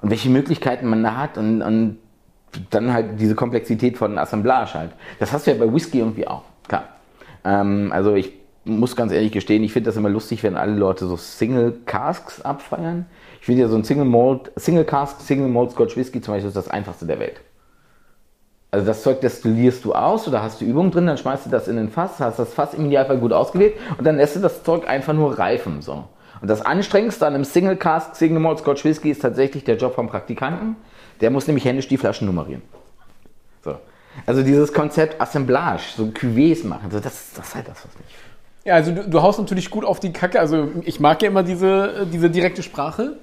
und 0.00 0.10
welche 0.10 0.30
Möglichkeiten 0.30 0.88
man 0.88 1.02
da 1.02 1.16
hat 1.16 1.38
und, 1.38 1.62
und 1.62 1.98
dann 2.70 2.92
halt 2.92 3.20
diese 3.20 3.34
Komplexität 3.34 3.96
von 3.98 4.18
Assemblage 4.18 4.74
halt. 4.74 4.90
Das 5.18 5.32
hast 5.32 5.46
du 5.46 5.52
ja 5.52 5.58
bei 5.58 5.72
Whisky 5.72 5.98
irgendwie 5.98 6.26
auch, 6.26 6.42
klar. 6.68 6.84
Ähm, 7.44 7.90
also 7.92 8.14
ich 8.14 8.32
muss 8.64 8.94
ganz 8.94 9.12
ehrlich 9.12 9.32
gestehen, 9.32 9.64
ich 9.64 9.72
finde 9.72 9.88
das 9.88 9.96
immer 9.96 10.08
lustig, 10.08 10.42
wenn 10.42 10.56
alle 10.56 10.74
Leute 10.74 11.06
so 11.06 11.16
Single 11.16 11.80
Casks 11.84 12.40
abfeiern. 12.42 13.06
Ich 13.40 13.46
finde 13.46 13.62
ja 13.62 13.68
so 13.68 13.76
ein 13.76 13.84
Single 13.84 14.04
Malt, 14.04 14.52
Single 14.56 14.84
Cask, 14.84 15.20
Single 15.20 15.48
Malt 15.48 15.72
Scotch 15.72 15.96
Whisky 15.96 16.20
zum 16.20 16.34
Beispiel 16.34 16.48
ist 16.48 16.56
das 16.56 16.68
einfachste 16.68 17.06
der 17.06 17.18
Welt. 17.18 17.40
Also 18.74 18.86
das 18.86 19.02
Zeug 19.02 19.20
destillierst 19.20 19.84
du 19.84 19.94
aus 19.94 20.26
oder 20.26 20.42
hast 20.42 20.62
du 20.62 20.64
Übung 20.64 20.90
drin, 20.90 21.06
dann 21.06 21.18
schmeißt 21.18 21.44
du 21.44 21.50
das 21.50 21.68
in 21.68 21.76
den 21.76 21.90
Fass, 21.90 22.18
hast 22.20 22.38
das 22.38 22.54
Fass 22.54 22.72
im 22.72 22.86
Idealfall 22.86 23.18
gut 23.18 23.34
ausgewählt 23.34 23.74
und 23.98 24.06
dann 24.06 24.16
lässt 24.16 24.34
du 24.34 24.40
das 24.40 24.64
Zeug 24.64 24.88
einfach 24.88 25.12
nur 25.12 25.38
reifen. 25.38 25.82
So. 25.82 26.04
Und 26.40 26.48
das 26.48 26.62
Anstrengendste 26.62 27.26
an 27.26 27.34
einem 27.34 27.44
Single 27.44 27.76
Cask, 27.76 28.16
Single 28.16 28.40
Malt 28.40 28.60
Scotch 28.60 28.82
Whisky 28.86 29.10
ist 29.10 29.20
tatsächlich 29.20 29.64
der 29.64 29.76
Job 29.76 29.94
vom 29.94 30.08
Praktikanten. 30.08 30.76
Der 31.20 31.30
muss 31.30 31.46
nämlich 31.46 31.66
händisch 31.66 31.86
die 31.86 31.98
Flaschen 31.98 32.26
nummerieren. 32.26 32.62
So. 33.62 33.76
Also 34.24 34.42
dieses 34.42 34.72
Konzept 34.72 35.20
Assemblage, 35.20 35.82
so 35.94 36.04
Cuvées 36.04 36.66
machen, 36.66 36.90
so 36.90 36.98
das, 36.98 37.34
das 37.36 37.48
ist 37.48 37.54
halt 37.54 37.68
das, 37.68 37.76
was 37.76 37.94
mich 37.98 38.06
Ja, 38.64 38.76
also 38.76 38.92
du, 38.92 39.06
du 39.06 39.20
haust 39.20 39.38
natürlich 39.38 39.68
gut 39.68 39.84
auf 39.84 40.00
die 40.00 40.14
Kacke. 40.14 40.40
Also 40.40 40.68
ich 40.80 40.98
mag 40.98 41.20
ja 41.20 41.28
immer 41.28 41.42
diese, 41.42 42.06
diese 42.10 42.30
direkte 42.30 42.62
Sprache. 42.62 43.18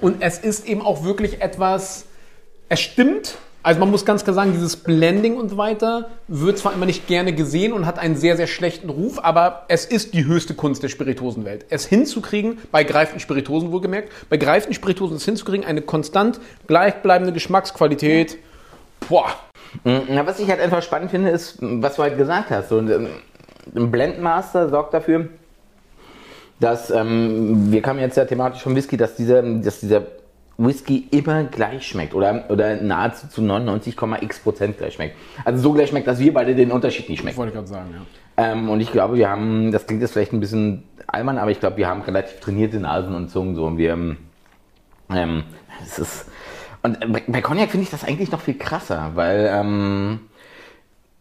Und 0.00 0.22
es 0.22 0.38
ist 0.38 0.64
eben 0.68 0.80
auch 0.80 1.02
wirklich 1.02 1.42
etwas, 1.42 2.06
es 2.68 2.78
stimmt. 2.78 3.36
Also 3.62 3.78
man 3.78 3.90
muss 3.90 4.04
ganz 4.04 4.24
klar 4.24 4.34
sagen, 4.34 4.52
dieses 4.52 4.76
Blending 4.76 5.36
und 5.36 5.56
weiter 5.56 6.10
wird 6.26 6.58
zwar 6.58 6.72
immer 6.72 6.86
nicht 6.86 7.06
gerne 7.06 7.32
gesehen 7.32 7.72
und 7.72 7.86
hat 7.86 7.98
einen 7.98 8.16
sehr, 8.16 8.36
sehr 8.36 8.48
schlechten 8.48 8.90
Ruf, 8.90 9.22
aber 9.22 9.66
es 9.68 9.84
ist 9.84 10.14
die 10.14 10.24
höchste 10.24 10.54
Kunst 10.54 10.82
der 10.82 10.88
Spiritosenwelt. 10.88 11.66
Es 11.70 11.86
hinzukriegen, 11.86 12.58
bei 12.72 12.82
greifenden 12.82 13.20
Spiritosen 13.20 13.70
wohlgemerkt, 13.70 14.10
bei 14.28 14.36
greifenden 14.36 14.74
Spiritosen 14.74 15.16
es 15.16 15.24
hinzukriegen, 15.24 15.64
eine 15.64 15.82
konstant 15.82 16.40
gleichbleibende 16.66 17.32
Geschmacksqualität. 17.32 18.38
Boah, 19.08 19.28
Na, 19.84 20.26
was 20.26 20.38
ich 20.38 20.48
halt 20.48 20.60
einfach 20.60 20.82
spannend 20.82 21.10
finde, 21.10 21.30
ist, 21.30 21.58
was 21.60 21.96
du 21.96 22.02
halt 22.02 22.18
gesagt 22.18 22.50
hast. 22.50 22.68
So, 22.68 22.78
ein 22.78 23.90
Blendmaster 23.90 24.68
sorgt 24.68 24.92
dafür, 24.94 25.28
dass, 26.60 26.90
ähm, 26.90 27.72
wir 27.72 27.82
kamen 27.82 28.00
jetzt 28.00 28.16
ja 28.16 28.24
thematisch 28.24 28.62
vom 28.62 28.76
Whisky, 28.76 28.96
dass 28.96 29.14
dieser, 29.14 29.42
dass 29.42 29.80
dieser 29.80 30.02
Whisky 30.64 31.08
immer 31.10 31.44
gleich 31.44 31.86
schmeckt 31.86 32.14
oder, 32.14 32.44
oder 32.48 32.76
nahezu 32.76 33.28
zu 33.28 33.42
99,x 33.42 34.40
Prozent 34.40 34.78
gleich 34.78 34.94
schmeckt. 34.94 35.16
Also 35.44 35.62
so 35.62 35.72
gleich 35.72 35.88
schmeckt, 35.88 36.06
dass 36.06 36.18
wir 36.18 36.32
beide 36.32 36.54
den 36.54 36.70
Unterschied 36.70 37.08
nicht 37.08 37.20
schmecken. 37.20 37.36
wollte 37.36 37.50
ich 37.50 37.54
gerade 37.54 37.68
sagen, 37.68 37.90
ja. 37.94 38.02
Ähm, 38.36 38.70
und 38.70 38.80
ich 38.80 38.90
glaube, 38.90 39.16
wir 39.16 39.28
haben, 39.28 39.72
das 39.72 39.86
klingt 39.86 40.00
jetzt 40.02 40.12
vielleicht 40.12 40.32
ein 40.32 40.40
bisschen 40.40 40.84
albern, 41.06 41.38
aber 41.38 41.50
ich 41.50 41.60
glaube, 41.60 41.76
wir 41.76 41.88
haben 41.88 42.02
relativ 42.02 42.40
trainierte 42.40 42.80
Nasen 42.80 43.14
und 43.14 43.30
Zungen 43.30 43.54
so 43.54 43.66
und 43.66 43.76
wir, 43.76 43.92
ähm, 45.10 45.44
es 45.82 45.98
ist, 45.98 46.26
und 46.82 46.98
bei 47.28 47.42
Cognac 47.42 47.70
finde 47.70 47.84
ich 47.84 47.90
das 47.90 48.04
eigentlich 48.04 48.30
noch 48.32 48.40
viel 48.40 48.58
krasser, 48.58 49.12
weil, 49.14 49.50
ähm, 49.52 50.20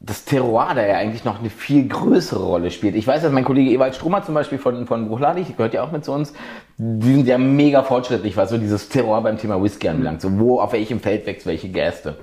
das 0.04 0.26
Terroir 0.26 0.74
da 0.74 0.86
ja 0.86 0.98
eigentlich 0.98 1.26
noch 1.26 1.40
eine 1.40 1.52
viel 1.52 1.88
größere 1.88 2.44
Rolle 2.44 2.72
spielt. 2.72 2.96
Ich 2.96 3.06
weiß, 3.06 3.22
dass 3.22 3.32
mein 3.32 3.46
Kollege 3.46 3.70
Ewald 3.70 3.96
Stromer 3.96 4.24
zum 4.24 4.34
Beispiel 4.34 4.58
von, 4.58 4.88
von 4.88 5.08
Bruchladig, 5.08 5.56
gehört 5.56 5.76
ja 5.76 5.84
auch 5.84 5.92
mit 5.92 6.04
zu 6.04 6.12
uns, 6.12 6.34
die 6.78 7.14
sind 7.14 7.28
ja 7.28 7.38
mega 7.38 7.84
fortschrittlich, 7.84 8.36
was 8.36 8.50
so 8.50 8.58
dieses 8.58 8.90
Terroir 8.90 9.22
beim 9.22 9.38
Thema 9.38 9.62
Whisky 9.62 9.90
anbelangt. 9.90 10.22
So, 10.22 10.40
wo, 10.40 10.60
auf 10.60 10.74
welchem 10.74 11.00
Feld 11.00 11.28
wächst 11.28 11.46
welche 11.46 11.70
Gerste. 11.70 12.18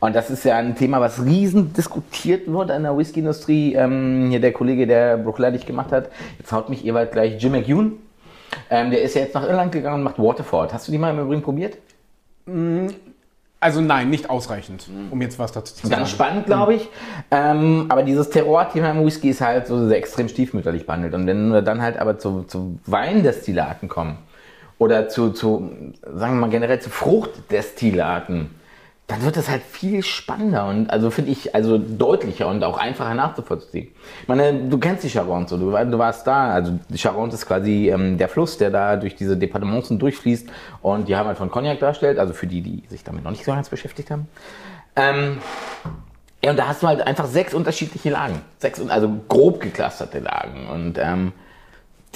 Und 0.00 0.16
das 0.16 0.30
ist 0.30 0.44
ja 0.44 0.56
ein 0.56 0.74
Thema, 0.74 1.00
was 1.00 1.22
riesen 1.24 1.74
diskutiert 1.74 2.50
wird 2.50 2.70
in 2.70 2.84
der 2.84 2.96
Whisky-Industrie. 2.96 3.74
Ähm, 3.74 4.28
hier 4.30 4.40
der 4.40 4.52
Kollege, 4.52 4.86
der 4.86 5.18
Bruchladig 5.18 5.66
gemacht 5.66 5.92
hat, 5.92 6.08
jetzt 6.38 6.52
haut 6.52 6.70
mich 6.70 6.86
Ewald 6.86 7.12
gleich 7.12 7.42
Jim 7.42 7.52
McEwen. 7.52 7.92
Ähm, 8.70 8.90
der 8.90 9.02
ist 9.02 9.14
ja 9.14 9.22
jetzt 9.22 9.34
nach 9.34 9.46
Irland 9.46 9.72
gegangen 9.72 9.96
und 9.96 10.02
macht 10.04 10.18
Waterford. 10.18 10.72
Hast 10.72 10.88
du 10.88 10.92
die 10.92 10.98
mal 10.98 11.10
im 11.10 11.20
Übrigen 11.20 11.42
probiert? 11.42 11.76
Also 13.60 13.80
nein, 13.80 14.08
nicht 14.08 14.30
ausreichend, 14.30 14.88
um 15.10 15.20
jetzt 15.20 15.38
was 15.40 15.50
dazu 15.50 15.74
zu 15.74 15.86
sagen. 15.86 16.00
Ganz 16.00 16.10
spannend, 16.10 16.46
glaube 16.46 16.74
ich. 16.74 16.88
Ähm, 17.32 17.86
aber 17.88 18.04
dieses 18.04 18.30
Terroir-Thema 18.30 18.92
im 18.92 19.04
Whisky 19.04 19.30
ist 19.30 19.40
halt 19.40 19.66
so 19.66 19.88
sehr 19.88 19.96
extrem 19.98 20.28
stiefmütterlich 20.28 20.86
behandelt. 20.86 21.14
Und 21.14 21.26
wenn 21.26 21.52
wir 21.52 21.62
dann 21.62 21.82
halt 21.82 21.98
aber 21.98 22.18
zu, 22.18 22.44
zu 22.44 22.78
Weindestillaten 22.86 23.88
kommen 23.88 24.18
oder 24.78 25.08
zu, 25.08 25.30
zu, 25.30 25.92
sagen 26.02 26.34
wir 26.34 26.40
mal 26.42 26.50
generell 26.50 26.80
zu 26.80 26.88
Fruchtdestillaten, 26.88 28.50
dann 29.08 29.22
wird 29.22 29.38
das 29.38 29.48
halt 29.48 29.62
viel 29.62 30.02
spannender 30.02 30.66
und 30.66 30.90
also 30.90 31.10
finde 31.10 31.30
ich 31.30 31.54
also 31.54 31.78
deutlicher 31.78 32.46
und 32.46 32.62
auch 32.62 32.76
einfacher 32.76 33.14
nachzuvollziehen. 33.14 33.88
Ich 34.22 34.28
meine, 34.28 34.68
du 34.68 34.76
kennst 34.76 35.02
die 35.02 35.08
Charente, 35.08 35.56
du, 35.58 35.70
du 35.70 35.98
warst 35.98 36.26
da. 36.26 36.52
Also 36.52 36.78
die 36.90 36.98
Charente 36.98 37.34
ist 37.34 37.46
quasi 37.46 37.88
ähm, 37.88 38.18
der 38.18 38.28
Fluss, 38.28 38.58
der 38.58 38.70
da 38.70 38.96
durch 38.96 39.16
diese 39.16 39.38
Departements 39.38 39.88
durchfließt 39.88 40.50
und 40.82 41.08
die 41.08 41.16
haben 41.16 41.26
halt 41.26 41.38
von 41.38 41.50
Cognac 41.50 41.80
darstellt. 41.80 42.18
Also 42.18 42.34
für 42.34 42.46
die, 42.46 42.60
die 42.60 42.82
sich 42.88 43.02
damit 43.02 43.24
noch 43.24 43.30
nicht 43.30 43.46
so 43.46 43.52
ganz 43.52 43.70
beschäftigt 43.70 44.10
haben. 44.10 44.28
Ähm, 44.94 45.38
ja, 46.44 46.50
und 46.50 46.58
da 46.58 46.68
hast 46.68 46.82
du 46.82 46.86
halt 46.86 47.00
einfach 47.00 47.26
sechs 47.26 47.54
unterschiedliche 47.54 48.10
Lagen. 48.10 48.42
Sechs, 48.58 48.78
also 48.90 49.10
grob 49.26 49.60
geklusterte 49.60 50.18
Lagen. 50.18 50.68
Und 50.68 50.98
ähm, 50.98 51.32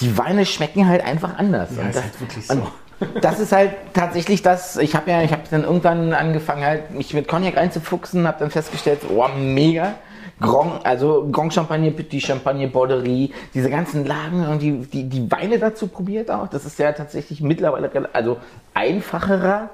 die 0.01 0.19
Weine 0.19 0.45
schmecken 0.45 0.87
halt 0.87 1.03
einfach 1.03 1.39
anders. 1.39 1.71
Ja, 1.75 1.83
und 1.83 1.89
ist 1.89 1.97
das, 1.97 2.05
halt 2.05 2.21
wirklich 2.21 2.51
und 2.51 2.59
so. 2.59 2.73
Das 3.21 3.41
ist 3.41 3.53
halt 3.53 3.73
tatsächlich 3.93 4.43
das, 4.43 4.77
ich 4.77 4.95
habe 4.95 5.11
ja, 5.11 5.23
ich 5.23 5.33
habe 5.33 5.43
dann 5.51 5.65
irgendwann 5.65 6.13
angefangen 6.13 6.65
halt, 6.65 6.91
mich 6.93 7.15
mit 7.15 7.29
Cognac 7.29 7.57
einzufuchsen, 7.57 8.27
habe 8.27 8.39
dann 8.41 8.51
festgestellt, 8.51 9.01
oh, 9.09 9.27
mega. 9.37 9.95
Grand, 10.41 10.85
also 10.85 11.29
Grand 11.31 11.55
Champagner, 11.55 11.93
Petit 11.93 12.21
Champagner, 12.21 12.67
Borderie, 12.67 13.33
diese 13.55 13.71
ganzen 13.71 14.05
Lagen 14.05 14.45
und 14.47 14.61
die, 14.61 14.73
die, 14.79 15.09
die 15.09 15.31
Weine 15.31 15.59
dazu 15.59 15.87
probiert 15.87 16.31
auch. 16.31 16.49
Das 16.49 16.65
ist 16.65 16.79
ja 16.79 16.93
tatsächlich 16.93 17.41
mittlerweile 17.41 17.91
also 18.13 18.39
einfacherer, 18.75 19.71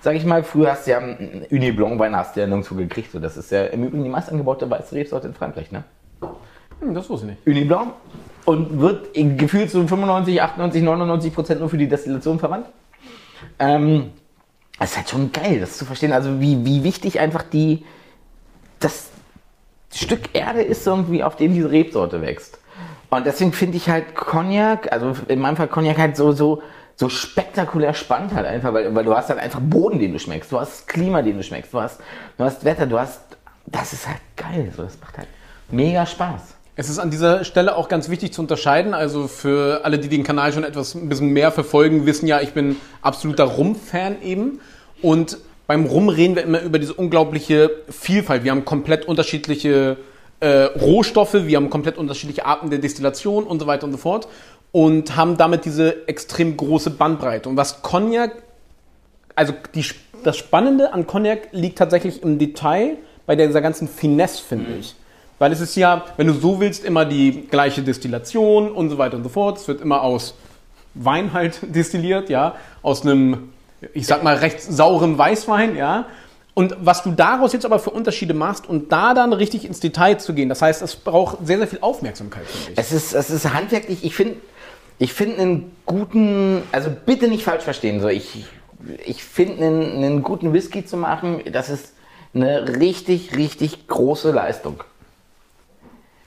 sag 0.00 0.16
ich 0.16 0.24
mal. 0.24 0.42
Früher 0.42 0.72
hast 0.72 0.86
du 0.86 0.92
ja 0.92 0.98
einen 0.98 1.44
Uni 1.50 1.70
Blanc 1.70 1.98
Wein 1.98 2.16
hast 2.16 2.34
du 2.34 2.40
ja 2.40 2.46
nirgendwo 2.46 2.76
gekriegt. 2.76 3.12
So, 3.12 3.18
das 3.18 3.36
ist 3.36 3.50
ja 3.50 3.66
im 3.66 3.84
Übrigen 3.84 4.04
die 4.04 4.10
meist 4.10 4.30
angebaute 4.30 4.70
weiße 4.70 4.94
Rebsorte 4.94 5.28
in 5.28 5.34
Frankreich, 5.34 5.70
ne? 5.70 5.84
Hm, 6.80 6.94
das 6.94 7.10
wusste 7.10 7.26
ich 7.26 7.32
nicht. 7.32 7.46
Uni 7.46 7.64
Blanc 7.64 7.92
und 8.46 8.80
wird 8.80 9.12
gefühlt 9.14 9.70
zu 9.70 9.86
95, 9.86 10.40
98, 10.40 10.82
99 10.82 11.34
Prozent 11.34 11.60
nur 11.60 11.68
für 11.68 11.78
die 11.78 11.88
Destillation 11.88 12.38
verwandt. 12.38 12.66
Ähm, 13.58 14.12
das 14.78 14.90
ist 14.90 14.96
halt 14.96 15.10
schon 15.10 15.32
geil, 15.32 15.60
das 15.60 15.76
zu 15.76 15.84
verstehen. 15.84 16.12
Also 16.12 16.40
wie, 16.40 16.64
wie 16.64 16.84
wichtig 16.84 17.20
einfach 17.20 17.42
die 17.42 17.84
das 18.78 19.08
Stück 19.94 20.34
Erde 20.34 20.62
ist 20.62 20.86
irgendwie, 20.86 21.22
auf 21.24 21.36
dem 21.36 21.54
diese 21.54 21.70
Rebsorte 21.70 22.20
wächst. 22.22 22.58
Und 23.08 23.24
deswegen 23.26 23.52
finde 23.52 23.76
ich 23.76 23.88
halt 23.88 24.14
Cognac, 24.14 24.92
also 24.92 25.14
in 25.28 25.40
meinem 25.40 25.56
Fall 25.56 25.68
Cognac 25.68 25.98
halt 25.98 26.16
so, 26.16 26.32
so, 26.32 26.62
so 26.96 27.08
spektakulär 27.08 27.94
spannend 27.94 28.34
halt 28.34 28.46
einfach, 28.46 28.72
weil, 28.72 28.94
weil 28.94 29.04
du 29.04 29.16
hast 29.16 29.28
halt 29.28 29.38
einfach 29.38 29.60
Boden, 29.60 29.98
den 29.98 30.12
du 30.12 30.18
schmeckst, 30.18 30.52
du 30.52 30.60
hast 30.60 30.86
Klima, 30.88 31.22
den 31.22 31.36
du 31.36 31.42
schmeckst, 31.42 31.72
du 31.72 31.80
hast, 31.80 32.00
du 32.36 32.44
hast 32.44 32.64
Wetter, 32.64 32.86
du 32.86 32.98
hast, 32.98 33.20
das 33.64 33.92
ist 33.92 34.06
halt 34.06 34.20
geil, 34.36 34.72
so, 34.76 34.82
das 34.82 35.00
macht 35.00 35.16
halt 35.18 35.28
mega 35.70 36.04
Spaß. 36.04 36.55
Es 36.78 36.90
ist 36.90 36.98
an 36.98 37.10
dieser 37.10 37.44
Stelle 37.44 37.74
auch 37.74 37.88
ganz 37.88 38.10
wichtig 38.10 38.34
zu 38.34 38.42
unterscheiden. 38.42 38.92
Also 38.92 39.28
für 39.28 39.80
alle, 39.84 39.98
die 39.98 40.08
den 40.08 40.24
Kanal 40.24 40.52
schon 40.52 40.62
etwas 40.62 40.94
ein 40.94 41.08
bisschen 41.08 41.30
mehr 41.30 41.50
verfolgen, 41.50 42.04
wissen 42.04 42.26
ja, 42.26 42.42
ich 42.42 42.52
bin 42.52 42.76
absoluter 43.00 43.44
Rum-Fan 43.44 44.20
eben. 44.22 44.60
Und 45.00 45.38
beim 45.66 45.86
Rum 45.86 46.10
reden 46.10 46.36
wir 46.36 46.42
immer 46.42 46.60
über 46.60 46.78
diese 46.78 46.92
unglaubliche 46.92 47.70
Vielfalt. 47.88 48.44
Wir 48.44 48.50
haben 48.50 48.66
komplett 48.66 49.08
unterschiedliche 49.08 49.96
äh, 50.40 50.64
Rohstoffe, 50.64 51.32
wir 51.32 51.56
haben 51.56 51.70
komplett 51.70 51.96
unterschiedliche 51.96 52.44
Arten 52.44 52.68
der 52.68 52.78
Destillation 52.78 53.44
und 53.44 53.58
so 53.58 53.66
weiter 53.66 53.84
und 53.86 53.92
so 53.92 53.98
fort. 53.98 54.28
Und 54.70 55.16
haben 55.16 55.38
damit 55.38 55.64
diese 55.64 56.06
extrem 56.06 56.58
große 56.58 56.90
Bandbreite. 56.90 57.48
Und 57.48 57.56
was 57.56 57.80
Cognac, 57.80 58.32
also 59.34 59.54
die, 59.74 59.86
das 60.24 60.36
Spannende 60.36 60.92
an 60.92 61.06
Cognac 61.06 61.48
liegt 61.52 61.78
tatsächlich 61.78 62.22
im 62.22 62.38
Detail 62.38 62.98
bei 63.24 63.34
dieser 63.34 63.62
ganzen 63.62 63.88
Finesse, 63.88 64.44
finde 64.44 64.72
ich. 64.78 64.94
Weil 65.38 65.52
es 65.52 65.60
ist 65.60 65.76
ja, 65.76 66.04
wenn 66.16 66.26
du 66.26 66.32
so 66.32 66.60
willst, 66.60 66.84
immer 66.84 67.04
die 67.04 67.46
gleiche 67.50 67.82
Destillation 67.82 68.70
und 68.70 68.88
so 68.88 68.98
weiter 68.98 69.16
und 69.16 69.22
so 69.22 69.28
fort. 69.28 69.58
Es 69.58 69.68
wird 69.68 69.80
immer 69.80 70.02
aus 70.02 70.34
Wein 70.94 71.32
halt 71.32 71.58
destilliert, 71.74 72.30
ja, 72.30 72.54
aus 72.82 73.02
einem, 73.02 73.50
ich 73.92 74.06
sag 74.06 74.22
mal, 74.22 74.36
recht 74.36 74.60
saurem 74.60 75.18
Weißwein, 75.18 75.76
ja. 75.76 76.06
Und 76.54 76.74
was 76.80 77.02
du 77.02 77.10
daraus 77.10 77.52
jetzt 77.52 77.66
aber 77.66 77.78
für 77.78 77.90
Unterschiede 77.90 78.32
machst 78.32 78.66
und 78.66 78.90
da 78.90 79.12
dann 79.12 79.34
richtig 79.34 79.66
ins 79.66 79.80
Detail 79.80 80.16
zu 80.16 80.32
gehen, 80.32 80.48
das 80.48 80.62
heißt, 80.62 80.80
es 80.80 80.96
braucht 80.96 81.46
sehr, 81.46 81.58
sehr 81.58 81.66
viel 81.66 81.80
Aufmerksamkeit, 81.82 82.46
finde 82.46 82.72
ich. 82.72 82.78
Es 82.78 82.92
ist, 82.92 83.12
es 83.12 83.28
ist 83.28 83.52
handwerklich, 83.52 84.02
ich 84.04 84.14
finde, 84.14 84.36
ich 84.98 85.12
finde 85.12 85.42
einen 85.42 85.72
guten, 85.84 86.62
also 86.72 86.90
bitte 87.04 87.28
nicht 87.28 87.44
falsch 87.44 87.62
verstehen, 87.62 88.00
so 88.00 88.08
ich, 88.08 88.46
ich 89.04 89.22
finde 89.22 89.66
einen, 89.66 89.96
einen 89.96 90.22
guten 90.22 90.54
Whisky 90.54 90.86
zu 90.86 90.96
machen, 90.96 91.42
das 91.52 91.68
ist 91.68 91.92
eine 92.32 92.78
richtig, 92.80 93.36
richtig 93.36 93.86
große 93.86 94.30
Leistung. 94.30 94.82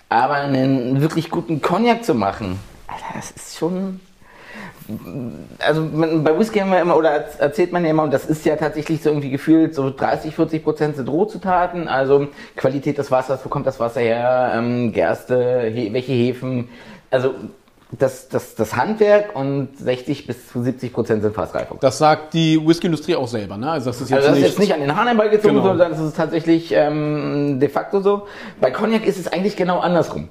Aber 0.09 0.33
einen 0.33 1.01
wirklich 1.01 1.29
guten 1.29 1.61
Cognac 1.61 2.03
zu 2.03 2.15
machen, 2.15 2.59
Alter, 2.87 3.05
das 3.15 3.31
ist 3.31 3.57
schon. 3.57 3.99
Also 5.59 5.87
bei 5.93 6.37
Whisky 6.39 6.57
haben 6.57 6.71
wir 6.71 6.81
immer, 6.81 6.97
oder 6.97 7.11
erzählt 7.37 7.71
man 7.71 7.83
ja 7.85 7.91
immer, 7.91 8.01
und 8.01 8.11
das 8.11 8.25
ist 8.25 8.43
ja 8.43 8.55
tatsächlich 8.55 9.03
so 9.03 9.09
irgendwie 9.09 9.29
gefühlt, 9.29 9.75
so 9.75 9.91
30, 9.91 10.33
40 10.33 10.63
Prozent 10.63 10.95
sind 10.95 11.07
Rohzutaten, 11.07 11.87
also 11.87 12.27
Qualität 12.55 12.97
des 12.97 13.11
Wassers, 13.11 13.45
wo 13.45 13.49
kommt 13.49 13.67
das 13.67 13.79
Wasser 13.79 14.01
her, 14.01 14.51
ähm, 14.55 14.91
Gerste, 14.91 15.69
he 15.71 15.93
welche 15.93 16.13
Hefen, 16.13 16.69
also 17.11 17.35
das, 17.91 18.29
das, 18.29 18.53
das 18.53 18.75
Handwerk 18.75 19.35
und 19.35 19.69
60 19.77 20.27
bis 20.27 20.47
zu 20.47 20.61
70 20.61 20.93
Prozent 20.93 21.23
sind 21.23 21.33
Fassreifung. 21.33 21.79
Das 21.81 21.97
sagt 21.97 22.33
die 22.35 22.59
Whiskyindustrie 22.63 23.15
auch 23.15 23.27
selber, 23.27 23.57
ne? 23.57 23.71
Also 23.71 23.89
das 23.89 23.99
ist 23.99 24.09
jetzt, 24.09 24.17
also 24.17 24.27
das 24.29 24.35
nicht, 24.35 24.43
ist 24.43 24.51
jetzt 24.51 24.59
nicht 24.59 24.73
an 24.73 24.81
den 24.81 24.95
Haaren 24.95 25.07
herbeigezogen, 25.07 25.55
genau. 25.55 25.69
sondern 25.69 25.91
das 25.91 25.99
ist 25.99 26.15
tatsächlich 26.15 26.71
ähm, 26.71 27.59
de 27.59 27.67
facto 27.67 28.01
so. 28.01 28.27
Bei 28.61 28.69
Cognac 28.69 29.05
ist 29.07 29.17
es 29.17 29.27
eigentlich 29.27 29.55
genau 29.55 29.79
andersrum. 29.79 30.29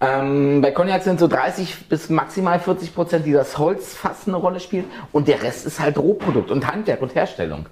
Ähm, 0.00 0.60
bei 0.60 0.70
Cognac 0.70 1.02
sind 1.02 1.18
so 1.18 1.26
30 1.26 1.88
bis 1.88 2.08
maximal 2.08 2.60
40 2.60 2.94
Prozent, 2.94 3.26
die 3.26 3.32
das 3.32 3.58
Holz 3.58 3.94
fast 3.94 4.28
eine 4.28 4.36
Rolle 4.36 4.60
spielen 4.60 4.84
und 5.10 5.26
der 5.26 5.42
Rest 5.42 5.66
ist 5.66 5.80
halt 5.80 5.98
Rohprodukt 5.98 6.50
und 6.52 6.70
Handwerk 6.70 7.02
und 7.02 7.14
Herstellung. 7.14 7.66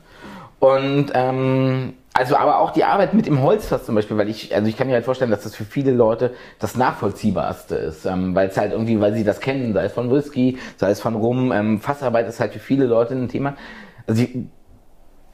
Und 0.58 1.12
ähm, 1.14 1.92
also 2.14 2.36
aber 2.36 2.60
auch 2.60 2.70
die 2.70 2.84
Arbeit 2.84 3.12
mit 3.12 3.26
dem 3.26 3.42
Holzfass 3.42 3.84
zum 3.84 3.96
Beispiel, 3.96 4.16
weil 4.16 4.28
ich, 4.28 4.54
also 4.54 4.68
ich 4.68 4.76
kann 4.76 4.86
mir 4.86 4.94
halt 4.94 5.04
vorstellen, 5.04 5.32
dass 5.32 5.42
das 5.42 5.56
für 5.56 5.64
viele 5.64 5.90
Leute 5.90 6.32
das 6.60 6.76
nachvollziehbarste 6.76 7.74
ist, 7.74 8.06
ähm, 8.06 8.36
weil 8.36 8.48
es 8.48 8.56
halt 8.56 8.70
irgendwie, 8.70 9.00
weil 9.00 9.14
sie 9.14 9.24
das 9.24 9.40
kennen, 9.40 9.74
sei 9.74 9.84
es 9.84 9.92
von 9.92 10.10
Whisky, 10.12 10.58
sei 10.76 10.90
es 10.90 11.00
von 11.00 11.16
Rum, 11.16 11.50
ähm, 11.50 11.80
Fassarbeit 11.80 12.28
ist 12.28 12.38
halt 12.38 12.52
für 12.52 12.60
viele 12.60 12.86
Leute 12.86 13.14
ein 13.14 13.28
Thema. 13.28 13.56
Also 14.06 14.22
die, 14.22 14.46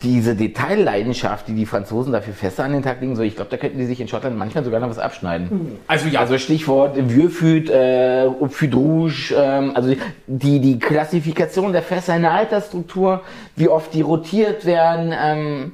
diese 0.03 0.35
Detailleidenschaft, 0.35 1.49
die 1.49 1.53
die 1.53 1.67
Franzosen 1.67 2.15
dafür 2.15 2.33
Fässer 2.33 2.65
an 2.65 2.73
den 2.73 2.83
Tag 2.83 3.03
legen, 3.03 3.15
so 3.15 3.23
ich 3.23 3.37
glaube, 3.37 3.51
da 3.51 3.59
könnten 3.59 3.77
die 3.77 3.85
sich 3.85 4.01
in 4.01 4.09
Schottland 4.09 4.39
manchmal 4.39 4.65
sogar 4.65 4.81
noch 4.81 4.89
was 4.89 4.99
abschneiden. 4.99 5.77
Also 5.87 6.09
ja. 6.09 6.21
Also 6.21 6.39
Stichwort 6.39 6.97
Vieux 6.97 7.69
äh, 7.69 8.31
Fût 8.49 8.75
Rouge, 8.75 9.35
ähm, 9.37 9.73
also 9.75 9.95
die, 10.27 10.61
die 10.61 10.79
Klassifikation 10.79 11.75
der 11.75 11.83
Fässer 11.83 12.17
in 12.17 12.23
der 12.23 12.33
Altersstruktur, 12.33 13.21
wie 13.57 13.69
oft 13.69 13.93
die 13.93 14.01
rotiert 14.01 14.65
werden, 14.65 15.13
ähm, 15.23 15.73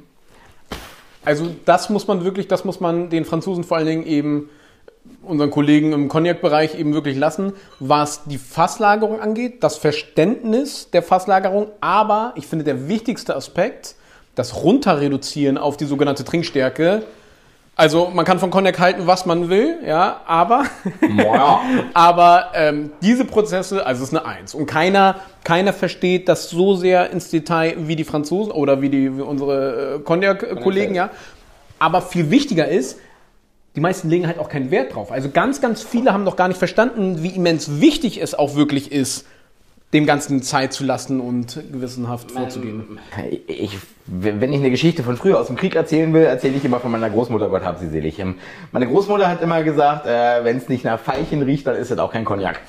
also 1.27 1.53
das 1.65 1.89
muss 1.89 2.07
man 2.07 2.23
wirklich, 2.23 2.47
das 2.47 2.63
muss 2.63 2.79
man 2.79 3.09
den 3.09 3.25
Franzosen 3.25 3.65
vor 3.65 3.75
allen 3.75 3.85
Dingen 3.85 4.05
eben 4.05 4.49
unseren 5.23 5.51
Kollegen 5.51 5.91
im 5.91 6.07
Cognac-Bereich 6.07 6.79
eben 6.79 6.93
wirklich 6.93 7.17
lassen, 7.17 7.51
was 7.81 8.23
die 8.23 8.37
Fasslagerung 8.37 9.19
angeht, 9.19 9.61
das 9.61 9.75
Verständnis 9.75 10.89
der 10.91 11.03
Fasslagerung, 11.03 11.67
aber 11.81 12.31
ich 12.35 12.47
finde 12.47 12.63
der 12.63 12.87
wichtigste 12.87 13.35
Aspekt, 13.35 13.95
das 14.35 14.63
Runterreduzieren 14.63 15.57
auf 15.57 15.75
die 15.75 15.85
sogenannte 15.85 16.23
Trinkstärke, 16.23 17.03
also 17.77 18.11
man 18.11 18.25
kann 18.25 18.39
von 18.39 18.49
Cognac 18.49 18.79
halten, 18.79 19.05
was 19.05 19.27
man 19.27 19.49
will, 19.49 19.77
ja, 19.85 20.21
aber, 20.25 20.65
aber 21.93 22.47
ähm, 22.55 22.91
diese 23.03 23.23
Prozesse, 23.23 23.85
also 23.85 24.03
es 24.03 24.09
ist 24.09 24.17
eine 24.17 24.25
Eins. 24.25 24.55
Und 24.55 24.65
keiner, 24.65 25.17
keiner 25.43 25.73
versteht 25.73 26.27
das 26.27 26.49
so 26.49 26.75
sehr 26.75 27.11
ins 27.11 27.29
Detail 27.29 27.75
wie 27.81 27.95
die 27.95 28.03
Franzosen 28.03 28.51
oder 28.51 28.81
wie, 28.81 28.89
die, 28.89 29.15
wie 29.15 29.21
unsere 29.21 29.97
äh, 29.97 29.99
Cognac-Kollegen, 29.99 30.95
ja. 30.95 31.11
Aber 31.77 32.01
viel 32.01 32.31
wichtiger 32.31 32.67
ist, 32.67 32.97
die 33.75 33.79
meisten 33.79 34.09
legen 34.09 34.25
halt 34.25 34.39
auch 34.39 34.49
keinen 34.49 34.71
Wert 34.71 34.95
drauf. 34.95 35.11
Also 35.11 35.29
ganz, 35.29 35.61
ganz 35.61 35.83
viele 35.83 36.11
haben 36.11 36.23
noch 36.23 36.35
gar 36.35 36.47
nicht 36.47 36.57
verstanden, 36.57 37.21
wie 37.21 37.29
immens 37.29 37.79
wichtig 37.79 38.19
es 38.19 38.33
auch 38.33 38.55
wirklich 38.55 38.91
ist, 38.91 39.27
dem 39.93 40.05
Ganzen 40.05 40.41
Zeit 40.43 40.73
zu 40.73 40.83
lassen 40.83 41.21
und 41.21 41.63
gewissenhaft 41.71 42.31
vorzugehen. 42.31 42.99
Ich, 43.47 43.77
wenn 44.05 44.51
ich 44.51 44.59
eine 44.59 44.69
Geschichte 44.69 45.01
von 45.01 45.15
früher 45.15 45.39
aus 45.39 45.47
dem 45.47 45.55
Krieg 45.55 45.75
erzählen 45.75 46.13
will, 46.13 46.23
erzähle 46.23 46.57
ich 46.57 46.65
immer 46.65 46.81
von 46.81 46.91
meiner 46.91 47.09
Großmutter, 47.09 47.47
Gott 47.47 47.63
hab 47.63 47.79
sie 47.79 47.87
selig. 47.87 48.19
Ähm, 48.19 48.35
meine 48.73 48.85
Großmutter 48.87 49.29
hat 49.29 49.41
immer 49.41 49.63
gesagt, 49.63 50.05
äh, 50.05 50.43
wenn 50.43 50.57
es 50.57 50.67
nicht 50.67 50.83
nach 50.83 50.99
Veilchen 50.99 51.41
riecht, 51.41 51.67
dann 51.67 51.77
ist 51.77 51.89
es 51.89 51.97
auch 51.99 52.11
kein 52.11 52.25
Cognac. 52.25 52.59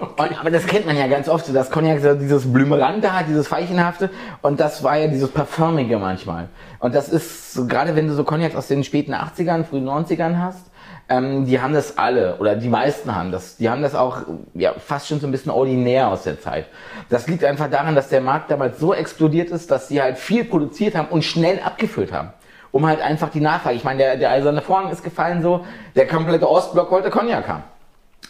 Okay. 0.00 0.08
Und, 0.30 0.40
aber 0.40 0.50
das 0.50 0.66
kennt 0.66 0.86
man 0.86 0.96
ja 0.96 1.06
ganz 1.06 1.28
oft, 1.28 1.54
dass 1.54 1.70
Cognac 1.70 2.00
so 2.00 2.14
dieses 2.14 2.50
Blümerante 2.50 3.12
hat, 3.12 3.28
dieses 3.28 3.50
Veilchenhafte 3.50 4.10
und 4.42 4.58
das 4.58 4.82
war 4.82 4.96
ja 4.96 5.06
dieses 5.06 5.30
Parfumige 5.30 5.98
manchmal. 5.98 6.48
Und 6.80 6.94
das 6.94 7.08
ist, 7.08 7.52
so, 7.52 7.66
gerade 7.66 7.94
wenn 7.94 8.08
du 8.08 8.14
so 8.14 8.24
Cognac 8.24 8.56
aus 8.56 8.68
den 8.68 8.84
späten 8.84 9.14
80ern, 9.14 9.64
frühen 9.64 9.86
90ern 9.86 10.38
hast, 10.38 10.67
ähm, 11.08 11.46
die 11.46 11.60
haben 11.60 11.72
das 11.72 11.96
alle 11.96 12.36
oder 12.36 12.54
die 12.54 12.68
meisten 12.68 13.14
haben 13.14 13.32
das. 13.32 13.56
Die 13.56 13.70
haben 13.70 13.82
das 13.82 13.94
auch 13.94 14.22
ja, 14.54 14.74
fast 14.74 15.08
schon 15.08 15.20
so 15.20 15.26
ein 15.26 15.32
bisschen 15.32 15.50
ordinär 15.50 16.08
aus 16.08 16.24
der 16.24 16.40
Zeit. 16.40 16.66
Das 17.08 17.26
liegt 17.26 17.44
einfach 17.44 17.70
daran, 17.70 17.94
dass 17.94 18.08
der 18.08 18.20
Markt 18.20 18.50
damals 18.50 18.78
so 18.78 18.92
explodiert 18.92 19.50
ist, 19.50 19.70
dass 19.70 19.88
sie 19.88 20.02
halt 20.02 20.18
viel 20.18 20.44
produziert 20.44 20.94
haben 20.94 21.08
und 21.08 21.24
schnell 21.24 21.60
abgefüllt 21.60 22.12
haben. 22.12 22.32
Um 22.70 22.86
halt 22.86 23.00
einfach 23.00 23.30
die 23.30 23.40
Nachfrage. 23.40 23.76
Ich 23.76 23.84
meine, 23.84 23.98
der, 23.98 24.16
der 24.16 24.30
eiserne 24.30 24.60
Vorhang 24.60 24.90
ist 24.90 25.02
gefallen 25.02 25.40
so, 25.40 25.64
der 25.96 26.06
komplette 26.06 26.48
Ostblock 26.48 26.90
wollte 26.90 27.08
Cognac 27.08 27.48
haben. 27.48 27.62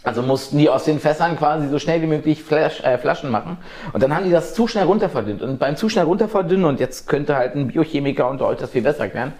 Also 0.05 0.23
mussten 0.23 0.59
die 0.59 0.71
aus 0.71 0.85
den 0.85 1.01
Fässern 1.01 1.37
quasi 1.37 1.69
so 1.69 1.81
schnell 1.81 2.01
wie 2.03 2.07
möglich 2.07 2.45
Flash, 2.45 2.81
äh, 2.85 2.99
Flaschen 2.99 3.31
machen. 3.31 3.59
Und 3.93 4.01
dann 4.01 4.14
haben 4.14 4.25
die 4.25 4.31
das 4.31 4.55
zu 4.55 4.69
schnell 4.69 4.85
runterverdünnt. 4.85 5.43
Und 5.43 5.59
beim 5.59 5.75
zu 5.75 5.88
schnell 5.88 6.05
runterverdünnen, 6.05 6.67
und 6.67 6.79
jetzt 6.79 7.09
könnte 7.09 7.35
halt 7.35 7.57
ein 7.57 7.67
Biochemiker 7.67 8.29
unter 8.29 8.47
euch 8.47 8.59
das 8.59 8.71
viel 8.71 8.83
besser 8.83 9.05
erklären, 9.05 9.33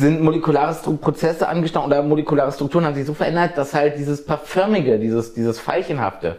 sind 0.00 0.22
molekulare 0.22 0.74
Prozesse 0.96 1.48
angestanden 1.48 1.92
oder 1.92 2.02
molekulare 2.02 2.50
Strukturen 2.52 2.84
haben 2.84 2.94
sich 2.94 3.06
so 3.06 3.14
verändert, 3.14 3.56
dass 3.56 3.74
halt 3.74 3.96
dieses 3.98 4.24
Parfümige, 4.24 4.98
dieses, 4.98 5.34
dieses 5.34 5.66
Veilchenhafte 5.66 6.36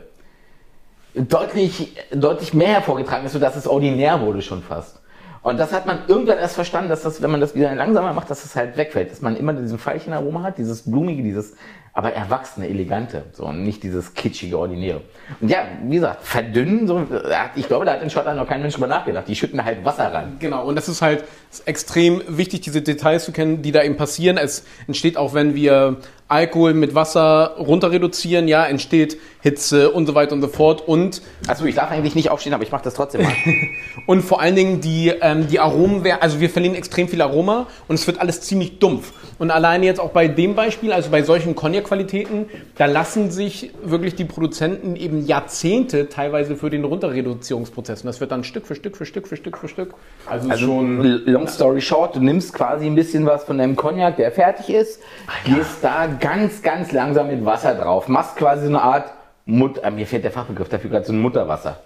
deutlich, 1.14 1.96
deutlich 2.12 2.54
mehr 2.54 2.76
hervorgetragen 2.76 3.26
ist, 3.26 3.34
sodass 3.34 3.56
es 3.56 3.68
ordinär 3.68 4.22
wurde 4.22 4.42
schon 4.42 4.62
fast. 4.64 5.00
Und 5.44 5.60
das 5.60 5.74
hat 5.74 5.88
man 5.88 6.00
irgendwann 6.08 6.38
erst 6.38 6.56
verstanden, 6.56 6.90
dass 6.90 7.02
das, 7.02 7.22
wenn 7.22 7.32
man 7.32 7.42
das 7.42 7.56
wieder 7.56 7.74
langsamer 7.74 8.14
macht, 8.14 8.30
dass 8.30 8.40
es 8.40 8.54
das 8.54 8.56
halt 8.56 8.78
wegfällt, 8.78 9.12
dass 9.12 9.22
man 9.22 9.36
immer 9.36 9.54
diesen 9.54 9.80
Veilchenaroma 9.80 10.44
hat, 10.44 10.58
dieses 10.60 10.84
blumige, 10.84 11.24
dieses 11.24 11.56
aber 11.94 12.14
erwachsene, 12.14 12.70
elegante, 12.70 13.26
so 13.34 13.46
und 13.46 13.64
nicht 13.64 13.84
dieses 13.84 14.14
kitschige, 14.14 14.58
ordinäre. 14.58 15.02
Und 15.42 15.50
ja, 15.50 15.66
wie 15.84 15.96
gesagt, 15.96 16.24
verdünnen, 16.24 16.88
so, 16.88 17.06
ich 17.56 17.68
glaube, 17.68 17.86
da 17.86 17.94
hat 17.94 18.02
in 18.02 18.10
Schottland 18.10 18.38
noch 18.38 18.48
kein 18.48 18.62
Mensch 18.62 18.76
drüber 18.76 18.88
nachgedacht. 18.88 19.28
Die 19.28 19.36
schütten 19.36 19.64
halt 19.64 19.84
Wasser 19.84 20.14
rein. 20.14 20.38
Genau, 20.40 20.66
und 20.66 20.76
das 20.76 20.88
ist 20.88 21.02
halt 21.02 21.26
extrem 21.66 22.22
wichtig, 22.28 22.62
diese 22.62 22.82
Details 22.82 23.26
zu 23.26 23.34
kennen, 23.34 23.62
die 23.62 23.74
da 23.74 23.84
eben 23.84 23.98
passieren. 23.98 24.38
Es 24.38 24.64
entsteht 24.88 25.18
auch, 25.18 25.34
wenn 25.34 25.54
wir 25.54 25.98
Alkohol 26.32 26.74
mit 26.74 26.96
Wasser 26.96 27.56
runter 27.58 27.92
reduzieren, 27.92 28.48
ja, 28.48 28.66
entsteht 28.66 29.18
Hitze 29.42 29.92
und 29.92 30.06
so 30.06 30.16
weiter 30.16 30.34
und 30.34 30.42
so 30.42 30.48
fort. 30.48 30.88
Und 30.88 31.22
also 31.48 31.66
ich 31.66 31.76
darf 31.76 31.92
eigentlich 31.92 32.16
nicht 32.16 32.30
aufstehen, 32.30 32.54
aber 32.54 32.64
ich 32.64 32.72
mache 32.72 32.84
das 32.84 32.94
trotzdem 32.94 33.24
mal. 33.24 33.34
und 34.06 34.22
vor 34.22 34.40
allen 34.40 34.56
Dingen 34.56 34.82
die, 34.82 35.10
ähm, 35.22 35.48
die 35.48 35.60
Aromen, 35.60 36.06
also 36.20 36.40
wir 36.40 36.50
verlieren 36.50 36.76
extrem 36.76 37.08
viel 37.08 37.22
Aroma 37.22 37.68
und 37.88 37.96
es 37.96 38.06
wird 38.08 38.20
alles 38.20 38.42
ziemlich 38.42 38.80
dumpf. 38.80 39.12
Und 39.40 39.50
alleine 39.50 39.88
jetzt 39.88 40.00
auch 40.00 40.12
bei 40.12 40.28
dem 40.28 40.54
Beispiel, 40.54 40.94
also 40.94 41.10
bei 41.10 41.24
solchen 41.24 41.56
Cognac-Qualitäten, 41.56 42.46
da 42.78 42.86
lassen 42.86 43.32
sich 43.32 43.72
wirklich 43.84 44.14
die 44.14 44.26
Produzenten 44.26 44.96
eben 44.96 45.26
Jahrzehnte 45.26 46.10
teilweise 46.10 46.56
für 46.56 46.70
den 46.70 46.84
Runterreduzierungsprozess. 46.84 48.02
Und 48.02 48.08
das 48.08 48.22
wird 48.22 48.32
dann 48.32 48.44
Stück 48.44 48.68
für 48.68 48.76
Stück 48.76 48.96
für 48.96 49.08
Stück 49.08 49.28
für 49.28 49.36
Stück 49.36 49.58
für 49.58 49.68
Stück. 49.68 49.96
Also, 50.28 50.50
also 50.50 50.66
schon 50.66 51.26
long 51.26 51.48
story 51.48 51.82
short, 51.82 52.16
du 52.16 52.20
nimmst 52.20 52.54
quasi 52.54 52.86
ein 52.86 52.94
bisschen 52.94 53.26
was 53.26 53.44
von 53.44 53.58
deinem 53.58 53.76
Cognac, 53.76 54.18
der 54.18 54.32
fertig 54.32 54.70
ist, 54.70 55.02
gehst 55.44 55.78
da 55.82 56.08
ganz, 56.22 56.62
ganz 56.62 56.92
langsam 56.94 57.28
mit 57.28 57.44
Wasser 57.46 57.76
drauf. 57.76 58.08
Machst 58.08 58.38
quasi 58.38 58.64
so 58.64 58.70
eine 58.70 58.82
Art 58.82 59.12
Mut, 59.46 59.80
äh, 59.84 59.92
mir 59.92 60.08
fehlt 60.08 60.24
der 60.24 60.32
Fachbegriff 60.32 60.70
dafür 60.70 60.90
gerade 60.92 61.06
so 61.06 61.12
ein 61.14 61.20
Mutterwasser. 61.20 61.78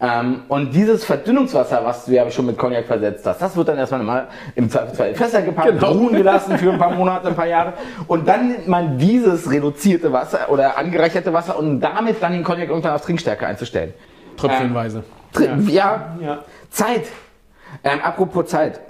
Ähm, 0.00 0.42
und 0.48 0.74
dieses 0.74 1.04
Verdünnungswasser, 1.04 1.84
was 1.84 2.06
du 2.06 2.12
ja 2.12 2.28
schon 2.30 2.46
mit 2.46 2.58
Cognac 2.58 2.86
versetzt 2.86 3.24
hast, 3.26 3.40
das 3.40 3.56
wird 3.56 3.68
dann 3.68 3.78
erstmal 3.78 4.02
mal 4.02 4.26
im 4.56 4.68
Zweifelsfall 4.68 5.10
in 5.10 5.14
Fässer 5.14 5.42
gepackt, 5.42 5.68
Genau. 5.68 5.92
ruhen 5.92 6.14
gelassen 6.16 6.58
für 6.58 6.72
ein 6.72 6.78
paar 6.78 6.90
Monate, 6.92 7.28
ein 7.28 7.36
paar 7.36 7.46
Jahre. 7.46 7.74
Und 8.08 8.26
dann 8.26 8.48
nimmt 8.48 8.66
man 8.66 8.98
dieses 8.98 9.48
reduzierte 9.50 10.12
Wasser 10.12 10.48
oder 10.50 10.76
angereicherte 10.76 11.32
Wasser 11.32 11.56
und 11.56 11.80
damit 11.80 12.20
dann 12.20 12.32
den 12.32 12.42
Cognac 12.42 12.68
irgendwann 12.68 12.94
auf 12.94 13.02
Trinkstärke 13.02 13.46
einzustellen. 13.46 13.94
Tröpfchenweise. 14.36 15.04
Tri- 15.32 15.48
ja. 15.70 16.16
Ja. 16.20 16.38
Zeit. 16.70 17.04
Ähm, 17.84 18.00
apropos 18.02 18.46
Zeit. 18.46 18.80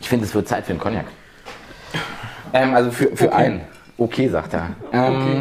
Ich 0.00 0.08
finde, 0.08 0.26
es 0.26 0.34
wird 0.34 0.46
Zeit 0.46 0.64
für 0.64 0.70
einen 0.72 0.80
Cognac. 0.80 1.06
Ähm, 2.52 2.74
also 2.74 2.90
für, 2.90 3.16
für 3.16 3.26
Okay. 3.26 3.34
einen. 3.36 3.60
Okay, 3.96 4.28
sagt 4.28 4.54
er. 4.54 4.70
Ähm, 4.92 5.16
Okay. 5.16 5.40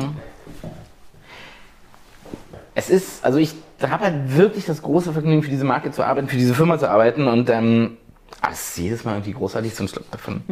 Es 2.75 2.89
ist, 2.89 3.25
also 3.25 3.39
ich 3.39 3.55
habe 3.81 4.03
halt 4.05 4.35
wirklich 4.37 4.65
das 4.65 4.81
große 4.83 5.11
Vergnügen, 5.11 5.41
für 5.41 5.49
diese 5.49 5.65
Marke 5.65 5.91
zu 5.91 6.03
arbeiten, 6.03 6.27
für 6.27 6.35
diese 6.37 6.53
Firma 6.53 6.77
zu 6.77 6.87
arbeiten 6.89 7.27
und 7.27 7.49
ähm, 7.49 7.97
ah, 8.41 8.49
es 8.51 8.69
ist 8.69 8.77
jedes 8.77 9.03
Mal 9.03 9.13
irgendwie 9.13 9.33
großartig 9.33 9.73
so 9.73 9.83
ein 9.83 9.87
Schluck 9.87 10.09
davon. 10.11 10.43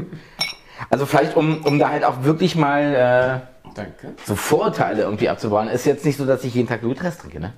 Also 0.89 1.05
vielleicht, 1.05 1.35
um, 1.35 1.63
um 1.63 1.77
da 1.77 1.89
halt 1.89 2.03
auch 2.03 2.23
wirklich 2.23 2.55
mal 2.55 3.43
äh, 3.63 3.69
Danke. 3.75 4.13
so 4.25 4.35
Vorurteile 4.35 5.03
irgendwie 5.03 5.29
abzubauen, 5.29 5.67
ist 5.67 5.85
jetzt 5.85 6.03
nicht 6.03 6.17
so, 6.17 6.25
dass 6.25 6.43
ich 6.43 6.55
jeden 6.55 6.67
Tag 6.67 6.81
Louis 6.81 6.97
Tress 6.97 7.17
trinke, 7.19 7.39
ne? 7.39 7.53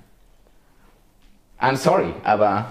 I'm 1.60 1.76
sorry, 1.76 2.12
aber 2.22 2.66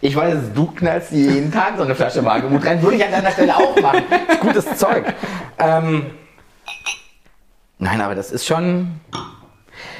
ich 0.00 0.14
weiß, 0.14 0.36
du 0.54 0.66
knallst 0.66 1.12
jeden 1.12 1.52
Tag 1.52 1.74
so 1.76 1.82
eine 1.82 1.94
Flasche 1.94 2.22
Magemut 2.22 2.64
rein, 2.64 2.82
würde 2.82 2.96
ich 2.96 3.04
an 3.04 3.12
deiner 3.12 3.30
Stelle 3.30 3.56
auch 3.56 3.80
machen. 3.80 4.04
Ist 4.28 4.40
gutes 4.40 4.76
Zeug. 4.76 5.04
Ähm, 5.58 6.06
nein, 7.78 8.00
aber 8.00 8.14
das 8.14 8.32
ist 8.32 8.46
schon. 8.46 9.00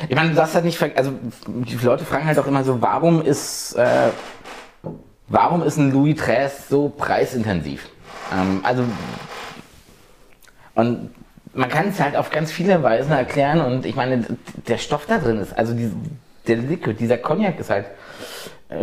Ich 0.09 0.15
meine, 0.15 0.31
du 0.31 0.35
darfst 0.35 0.55
halt 0.55 0.65
nicht, 0.65 0.81
also 0.97 1.13
die 1.47 1.77
Leute 1.77 2.05
fragen 2.05 2.27
halt 2.27 2.39
auch 2.39 2.47
immer 2.47 2.65
so, 2.65 2.83
warum 2.83 3.23
ist, 3.23 3.75
äh, 3.75 4.11
warum 5.29 5.63
ist 5.63 5.79
ein 5.79 5.91
Louis 5.91 6.17
Tress 6.17 6.69
so 6.69 6.91
preisintensiv? 6.91 7.89
Ähm, 8.33 8.61
also 8.63 8.85
und 10.75 11.11
man 11.55 11.69
kann 11.71 11.89
es 11.89 12.01
halt 12.01 12.17
auf 12.17 12.31
ganz 12.31 12.53
viele 12.53 12.83
Weisen 12.83 13.11
erklären 13.13 13.63
und 13.63 13.87
ich 13.87 13.97
meine, 13.97 14.25
der 14.69 14.77
Stoff 14.77 15.07
da 15.07 15.19
drin 15.19 15.39
ist, 15.39 15.57
also 15.57 15.73
die, 15.73 15.91
der 16.47 16.57
Liquid, 16.57 16.99
dieser 17.01 17.17
Cognac 17.17 17.59
ist 17.59 17.71
halt 17.71 17.87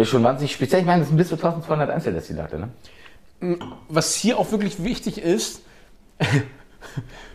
schon 0.03 0.23
wahnsinnig 0.23 0.53
speziell. 0.53 0.81
Ich 0.81 0.87
meine, 0.87 0.99
das 0.99 1.09
sind 1.09 1.17
bis 1.17 1.29
zu 1.29 1.35
1200 1.35 1.89
Einzeldestillate, 1.89 2.59
ne? 2.59 2.69
Was 3.89 4.15
hier 4.15 4.37
auch 4.37 4.51
wirklich 4.51 4.83
wichtig 4.83 5.17
ist, 5.21 5.61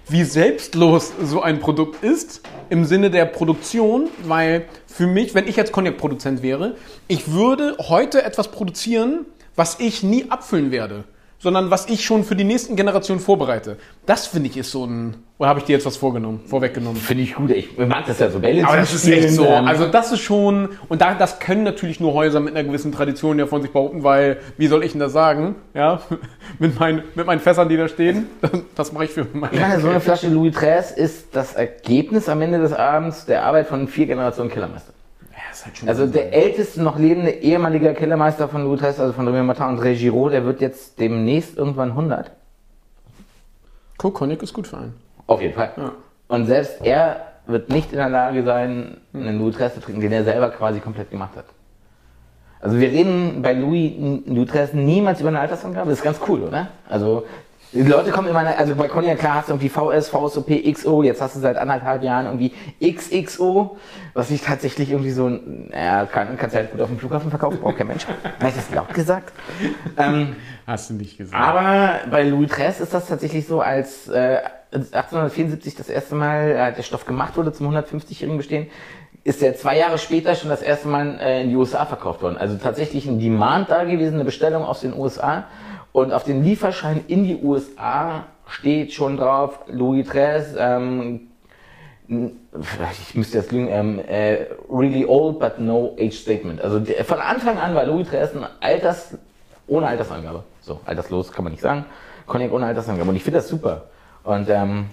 wie 0.09 0.25
selbstlos 0.25 1.13
so 1.23 1.43
ein 1.43 1.61
Produkt 1.61 2.03
ist 2.03 2.41
im 2.71 2.85
Sinne 2.87 3.11
der 3.11 3.27
Produktion, 3.27 4.09
weil 4.23 4.65
für 4.87 5.07
mich, 5.07 5.35
wenn 5.35 5.47
ich 5.47 5.57
jetzt 5.57 5.73
Cognac-Produzent 5.73 6.43
wäre, 6.43 6.77
ich 7.09 7.33
würde 7.33 7.77
heute 7.79 8.23
etwas 8.23 8.51
produzieren, 8.51 9.27
was 9.55 9.81
ich 9.81 10.03
nie 10.03 10.31
abfüllen 10.31 10.71
werde, 10.71 11.05
sondern 11.39 11.71
was 11.71 11.89
ich 11.89 12.05
schon 12.05 12.25
für 12.25 12.35
die 12.35 12.45
nächsten 12.45 12.75
Generationen 12.77 13.21
vorbereite. 13.21 13.77
Das 14.07 14.27
finde 14.27 14.49
ich 14.49 14.57
ist 14.57 14.71
so 14.71 14.85
ein. 14.85 15.17
Oder 15.39 15.51
habe 15.51 15.61
ich 15.61 15.67
dir 15.67 15.75
jetzt 15.75 15.87
was 15.87 15.97
vorgenommen, 15.97 16.41
vorweggenommen? 16.47 17.01
Finde 17.01 17.23
ich 17.23 17.37
gut. 17.37 17.51
Ich 17.51 17.79
mag 17.79 18.05
das 18.07 18.19
ja 18.19 18.29
so 18.29 18.41
Bälle 18.41 18.67
Aber 18.67 18.77
das 18.77 18.93
ist 18.93 19.07
echt 19.07 19.31
so. 19.31 19.45
ähm, 19.45 19.69
Also 19.69 19.87
das 19.87 20.11
ist 20.11 20.19
schon, 20.21 20.71
und 20.89 21.01
da, 21.01 21.15
das 21.15 21.39
können 21.39 21.63
natürlich 21.63 22.01
nur 22.01 22.13
Häuser 22.13 22.41
mit 22.41 22.57
einer 22.57 22.65
gewissen 22.65 22.91
Tradition 22.91 23.39
ja 23.39 23.47
von 23.47 23.63
sich 23.63 23.71
behaupten, 23.71 24.03
weil, 24.03 24.39
wie 24.57 24.67
soll 24.67 24.83
ich 24.83 24.91
denn 24.93 25.01
das 25.01 25.13
sagen? 25.13 25.55
Ja, 25.75 26.01
mit 26.59 26.81
meinen, 26.81 27.03
mit 27.15 27.25
meinen 27.27 27.39
Fässern, 27.41 27.69
die 27.69 27.77
da 27.77 27.87
stehen, 27.87 28.27
das, 28.41 28.51
das 28.75 28.93
mache 28.93 29.05
ich 29.05 29.11
für 29.13 29.27
meine. 29.33 29.55
ich 29.55 29.61
meine, 29.61 29.81
so 29.81 29.89
eine 29.89 30.01
Flasche 30.01 30.27
Louis 30.29 30.57
XIII 30.57 30.97
ist 30.97 31.37
das 31.37 31.55
Ergebnis 31.55 32.29
am 32.29 32.43
Ende 32.43 32.59
des 32.59 32.73
Abends 32.73 33.27
der 33.27 33.45
Arbeit 33.45 33.69
von 33.69 33.87
vier 33.87 34.07
Generationen 34.07 34.51
Killermeister. 34.51 34.93
Halt 35.65 35.79
schon 35.79 35.89
Also 35.89 36.07
der 36.07 36.33
älteste 36.33 36.83
noch 36.83 36.99
lebende 36.99 37.31
ehemalige 37.31 37.95
Killermeister 37.95 38.49
von 38.49 38.65
Louis 38.65 38.81
XIII, 38.81 39.01
also 39.01 39.13
von 39.13 39.27
Remy 39.27 39.43
Martin 39.43 39.67
und 39.67 39.79
André 39.79 39.95
Giraud, 39.95 40.33
der 40.33 40.45
wird 40.45 40.61
jetzt 40.61 40.99
demnächst 40.99 41.57
irgendwann 41.57 41.91
100. 41.91 42.31
Cool, 44.03 44.13
Cognac 44.13 44.43
ist 44.43 44.53
gut 44.53 44.67
für 44.67 44.79
einen. 44.79 44.95
Auf 45.27 45.41
jeden 45.43 45.55
Fall. 45.55 45.73
Ja. 45.77 45.93
Und 46.29 46.47
selbst 46.47 46.85
er 46.85 47.29
wird 47.47 47.71
nicht 47.71 47.93
in 47.93 47.99
der 47.99 48.09
Lage 48.09 48.45
sein, 48.45 48.99
einen 49.13 49.39
Louis 49.39 49.57
XIII 49.57 49.75
zu 49.75 49.81
trinken, 49.81 50.01
den 50.01 50.13
er 50.13 50.25
selber 50.25 50.51
quasi 50.51 50.81
komplett 50.81 51.11
gemacht 51.11 51.37
hat. 51.37 51.47
Also 52.61 52.79
wir 52.79 52.91
reden 52.91 53.41
bei 53.43 53.53
Louis, 53.53 53.93
Louis 54.27 54.51
XIII 54.51 54.81
niemals 54.81 55.21
über 55.21 55.29
eine 55.29 55.41
Altersangabe. 55.41 55.91
Das 55.91 55.99
ist 55.99 56.05
ganz 56.05 56.21
cool, 56.29 56.43
oder? 56.43 56.69
Also 56.89 57.25
die 57.73 57.83
Leute 57.83 58.11
kommen 58.11 58.29
immer, 58.29 58.41
also 58.41 58.75
bei 58.75 58.89
Cognac 58.89 59.19
klar 59.19 59.35
hast 59.37 59.49
du 59.49 59.53
irgendwie 59.53 59.69
VS, 59.69 60.09
VSOP, 60.09 60.51
XO, 60.73 61.03
jetzt 61.03 61.21
hast 61.21 61.37
du 61.37 61.41
seit 61.41 61.57
anderthalb 61.57 62.03
Jahren 62.03 62.27
irgendwie 62.27 62.53
XXO, 62.83 63.77
was 64.15 64.31
ich 64.31 64.41
tatsächlich 64.41 64.91
irgendwie 64.91 65.11
so, 65.11 65.29
naja, 65.29 66.07
kann, 66.07 66.37
kannst 66.39 66.55
du 66.55 66.61
halt 66.61 66.73
gut 66.73 66.81
auf 66.81 66.89
dem 66.89 66.99
Flughafen 66.99 67.31
verkaufen, 67.31 67.59
braucht 67.61 67.77
kein 67.77 67.89
Mensch. 67.89 68.07
Habe 68.39 68.49
ich 68.49 68.55
das 68.55 68.71
laut 68.71 68.93
gesagt? 68.95 69.33
Ähm, 69.97 70.37
Hast 70.67 70.91
du 70.91 70.95
nicht 70.95 71.19
gesagt. 71.19 71.43
aber 71.43 72.01
bei 72.11 72.23
Louis 72.25 72.51
XIII 72.51 72.83
ist 72.83 72.95
das 72.95 73.07
tatsächlich 73.07 73.47
so, 73.47 73.61
als 73.61 74.09
äh, 74.09 74.39
1874 74.73 75.77
das 75.77 75.89
erste 75.89 76.15
Mal 76.15 76.51
äh, 76.51 76.73
der 76.75 76.83
Stoff 76.83 77.07
gemacht 77.07 77.37
wurde 77.37 77.53
zum 77.53 77.75
150-jährigen 77.75 78.39
Bestehen, 78.39 78.69
ist 79.25 79.43
der 79.43 79.57
zwei 79.57 79.77
Jahre 79.77 79.99
später 79.99 80.35
schon 80.35 80.49
das 80.49 80.63
erste 80.63 80.89
Mal 80.89 81.19
äh, 81.21 81.43
in 81.43 81.51
die 81.51 81.57
USA 81.57 81.85
verkauft 81.85 82.23
worden. 82.23 82.39
Also 82.39 82.57
tatsächlich 82.57 83.07
ein 83.07 83.19
Demand 83.19 83.71
da 83.71 83.85
gewesen, 83.85 84.15
eine 84.15 84.25
Bestellung 84.25 84.65
aus 84.65 84.81
den 84.81 84.95
USA. 84.95 85.45
Und 85.99 86.13
auf 86.13 86.23
den 86.23 86.45
Lieferschein 86.45 87.05
in 87.09 87.25
die 87.25 87.43
USA 87.43 88.27
steht 88.47 88.93
schon 88.93 89.17
drauf, 89.17 89.59
Louis 89.67 90.09
XIII, 90.09 90.57
ähm, 90.57 91.21
ich 92.07 93.15
müsste 93.17 93.39
jetzt 93.39 93.51
lügen, 93.51 93.67
ähm, 93.69 93.99
äh, 93.99 94.47
really 94.71 95.05
old 95.05 95.41
but 95.41 95.59
no 95.59 95.97
age 95.99 96.15
statement. 96.15 96.61
Also 96.61 96.79
der, 96.79 97.05
von 97.05 97.19
Anfang 97.19 97.59
an 97.59 97.75
war 97.75 97.85
Louis 97.85 98.09
XIII 98.09 98.45
ein 98.45 98.47
Alters, 98.61 99.19
ohne 99.67 99.89
Altersangabe. 99.89 100.45
So, 100.61 100.79
alterslos 100.87 101.33
kann 101.33 101.43
man 101.43 101.53
nicht 101.53 101.63
sagen. 101.63 101.85
Cognac 102.27 102.53
ohne 102.53 102.67
Altersangabe. 102.67 103.11
Und 103.11 103.17
ich 103.17 103.25
finde 103.25 103.41
das 103.41 103.49
super. 103.49 103.87
Und 104.23 104.49
ähm, 104.51 104.87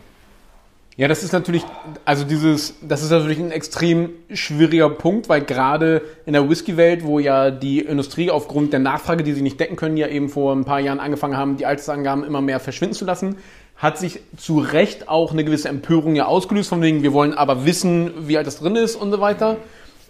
Ja, 0.98 1.10
das 1.10 1.24
ist 1.24 1.34
natürlich, 1.34 1.66
also 2.06 2.24
dieses, 2.24 2.76
das 2.82 3.04
ist 3.04 3.10
natürlich 3.10 3.38
ein 3.38 3.52
extrem 3.52 4.12
schwieriger 4.32 4.90
Punkt, 4.90 5.28
weil 5.28 5.42
gerade 5.42 6.02
in 6.26 6.32
der 6.32 6.50
Whisky-Welt, 6.50 7.04
wo 7.04 7.20
ja 7.20 7.52
die 7.52 7.80
Industrie 7.82 8.32
aufgrund 8.32 8.72
der 8.72 8.80
Nachfrage, 8.80 9.24
die 9.24 9.34
sie 9.34 9.42
nicht 9.42 9.60
decken 9.60 9.76
können, 9.76 9.98
ja 9.98 10.08
eben 10.08 10.30
vor 10.30 10.56
ein 10.56 10.64
paar 10.64 10.80
Jahren 10.80 11.02
angefangen 11.02 11.36
haben, 11.36 11.58
die 11.58 11.66
Altersangaben 11.66 12.24
immer 12.24 12.40
mehr 12.40 12.62
verschwinden 12.62 12.96
zu 12.96 13.04
lassen, 13.04 13.36
hat 13.76 13.98
sich 13.98 14.22
zu 14.38 14.60
Recht 14.60 15.10
auch 15.10 15.34
eine 15.34 15.44
gewisse 15.44 15.68
Empörung 15.68 16.16
ja 16.16 16.28
ausgelöst, 16.28 16.70
von 16.70 16.82
wegen, 16.82 17.04
wir 17.04 17.12
wollen 17.12 17.34
aber 17.34 17.66
wissen, 17.66 18.14
wie 18.30 18.38
alt 18.38 18.48
das 18.48 18.60
drin 18.60 18.78
ist 18.78 18.96
und 18.96 19.12
so 19.12 19.20
weiter. 19.20 19.58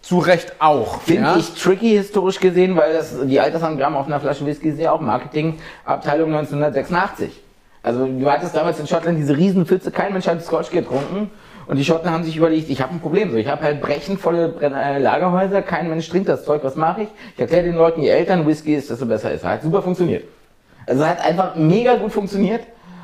Zu 0.03 0.19
Recht 0.19 0.53
auch. 0.59 1.01
Finde 1.01 1.23
ja? 1.23 1.37
ich 1.37 1.49
tricky 1.55 1.97
historisch 1.97 2.39
gesehen, 2.39 2.75
weil 2.75 2.93
das, 2.93 3.15
die 3.23 3.39
Altersangaben 3.39 3.95
auf 3.95 4.05
einer 4.05 4.19
Flasche 4.19 4.45
Whisky 4.45 4.69
ist 4.69 4.79
ja 4.79 4.91
auch 4.91 5.01
Marketingabteilung 5.01 6.27
1986. 6.35 7.41
Also 7.85 8.07
du 8.07 8.31
hattest 8.31 8.55
damals 8.55 8.79
in 8.79 8.87
Schottland 8.87 9.19
diese 9.19 9.37
riesen 9.37 9.67
Pfütze, 9.67 9.91
kein 9.91 10.11
Mensch 10.11 10.27
hat 10.27 10.43
Scotch 10.43 10.71
getrunken. 10.71 11.29
Und 11.67 11.77
die 11.77 11.85
Schotten 11.85 12.09
haben 12.09 12.23
sich 12.23 12.35
überlegt, 12.35 12.67
ich 12.69 12.81
habe 12.81 12.93
ein 12.93 12.99
Problem. 12.99 13.29
So, 13.29 13.37
ich 13.37 13.47
habe 13.47 13.61
halt 13.61 13.79
brechenvolle 13.79 14.55
äh, 14.59 14.97
Lagerhäuser, 14.97 15.61
kein 15.61 15.87
Mensch 15.87 16.09
trinkt 16.09 16.27
das 16.27 16.45
Zeug, 16.45 16.63
was 16.63 16.75
mache 16.75 17.03
ich? 17.03 17.07
Ich 17.35 17.41
erkläre 17.41 17.63
den 17.63 17.75
Leuten, 17.75 18.01
je 18.01 18.09
älter 18.09 18.33
ein 18.33 18.47
Whisky 18.47 18.73
ist, 18.73 18.89
desto 18.89 19.05
besser 19.05 19.31
ist. 19.31 19.43
Hat 19.43 19.61
super 19.61 19.83
funktioniert. 19.83 20.23
Also 20.87 21.05
hat 21.05 21.23
einfach 21.23 21.55
mega 21.55 21.95
gut 21.95 22.11
funktioniert. 22.11 22.61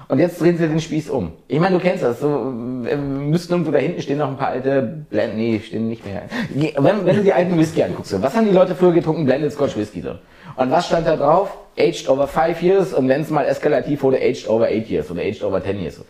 Und 0.08 0.20
jetzt 0.20 0.42
drehen 0.42 0.58
sie 0.58 0.68
den 0.68 0.82
Spieß 0.82 1.10
um. 1.12 1.32
Ich 1.48 1.60
meine, 1.60 1.78
du 1.78 1.82
kennst 1.82 2.04
das. 2.04 2.20
So, 2.20 2.52
äh, 2.88 2.96
müssten 2.96 3.54
irgendwo 3.54 3.72
da 3.72 3.78
hinten 3.78 4.02
stehen 4.02 4.18
noch 4.18 4.30
ein 4.30 4.38
paar 4.38 4.50
alte 4.50 4.82
Blend. 5.10 5.36
Nee, 5.38 5.62
stehen 5.64 5.88
nicht 5.88 6.04
mehr. 6.06 6.24
Wenn, 6.54 7.06
wenn 7.06 7.16
du 7.16 7.24
die 7.24 7.34
alten 7.34 7.58
Whisky 7.58 7.84
anguckst, 7.84 8.20
was 8.22 8.36
haben 8.36 8.46
die 8.46 8.52
Leute 8.52 8.74
früher 8.74 8.94
getrunken? 8.94 9.26
Blended 9.26 9.54
Scotch 9.54 9.78
Whisky 9.78 10.02
so. 10.02 10.16
Und 10.56 10.72
was 10.72 10.88
stand 10.88 11.08
da 11.08 11.16
drauf? 11.16 11.58
Aged 11.78 12.10
over 12.10 12.28
five 12.28 12.62
years 12.62 12.94
und 12.94 13.08
wenn 13.08 13.22
es 13.22 13.30
mal 13.30 13.46
eskalativ 13.46 14.04
wurde, 14.04 14.18
aged 14.18 14.48
over 14.48 14.68
eight 14.68 14.90
years 14.90 15.10
oder 15.10 15.22
aged 15.22 15.44
over 15.44 15.64
ten 15.64 15.80
years. 15.80 16.02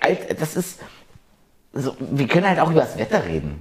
Alt, 0.00 0.40
das 0.40 0.56
ist 0.56 0.80
so, 1.72 1.94
wir 1.98 2.26
können 2.26 2.48
halt 2.48 2.60
auch 2.60 2.70
über 2.70 2.80
das 2.80 2.98
Wetter 2.98 3.24
reden. 3.26 3.60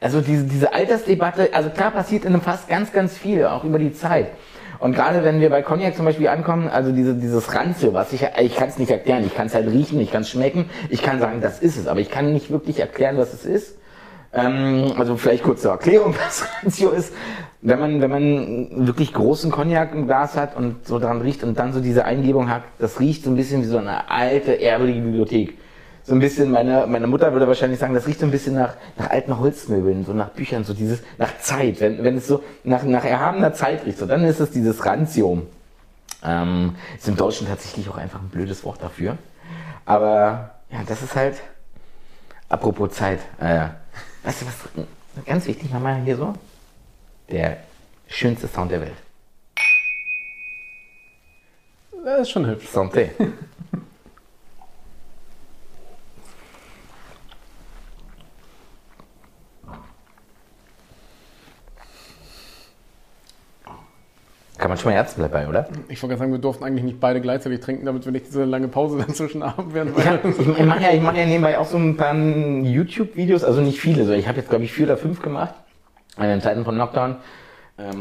Also 0.00 0.20
diese, 0.20 0.44
diese 0.44 0.72
Altersdebatte, 0.74 1.50
also 1.52 1.70
klar 1.70 1.92
passiert 1.92 2.24
in 2.24 2.32
einem 2.32 2.42
Fass 2.42 2.66
ganz, 2.66 2.92
ganz 2.92 3.16
viel, 3.16 3.46
auch 3.46 3.62
über 3.64 3.78
die 3.78 3.92
Zeit. 3.92 4.28
Und 4.80 4.94
gerade 4.94 5.22
wenn 5.22 5.40
wir 5.40 5.48
bei 5.48 5.62
Cognac 5.62 5.94
zum 5.94 6.04
Beispiel 6.04 6.26
ankommen, 6.26 6.68
also 6.68 6.90
diese, 6.90 7.14
dieses 7.14 7.54
Ranzio, 7.54 7.94
was 7.94 8.12
ich, 8.12 8.26
ich 8.40 8.56
kann 8.56 8.68
es 8.68 8.78
nicht 8.78 8.90
erklären, 8.90 9.24
ich 9.24 9.32
kann 9.32 9.46
es 9.46 9.54
halt 9.54 9.68
riechen, 9.68 10.00
ich 10.00 10.10
kann 10.10 10.22
es 10.22 10.30
schmecken, 10.30 10.68
ich 10.90 11.02
kann 11.02 11.20
sagen, 11.20 11.40
das 11.40 11.60
ist 11.60 11.76
es, 11.76 11.86
aber 11.86 12.00
ich 12.00 12.10
kann 12.10 12.32
nicht 12.32 12.50
wirklich 12.50 12.80
erklären, 12.80 13.16
was 13.16 13.32
es 13.32 13.44
ist. 13.44 13.78
Ähm, 14.32 14.92
also 14.96 15.16
vielleicht 15.16 15.42
kurz 15.42 15.62
zur 15.62 15.72
Erklärung, 15.72 16.14
was 16.26 16.46
Ranzio 16.62 16.90
ist. 16.90 17.12
Wenn 17.60 17.78
man, 17.78 18.00
wenn 18.00 18.10
man 18.10 18.86
wirklich 18.88 19.12
großen 19.12 19.50
Cognac 19.52 19.92
im 19.94 20.06
Glas 20.06 20.36
hat 20.36 20.56
und 20.56 20.86
so 20.86 20.98
dran 20.98 21.20
riecht 21.20 21.44
und 21.44 21.58
dann 21.58 21.72
so 21.72 21.80
diese 21.80 22.04
Eingebung 22.04 22.50
hat, 22.50 22.62
das 22.78 22.98
riecht 22.98 23.22
so 23.22 23.30
ein 23.30 23.36
bisschen 23.36 23.62
wie 23.62 23.66
so 23.66 23.78
eine 23.78 24.10
alte, 24.10 24.52
ehrwürdige 24.52 25.00
Bibliothek. 25.00 25.58
So 26.04 26.14
ein 26.14 26.18
bisschen, 26.18 26.50
meine, 26.50 26.88
meine 26.88 27.06
Mutter 27.06 27.32
würde 27.32 27.46
wahrscheinlich 27.46 27.78
sagen, 27.78 27.94
das 27.94 28.08
riecht 28.08 28.18
so 28.18 28.26
ein 28.26 28.32
bisschen 28.32 28.56
nach, 28.56 28.74
nach 28.98 29.10
alten 29.10 29.38
Holzmöbeln, 29.38 30.04
so 30.04 30.12
nach 30.12 30.30
Büchern, 30.30 30.64
so 30.64 30.74
dieses, 30.74 31.00
nach 31.18 31.38
Zeit. 31.38 31.80
Wenn, 31.80 32.02
wenn 32.02 32.16
es 32.16 32.26
so 32.26 32.42
nach, 32.64 32.82
nach 32.82 33.04
erhabener 33.04 33.52
Zeit 33.52 33.86
riecht, 33.86 33.98
so, 33.98 34.06
dann 34.06 34.24
ist 34.24 34.40
es 34.40 34.50
dieses 34.50 34.84
Ranzium. 34.84 35.46
Ähm, 36.24 36.74
ist 36.98 37.06
im 37.06 37.16
Deutschen 37.16 37.46
tatsächlich 37.46 37.88
auch 37.88 37.96
einfach 37.96 38.20
ein 38.20 38.28
blödes 38.28 38.64
Wort 38.64 38.82
dafür. 38.82 39.16
Aber, 39.84 40.50
ja, 40.70 40.78
das 40.86 41.02
ist 41.02 41.14
halt, 41.14 41.36
apropos 42.48 42.90
Zeit, 42.90 43.20
äh, 43.40 43.68
weißt 44.22 44.42
du 44.42 44.46
was, 44.46 44.54
ganz 45.26 45.46
wichtig, 45.46 45.70
mal 45.70 46.02
hier 46.02 46.16
so, 46.16 46.34
der 47.30 47.58
Schönste 48.06 48.48
Sound 48.48 48.70
der 48.70 48.80
Welt. 48.82 48.96
Das 52.04 52.22
ist 52.22 52.30
schon 52.30 52.46
hübsch. 52.46 52.66
Santé. 52.66 53.10
man 64.72 64.78
schon 64.78 64.90
mal 64.90 64.96
Herzen 64.96 65.24
bei, 65.30 65.48
oder? 65.48 65.68
Ich 65.88 66.02
wollte 66.02 66.14
gerade 66.14 66.18
sagen, 66.20 66.32
wir 66.32 66.38
durften 66.38 66.64
eigentlich 66.64 66.84
nicht 66.84 67.00
beide 67.00 67.20
gleichzeitig 67.20 67.60
trinken, 67.60 67.86
damit 67.86 68.04
wir 68.04 68.12
nicht 68.12 68.26
diese 68.26 68.44
lange 68.44 68.68
Pause 68.68 68.98
dazwischen 69.06 69.44
haben 69.44 69.74
werden. 69.74 69.92
Ja, 69.96 70.18
ich, 70.24 70.38
ich 70.38 70.64
mache 70.64 70.82
ja, 70.82 70.90
ich 70.92 71.02
mach 71.02 71.14
ja 71.14 71.26
nebenbei 71.26 71.58
auch 71.58 71.66
so 71.66 71.76
ein 71.76 71.96
paar 71.96 72.14
YouTube-Videos, 72.14 73.44
also 73.44 73.60
nicht 73.60 73.80
viele. 73.80 74.04
So. 74.04 74.12
Ich 74.12 74.28
habe 74.28 74.38
jetzt, 74.38 74.48
glaube 74.48 74.64
ich, 74.64 74.72
vier 74.72 74.86
oder 74.86 74.96
fünf 74.96 75.22
gemacht 75.22 75.54
äh, 76.18 76.32
in 76.32 76.40
Zeiten 76.40 76.64
von 76.64 76.76
Lockdown. 76.76 77.16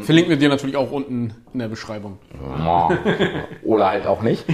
Verlinken 0.04 0.30
wir 0.30 0.38
dir 0.38 0.50
natürlich 0.50 0.76
auch 0.76 0.92
unten 0.92 1.34
in 1.54 1.60
der 1.60 1.68
Beschreibung. 1.68 2.20
Oder 3.64 3.90
halt 3.90 4.06
auch 4.06 4.22
nicht. 4.22 4.46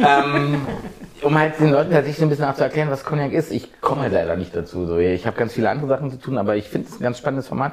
ähm, 0.00 0.66
um 1.22 1.38
halt 1.38 1.58
den 1.58 1.70
Leuten 1.70 1.90
tatsächlich 1.90 2.18
so 2.18 2.24
ein 2.24 2.28
bisschen 2.28 2.44
auch 2.44 2.54
zu 2.54 2.64
erklären, 2.64 2.90
was 2.90 3.04
Cognac 3.04 3.32
ist. 3.32 3.50
Ich 3.50 3.80
komme 3.80 4.02
halt 4.02 4.12
leider 4.12 4.36
nicht 4.36 4.54
dazu. 4.54 4.84
So. 4.84 4.98
Ich 4.98 5.26
habe 5.26 5.38
ganz 5.38 5.54
viele 5.54 5.70
andere 5.70 5.88
Sachen 5.88 6.10
zu 6.10 6.18
tun, 6.18 6.36
aber 6.38 6.56
ich 6.56 6.68
finde 6.68 6.88
es 6.88 7.00
ein 7.00 7.02
ganz 7.02 7.18
spannendes 7.18 7.48
Format. 7.48 7.72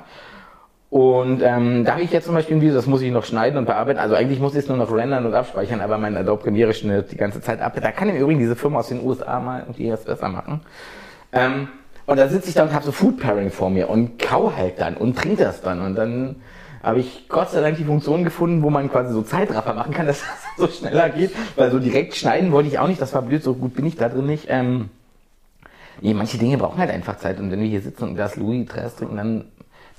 Und 0.91 1.41
ähm, 1.41 1.85
da 1.85 1.93
habe 1.93 2.01
ich 2.01 2.11
jetzt 2.11 2.25
zum 2.25 2.35
Beispiel 2.35 2.57
ein 2.57 2.61
Video, 2.61 2.75
das 2.75 2.85
muss 2.85 3.01
ich 3.01 3.13
noch 3.13 3.23
schneiden 3.23 3.57
und 3.57 3.63
bearbeiten. 3.63 3.97
Also 3.97 4.13
eigentlich 4.13 4.41
muss 4.41 4.51
ich 4.55 4.59
es 4.59 4.67
nur 4.67 4.75
noch 4.75 4.91
rendern 4.93 5.25
und 5.25 5.33
abspeichern, 5.33 5.79
aber 5.79 5.97
mein 5.97 6.17
Adobe 6.17 6.43
Premiere 6.43 6.73
schneidet 6.73 7.13
die 7.13 7.15
ganze 7.15 7.39
Zeit 7.39 7.61
ab. 7.61 7.79
Da 7.81 7.91
kann 7.93 8.09
im 8.09 8.17
Übrigen 8.17 8.39
diese 8.39 8.57
Firma 8.57 8.79
aus 8.79 8.89
den 8.89 9.01
USA 9.01 9.39
mal 9.39 9.61
irgendwie 9.61 9.87
das 9.87 10.03
besser 10.03 10.27
machen. 10.27 10.59
Ähm, 11.31 11.69
und 12.07 12.17
da 12.17 12.27
sitze 12.27 12.49
ich 12.49 12.55
da 12.55 12.63
und 12.63 12.73
habe 12.73 12.83
so 12.83 12.91
Food 12.91 13.21
Pairing 13.21 13.51
vor 13.51 13.69
mir 13.69 13.89
und 13.89 14.19
kau 14.19 14.51
halt 14.53 14.81
dann 14.81 14.97
und 14.97 15.17
trinke 15.17 15.41
das 15.45 15.61
dann. 15.61 15.79
Und 15.79 15.95
dann 15.95 16.35
habe 16.83 16.99
ich 16.99 17.29
Gott 17.29 17.51
sei 17.51 17.61
Dank 17.61 17.77
die 17.77 17.85
Funktion 17.85 18.25
gefunden, 18.25 18.61
wo 18.61 18.69
man 18.69 18.91
quasi 18.91 19.13
so 19.13 19.21
Zeitraffer 19.21 19.73
machen 19.73 19.93
kann, 19.93 20.07
dass 20.07 20.19
das 20.19 20.57
so 20.57 20.67
schneller 20.67 21.07
geht. 21.07 21.31
Weil 21.55 21.71
so 21.71 21.79
direkt 21.79 22.15
schneiden 22.15 22.51
wollte 22.51 22.67
ich 22.67 22.79
auch 22.79 22.89
nicht, 22.89 23.01
das 23.01 23.13
war 23.13 23.21
blöd, 23.21 23.41
so 23.41 23.53
gut 23.53 23.75
bin 23.75 23.85
ich 23.85 23.95
da 23.95 24.09
drin 24.09 24.25
nicht. 24.25 24.47
Ähm, 24.49 24.89
nee, 26.01 26.13
manche 26.13 26.37
Dinge 26.37 26.57
brauchen 26.57 26.79
halt 26.79 26.91
einfach 26.91 27.17
Zeit. 27.17 27.39
Und 27.39 27.49
wenn 27.49 27.61
wir 27.61 27.69
hier 27.69 27.81
sitzen 27.81 28.09
und 28.09 28.15
Glas 28.15 28.35
Louis 28.35 28.67
Tres 28.67 28.97
trinken, 28.97 29.15
dann 29.15 29.45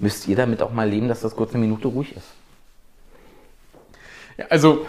müsst 0.02 0.26
ihr 0.28 0.36
damit 0.36 0.60
auch 0.62 0.72
mal 0.72 0.88
leben, 0.88 1.08
dass 1.08 1.20
das 1.20 1.34
kurz 1.36 1.54
eine 1.54 1.60
Minute 1.60 1.88
ruhig 1.88 2.14
ist. 2.16 2.26
Ja, 4.36 4.46
also, 4.50 4.84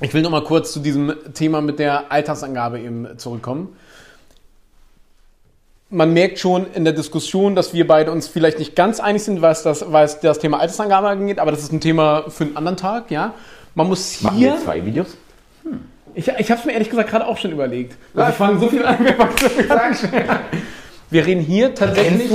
ich 0.00 0.12
will 0.12 0.22
noch 0.22 0.30
mal 0.30 0.44
kurz 0.44 0.72
zu 0.72 0.80
diesem 0.80 1.14
Thema 1.32 1.60
mit 1.60 1.78
der 1.78 2.12
Altersangabe 2.12 2.78
eben 2.78 3.18
zurückkommen. 3.18 3.76
Man 5.88 6.12
merkt 6.12 6.38
schon 6.38 6.66
in 6.74 6.84
der 6.84 6.92
Diskussion, 6.92 7.54
dass 7.54 7.72
wir 7.72 7.86
beide 7.86 8.10
uns 8.10 8.28
vielleicht 8.28 8.58
nicht 8.58 8.76
ganz 8.76 9.00
einig 9.00 9.22
sind, 9.22 9.42
was 9.42 9.62
das, 9.62 9.92
was 9.92 10.20
das 10.20 10.40
Thema 10.40 10.60
Altersangabe 10.60 11.08
angeht, 11.08 11.38
aber 11.38 11.50
das 11.50 11.60
ist 11.60 11.72
ein 11.72 11.80
Thema 11.80 12.24
für 12.28 12.44
einen 12.44 12.56
anderen 12.56 12.76
Tag, 12.76 13.10
ja. 13.10 13.34
Man 13.74 13.88
muss 13.88 14.20
Machen 14.22 14.40
wir 14.40 14.52
hier. 14.52 14.62
zwei 14.62 14.84
Videos? 14.84 15.16
Ich, 16.14 16.28
ich 16.28 16.50
habe 16.50 16.60
es 16.60 16.66
mir 16.66 16.72
ehrlich 16.72 16.90
gesagt 16.90 17.10
gerade 17.10 17.26
auch 17.26 17.38
schon 17.38 17.50
überlegt. 17.50 17.96
Also 18.14 18.30
ich 18.30 18.36
fange 18.36 18.60
so 18.60 18.68
viel 18.68 18.84
an. 18.84 18.98
Wir 21.10 21.26
reden 21.26 21.40
hier 21.40 21.74
tatsächlich. 21.74 22.30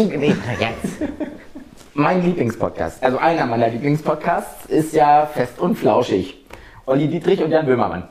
Mein 2.00 2.24
Lieblingspodcast, 2.24 3.04
also 3.04 3.18
einer 3.18 3.46
meiner 3.46 3.68
Lieblingspodcasts, 3.68 4.68
ist 4.68 4.94
ja 4.94 5.26
Fest 5.26 5.60
und 5.60 5.76
Flauschig. 5.76 6.38
Olli 6.86 7.10
Dietrich 7.10 7.44
und 7.44 7.52
Jan 7.52 7.66
Böhmermann. 7.66 8.08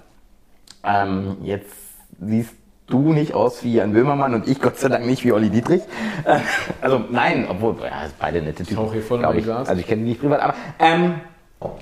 Ähm, 0.85 1.39
jetzt 1.43 1.73
siehst 2.21 2.53
du 2.87 3.15
nicht 3.15 3.33
aus 3.33 3.65
wie 3.65 3.77
Jan 3.77 3.95
Böhmermann 3.95 4.35
und 4.35 4.47
ich 4.47 4.61
Gott 4.61 4.77
sei 4.77 4.91
Dank 4.91 5.07
nicht 5.07 5.25
wie 5.25 5.33
Olli 5.33 5.49
Dietrich. 5.49 5.81
Äh, 6.25 6.41
also 6.83 7.03
nein, 7.11 7.47
obwohl, 7.49 7.77
ja, 7.83 8.03
beide 8.21 8.43
nette 8.43 8.63
Typen. 8.63 8.93
hier 8.93 9.01
voll 9.01 9.27
ich. 9.35 9.45
Glas. 9.45 9.71
Also 9.71 9.81
ich 9.81 9.87
kenne 9.87 10.03
die 10.03 10.11
nicht 10.11 10.21
privat, 10.21 10.41
aber 10.43 10.55
ähm, 10.81 11.15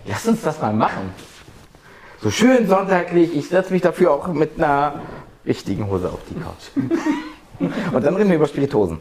lass 0.04 0.28
uns 0.28 0.42
das 0.42 0.62
mal 0.62 0.72
machen. 0.72 1.10
So 2.22 2.30
schön 2.30 2.68
sonntaglich, 2.68 3.34
ich 3.36 3.48
setze 3.48 3.72
mich 3.72 3.82
dafür 3.82 4.12
auch 4.12 4.28
mit 4.28 4.58
einer 4.58 5.00
richtigen 5.44 5.90
Hose 5.90 6.08
auf 6.12 6.20
die 6.30 6.34
Couch. 6.34 7.72
und 7.92 8.04
dann 8.04 8.14
reden 8.14 8.28
wir 8.28 8.36
über 8.36 8.46
Spiritosen. 8.46 9.00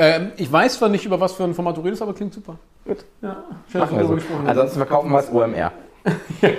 Ähm, 0.00 0.32
ich 0.38 0.50
weiß 0.50 0.78
zwar 0.78 0.88
nicht, 0.88 1.04
über 1.04 1.20
was 1.20 1.34
für 1.34 1.44
ein 1.44 1.52
Format 1.52 1.76
du 1.76 1.82
redest, 1.82 2.00
aber 2.00 2.14
klingt 2.14 2.32
super. 2.32 2.56
Gut. 2.86 3.04
Ja, 3.20 3.44
schön, 3.70 3.82
dass 3.82 3.90
wir 3.92 4.06
so. 4.06 4.14
gesprochen. 4.14 4.46
Ansonsten 4.46 4.78
verkaufen 4.78 5.10
wir 5.10 5.18
es 5.18 5.30
OMR. 5.30 5.72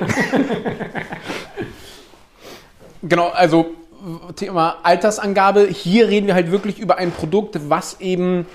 Genau, 3.04 3.30
also 3.30 3.72
Thema 4.36 4.76
Altersangabe. 4.84 5.66
Hier 5.66 6.08
reden 6.08 6.28
wir 6.28 6.36
halt 6.36 6.52
wirklich 6.52 6.78
über 6.78 7.00
ein 7.00 7.10
Produkt, 7.12 7.58
was 7.68 8.00
eben 8.00 8.46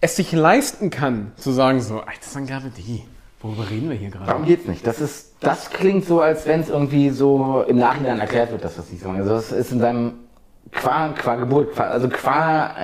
es 0.00 0.16
sich 0.16 0.32
leisten 0.32 0.90
kann, 0.90 1.30
zu 1.36 1.52
sagen 1.52 1.80
so, 1.80 2.00
Altersangabe, 2.00 2.72
die, 2.76 3.04
worüber 3.40 3.70
reden 3.70 3.88
wir 3.88 3.96
hier 3.96 4.10
gerade? 4.10 4.26
Darum 4.26 4.44
geht's 4.44 4.66
nicht. 4.66 4.84
Das 4.84 5.00
ist, 5.00 5.34
das 5.38 5.70
klingt 5.70 6.04
so, 6.04 6.20
als 6.20 6.46
wenn 6.46 6.62
es 6.62 6.68
irgendwie 6.68 7.10
so 7.10 7.64
im 7.68 7.78
Nachhinein 7.78 8.18
erklärt 8.18 8.50
wird, 8.50 8.64
dass 8.64 8.74
das 8.74 8.90
nicht 8.90 9.04
so 9.04 9.12
ist. 9.12 9.18
Also 9.20 9.30
das 9.30 9.52
ist 9.52 9.70
in 9.70 9.78
seinem 9.78 10.14
qua, 10.72 11.10
qua 11.10 11.36
Geburt, 11.36 11.72
qua, 11.72 11.84
also 11.84 12.08
qua 12.08 12.74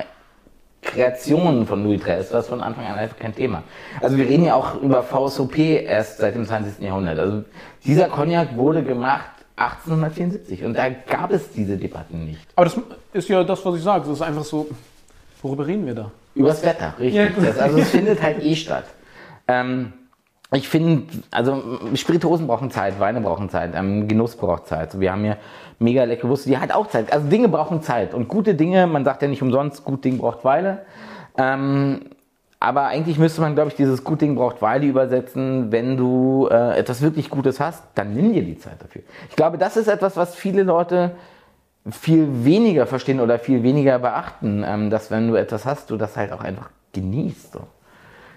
Kreation 0.83 1.65
von 1.65 1.83
Louis 1.83 2.01
XIII 2.01 2.19
ist 2.19 2.33
das 2.33 2.47
von 2.47 2.61
Anfang 2.61 2.85
an 2.85 2.95
einfach 2.95 3.17
kein 3.17 3.33
Thema. 3.33 3.63
Also 4.01 4.17
wir 4.17 4.27
reden 4.27 4.45
ja 4.45 4.55
auch 4.55 4.81
über 4.81 5.03
VSOP 5.03 5.57
erst 5.57 6.19
seit 6.19 6.35
dem 6.35 6.45
20. 6.45 6.83
Jahrhundert. 6.83 7.17
Also 7.19 7.43
dieser 7.85 8.09
Cognac 8.09 8.55
wurde 8.55 8.83
gemacht 8.83 9.29
1874 9.55 10.63
und 10.63 10.75
da 10.75 10.89
gab 10.89 11.31
es 11.31 11.51
diese 11.51 11.77
Debatten 11.77 12.25
nicht. 12.25 12.41
Aber 12.55 12.65
das 12.65 12.79
ist 13.13 13.29
ja 13.29 13.43
das, 13.43 13.65
was 13.65 13.75
ich 13.75 13.83
sage. 13.83 14.05
Das 14.05 14.15
ist 14.15 14.21
einfach 14.21 14.43
so, 14.43 14.67
worüber 15.41 15.65
reden 15.65 15.85
wir 15.85 15.95
da? 15.95 16.11
Übers 16.35 16.63
Wetter, 16.63 16.93
richtig. 16.99 17.35
Ja. 17.35 17.43
Das, 17.43 17.59
also 17.59 17.77
es 17.77 17.89
findet 17.89 18.21
halt 18.21 18.43
eh 18.43 18.55
statt. 18.55 18.85
Ähm, 19.47 19.93
ich 20.53 20.69
finde, 20.69 21.03
also 21.31 21.79
Spirituosen 21.95 22.47
brauchen 22.47 22.69
Zeit, 22.69 22.99
Weine 22.99 23.21
brauchen 23.21 23.49
Zeit, 23.49 23.71
ähm, 23.75 24.07
Genuss 24.07 24.35
braucht 24.35 24.67
Zeit. 24.67 24.99
Wir 24.99 25.11
haben 25.11 25.23
hier 25.23 25.37
mega 25.79 26.03
leckere 26.03 26.29
Wurst, 26.29 26.45
die 26.45 26.57
hat 26.57 26.71
auch 26.71 26.87
Zeit. 26.87 27.11
Also 27.11 27.27
Dinge 27.27 27.49
brauchen 27.49 27.81
Zeit. 27.81 28.13
Und 28.13 28.27
gute 28.27 28.55
Dinge, 28.55 28.87
man 28.87 29.03
sagt 29.03 29.21
ja 29.21 29.27
nicht 29.27 29.41
umsonst, 29.41 29.83
gut 29.83 30.05
Ding 30.05 30.17
braucht 30.19 30.43
Weile. 30.45 30.85
Ähm, 31.37 32.01
aber 32.59 32.85
eigentlich 32.85 33.17
müsste 33.19 33.41
man, 33.41 33.55
glaube 33.55 33.71
ich, 33.71 33.75
dieses 33.75 34.03
gut 34.03 34.21
Ding 34.21 34.35
braucht 34.35 34.61
Weile 34.61 34.85
übersetzen. 34.85 35.71
Wenn 35.71 35.97
du 35.97 36.47
äh, 36.49 36.77
etwas 36.77 37.01
wirklich 37.01 37.29
Gutes 37.29 37.59
hast, 37.59 37.83
dann 37.95 38.13
nimm 38.13 38.31
dir 38.31 38.43
die 38.43 38.57
Zeit 38.57 38.81
dafür. 38.81 39.01
Ich 39.29 39.35
glaube, 39.35 39.57
das 39.57 39.75
ist 39.75 39.87
etwas, 39.87 40.15
was 40.15 40.35
viele 40.35 40.63
Leute 40.63 41.11
viel 41.91 42.45
weniger 42.45 42.87
verstehen 42.87 43.19
oder 43.19 43.39
viel 43.39 43.63
weniger 43.63 43.99
beachten, 43.99 44.63
ähm, 44.65 44.89
dass 44.89 45.11
wenn 45.11 45.27
du 45.27 45.35
etwas 45.35 45.65
hast, 45.65 45.89
du 45.89 45.97
das 45.97 46.15
halt 46.15 46.31
auch 46.31 46.41
einfach 46.41 46.69
genießt. 46.93 47.53
So. 47.53 47.61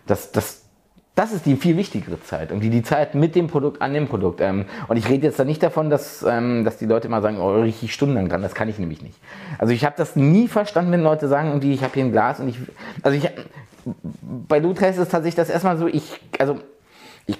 Das, 0.06 0.32
das, 0.32 0.65
das 1.16 1.32
ist 1.32 1.46
die 1.46 1.56
viel 1.56 1.78
wichtigere 1.78 2.22
Zeit. 2.22 2.50
Irgendwie 2.50 2.68
die 2.68 2.82
Zeit 2.82 3.14
mit 3.14 3.34
dem 3.34 3.48
Produkt, 3.48 3.80
an 3.80 3.94
dem 3.94 4.06
Produkt. 4.06 4.42
Ähm, 4.42 4.66
und 4.86 4.98
ich 4.98 5.08
rede 5.08 5.26
jetzt 5.26 5.38
da 5.38 5.44
nicht 5.44 5.62
davon, 5.62 5.88
dass, 5.88 6.22
ähm, 6.22 6.62
dass 6.64 6.76
die 6.76 6.84
Leute 6.84 7.08
immer 7.08 7.22
sagen, 7.22 7.38
oh, 7.38 7.58
richtig 7.62 7.94
stundenlang 7.94 8.28
dran. 8.28 8.42
Das 8.42 8.54
kann 8.54 8.68
ich 8.68 8.78
nämlich 8.78 9.00
nicht. 9.00 9.18
Also 9.58 9.72
ich 9.72 9.84
habe 9.86 9.94
das 9.96 10.14
nie 10.14 10.46
verstanden, 10.46 10.92
wenn 10.92 11.02
Leute 11.02 11.26
sagen, 11.26 11.48
irgendwie, 11.48 11.72
ich 11.72 11.82
habe 11.82 11.94
hier 11.94 12.04
ein 12.04 12.12
Glas 12.12 12.38
und 12.38 12.48
ich. 12.48 12.58
Also 13.02 13.16
ich 13.16 13.30
bei 14.48 14.58
Lutres 14.58 14.96
ist 14.96 15.02
es 15.02 15.08
tatsächlich 15.08 15.36
das 15.36 15.48
erstmal 15.48 15.78
so, 15.78 15.86
ich, 15.86 16.20
also 16.38 16.58
ich 17.26 17.38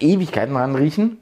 Ewigkeiten 0.00 0.54
dran 0.54 0.74
riechen, 0.74 1.18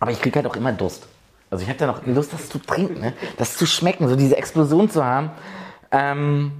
aber 0.00 0.10
ich 0.10 0.20
kriege 0.20 0.36
halt 0.36 0.46
auch 0.46 0.56
immer 0.56 0.72
Durst. 0.72 1.06
Also 1.50 1.62
ich 1.62 1.68
habe 1.68 1.78
da 1.78 1.86
noch 1.86 2.06
Lust, 2.06 2.32
das 2.32 2.48
zu 2.48 2.58
trinken, 2.58 3.00
ne? 3.00 3.12
das 3.36 3.56
zu 3.56 3.66
schmecken, 3.66 4.08
so 4.08 4.16
diese 4.16 4.36
Explosion 4.36 4.90
zu 4.90 5.04
haben. 5.04 5.30
Ähm, 5.90 6.52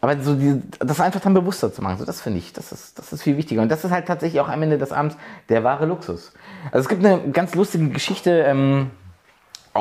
aber 0.00 0.20
so 0.20 0.34
die, 0.34 0.62
das 0.78 1.00
einfach 1.00 1.20
dann 1.20 1.34
bewusster 1.34 1.72
zu 1.72 1.82
machen, 1.82 1.98
so 1.98 2.04
das 2.04 2.20
finde 2.20 2.38
ich, 2.38 2.52
das 2.52 2.72
ist, 2.72 2.98
das 2.98 3.12
ist 3.12 3.22
viel 3.22 3.36
wichtiger. 3.36 3.62
Und 3.62 3.70
das 3.70 3.84
ist 3.84 3.90
halt 3.90 4.06
tatsächlich 4.06 4.40
auch 4.40 4.48
am 4.48 4.62
Ende 4.62 4.78
des 4.78 4.92
Abends 4.92 5.16
der 5.48 5.64
wahre 5.64 5.86
Luxus. 5.86 6.32
Also 6.66 6.80
es 6.80 6.88
gibt 6.88 7.04
eine 7.04 7.30
ganz 7.32 7.54
lustige 7.54 7.88
Geschichte 7.88 8.44
ähm, 8.46 8.90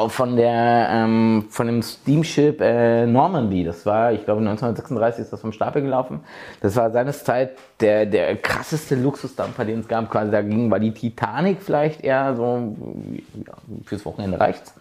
von 0.08 0.36
der 0.36 0.90
ähm, 0.92 1.46
von 1.50 1.68
dem 1.68 1.82
Steamship 1.82 2.60
äh, 2.62 3.06
Normandy. 3.06 3.64
Das 3.64 3.86
war, 3.86 4.12
ich 4.12 4.26
glaube 4.26 4.42
1936 4.42 5.24
ist 5.24 5.34
das 5.34 5.42
vom 5.42 5.52
Stapel 5.52 5.82
gelaufen. 5.82 6.22
Das 6.62 6.76
war 6.76 6.92
seines 6.92 7.24
Zeit 7.24 7.52
der 7.80 8.06
der 8.06 8.36
krasseste 8.36 8.96
Luxusdampfer, 8.96 9.64
den 9.66 9.80
es 9.80 9.88
gab. 9.88 10.10
Quasi 10.10 10.32
dagegen 10.32 10.70
war 10.70 10.80
die 10.80 10.94
Titanic 10.94 11.62
vielleicht 11.62 12.04
eher 12.04 12.36
so 12.36 12.76
ja, 13.46 13.54
fürs 13.86 14.06
Wochenende 14.06 14.40
reicht's. 14.40 14.74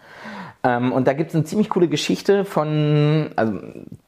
Ähm, 0.65 0.93
und 0.93 1.07
da 1.07 1.13
gibt 1.13 1.31
es 1.31 1.37
eine 1.37 1.45
ziemlich 1.45 1.69
coole 1.69 1.89
Geschichte 1.89 2.47
von, 2.47 3.31
also 3.37 3.59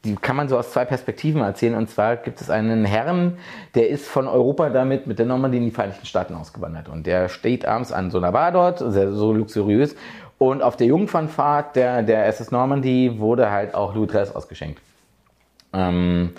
die 0.03 0.15
kann 0.15 0.35
man 0.35 0.49
so 0.49 0.57
aus 0.57 0.71
zwei 0.71 0.85
Perspektiven 0.85 1.41
erzählen. 1.41 1.75
Und 1.75 1.89
zwar 1.89 2.17
gibt 2.17 2.41
es 2.41 2.49
einen 2.49 2.83
Herrn, 2.83 3.37
der 3.75 3.89
ist 3.89 4.07
von 4.07 4.27
Europa 4.27 4.69
damit 4.69 5.05
mit 5.05 5.19
der 5.19 5.27
Normandie 5.27 5.59
in 5.59 5.65
die 5.65 5.71
Vereinigten 5.71 6.07
Staaten 6.07 6.33
ausgewandert. 6.33 6.89
Und 6.89 7.05
der 7.05 7.29
steht 7.29 7.65
abends 7.65 7.91
an 7.91 8.09
so 8.09 8.17
einer 8.17 8.31
Bar 8.31 8.51
dort, 8.51 8.79
sehr, 8.79 9.13
so 9.13 9.33
luxuriös. 9.33 9.95
Und 10.39 10.63
auf 10.63 10.75
der 10.75 10.87
Jungfernfahrt 10.87 11.75
der, 11.75 12.01
der 12.01 12.25
SS 12.25 12.49
Normandie 12.49 13.19
wurde 13.19 13.51
halt 13.51 13.75
auch 13.75 13.93
Louis 13.93 14.09
XIII 14.09 14.35
ausgeschenkt. 14.35 14.81
Ähm, 15.73 16.31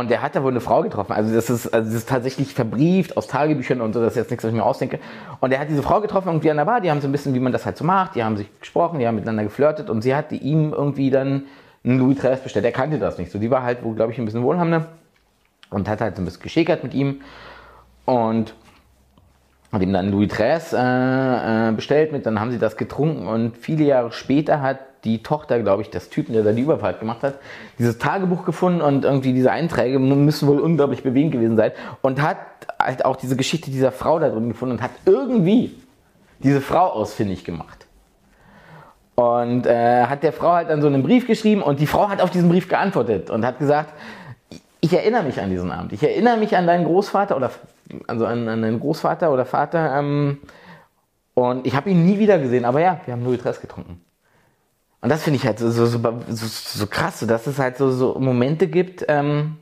und 0.00 0.10
der 0.10 0.22
hat 0.22 0.34
da 0.34 0.42
wohl 0.42 0.50
eine 0.50 0.60
Frau 0.60 0.82
getroffen. 0.82 1.12
Also 1.12 1.34
das 1.34 1.50
ist, 1.50 1.72
also 1.72 1.86
das 1.86 1.94
ist 1.94 2.08
tatsächlich 2.08 2.54
verbrieft 2.54 3.16
aus 3.16 3.26
Tagebüchern 3.26 3.80
und 3.80 3.92
so, 3.92 4.00
das 4.00 4.12
ist 4.12 4.16
jetzt 4.16 4.30
nichts, 4.30 4.44
was 4.44 4.50
ich 4.50 4.56
mir 4.56 4.64
ausdenke. 4.64 4.98
Und 5.40 5.52
er 5.52 5.60
hat 5.60 5.68
diese 5.68 5.82
Frau 5.82 6.00
getroffen 6.00 6.28
irgendwie 6.28 6.50
an 6.50 6.56
der 6.56 6.64
Bar, 6.64 6.80
die 6.80 6.90
haben 6.90 7.00
so 7.00 7.08
ein 7.08 7.12
bisschen, 7.12 7.34
wie 7.34 7.40
man 7.40 7.52
das 7.52 7.66
halt 7.66 7.76
so 7.76 7.84
macht, 7.84 8.14
die 8.14 8.24
haben 8.24 8.36
sich 8.36 8.48
gesprochen, 8.60 8.98
die 8.98 9.06
haben 9.06 9.14
miteinander 9.14 9.44
geflirtet 9.44 9.90
und 9.90 10.02
sie 10.02 10.14
hat 10.14 10.32
ihm 10.32 10.72
irgendwie 10.72 11.10
dann 11.10 11.44
einen 11.84 11.98
Louis 11.98 12.18
XIII 12.18 12.38
bestellt. 12.42 12.64
Er 12.64 12.72
kannte 12.72 12.98
das 12.98 13.18
nicht 13.18 13.30
so. 13.30 13.38
Die 13.38 13.50
war 13.50 13.62
halt, 13.62 13.80
glaube 13.96 14.12
ich, 14.12 14.18
ein 14.18 14.24
bisschen 14.24 14.42
wohlhabender 14.42 14.86
und 15.70 15.88
hat 15.88 16.00
halt 16.00 16.16
so 16.16 16.22
ein 16.22 16.24
bisschen 16.24 16.42
geschäkert 16.42 16.82
mit 16.82 16.94
ihm. 16.94 17.20
Und 18.06 18.54
hat 19.74 19.82
ihm 19.82 19.92
dann 19.92 20.10
Louis 20.10 20.28
XIII 20.28 20.78
äh, 20.78 21.68
äh, 21.68 21.72
bestellt 21.72 22.12
mit, 22.12 22.26
dann 22.26 22.40
haben 22.40 22.50
sie 22.50 22.58
das 22.58 22.76
getrunken 22.76 23.26
und 23.26 23.56
viele 23.56 23.84
Jahre 23.84 24.12
später 24.12 24.62
hat 24.62 24.78
die 25.04 25.22
Tochter, 25.22 25.60
glaube 25.60 25.82
ich, 25.82 25.90
des 25.90 26.08
Typen, 26.08 26.32
der 26.32 26.42
da 26.42 26.52
die 26.52 26.62
Überfahrt 26.62 27.00
gemacht 27.00 27.22
hat, 27.22 27.38
dieses 27.78 27.98
Tagebuch 27.98 28.44
gefunden 28.44 28.80
und 28.80 29.04
irgendwie 29.04 29.32
diese 29.32 29.50
Einträge 29.50 29.98
müssen 29.98 30.48
wohl 30.48 30.60
unglaublich 30.60 31.02
bewegend 31.02 31.32
gewesen 31.32 31.56
sein 31.56 31.72
und 32.02 32.22
hat 32.22 32.38
halt 32.80 33.04
auch 33.04 33.16
diese 33.16 33.36
Geschichte 33.36 33.70
dieser 33.70 33.92
Frau 33.92 34.18
da 34.18 34.28
drin 34.28 34.48
gefunden 34.48 34.76
und 34.76 34.82
hat 34.82 34.92
irgendwie 35.04 35.74
diese 36.38 36.60
Frau 36.60 36.86
ausfindig 36.86 37.44
gemacht. 37.44 37.86
Und 39.14 39.66
äh, 39.66 40.06
hat 40.06 40.22
der 40.22 40.32
Frau 40.32 40.52
halt 40.52 40.70
dann 40.70 40.80
so 40.80 40.88
einen 40.88 41.02
Brief 41.02 41.26
geschrieben 41.26 41.62
und 41.62 41.78
die 41.78 41.86
Frau 41.86 42.08
hat 42.08 42.20
auf 42.20 42.30
diesen 42.30 42.48
Brief 42.48 42.68
geantwortet 42.68 43.30
und 43.30 43.46
hat 43.46 43.58
gesagt, 43.58 43.92
ich 44.80 44.92
erinnere 44.92 45.22
mich 45.22 45.40
an 45.40 45.50
diesen 45.50 45.70
Abend. 45.70 45.92
Ich 45.92 46.02
erinnere 46.02 46.36
mich 46.36 46.56
an 46.56 46.66
deinen 46.66 46.84
Großvater 46.84 47.36
oder 47.36 47.50
also 48.06 48.26
an, 48.26 48.48
an 48.48 48.62
deinen 48.62 48.80
Großvater 48.80 49.32
oder 49.32 49.44
Vater. 49.44 49.98
Ähm, 49.98 50.38
und 51.34 51.66
ich 51.66 51.74
habe 51.74 51.90
ihn 51.90 52.04
nie 52.04 52.18
wieder 52.18 52.38
gesehen, 52.38 52.64
aber 52.64 52.80
ja, 52.80 53.00
wir 53.04 53.14
haben 53.14 53.24
Louis 53.24 53.40
Tress 53.40 53.60
getrunken. 53.60 54.00
Und 55.04 55.10
das 55.10 55.22
finde 55.22 55.36
ich 55.36 55.44
halt 55.44 55.58
so, 55.58 55.70
so, 55.70 55.86
so, 55.86 56.00
so, 56.28 56.86
krass, 56.86 57.22
dass 57.28 57.46
es 57.46 57.58
halt 57.58 57.76
so, 57.76 57.90
so 57.90 58.18
Momente 58.18 58.68
gibt. 58.68 59.04
Ähm, 59.06 59.58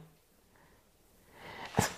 also, 1.74 1.90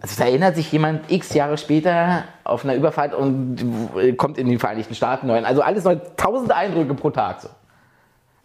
also 0.00 0.22
da 0.22 0.24
erinnert 0.26 0.56
sich 0.56 0.72
jemand 0.72 1.12
x 1.12 1.34
Jahre 1.34 1.58
später 1.58 2.24
auf 2.44 2.64
einer 2.64 2.76
Überfahrt 2.76 3.12
und 3.12 4.16
kommt 4.16 4.38
in 4.38 4.48
die 4.48 4.56
Vereinigten 4.56 4.94
Staaten 4.94 5.26
neu. 5.26 5.44
Also 5.44 5.60
alles 5.60 5.84
neu, 5.84 5.96
tausende 6.16 6.56
Eindrücke 6.56 6.94
pro 6.94 7.10
Tag. 7.10 7.42
So. 7.42 7.50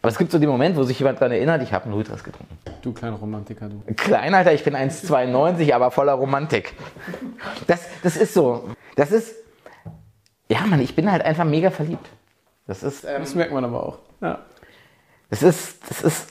Aber 0.01 0.11
es 0.11 0.17
gibt 0.17 0.29
so 0.29 0.39
den 0.39 0.49
Moment, 0.49 0.75
wo 0.75 0.83
sich 0.83 0.99
jemand 0.99 1.21
daran 1.21 1.31
erinnert, 1.31 1.63
ich 1.63 1.71
habe 1.71 1.85
einen 1.85 1.93
Ultras 1.93 2.21
getrunken. 2.21 2.57
Du 2.81 2.91
kleiner 2.91 3.15
Romantiker, 3.15 3.69
du. 3.69 3.81
Klein, 3.93 4.33
Alter, 4.33 4.51
ich 4.51 4.65
bin 4.65 4.75
1,92, 4.75 5.73
aber 5.73 5.89
voller 5.89 6.15
Romantik. 6.15 6.73
Das, 7.65 7.87
das 8.03 8.17
ist 8.17 8.33
so. 8.33 8.71
Das 8.97 9.13
ist. 9.13 9.35
Ja, 10.49 10.65
Mann, 10.65 10.81
ich 10.81 10.97
bin 10.97 11.09
halt 11.09 11.23
einfach 11.23 11.45
mega 11.45 11.71
verliebt. 11.71 12.09
Das 12.67 12.83
ist. 12.83 13.03
Ähm, 13.03 13.21
das 13.21 13.35
merkt 13.35 13.53
man 13.53 13.63
aber 13.63 13.85
auch. 13.85 13.99
Ja. 14.21 14.39
Das 15.29 15.43
ist. 15.43 15.77
Das 15.89 16.01
ist. 16.01 16.27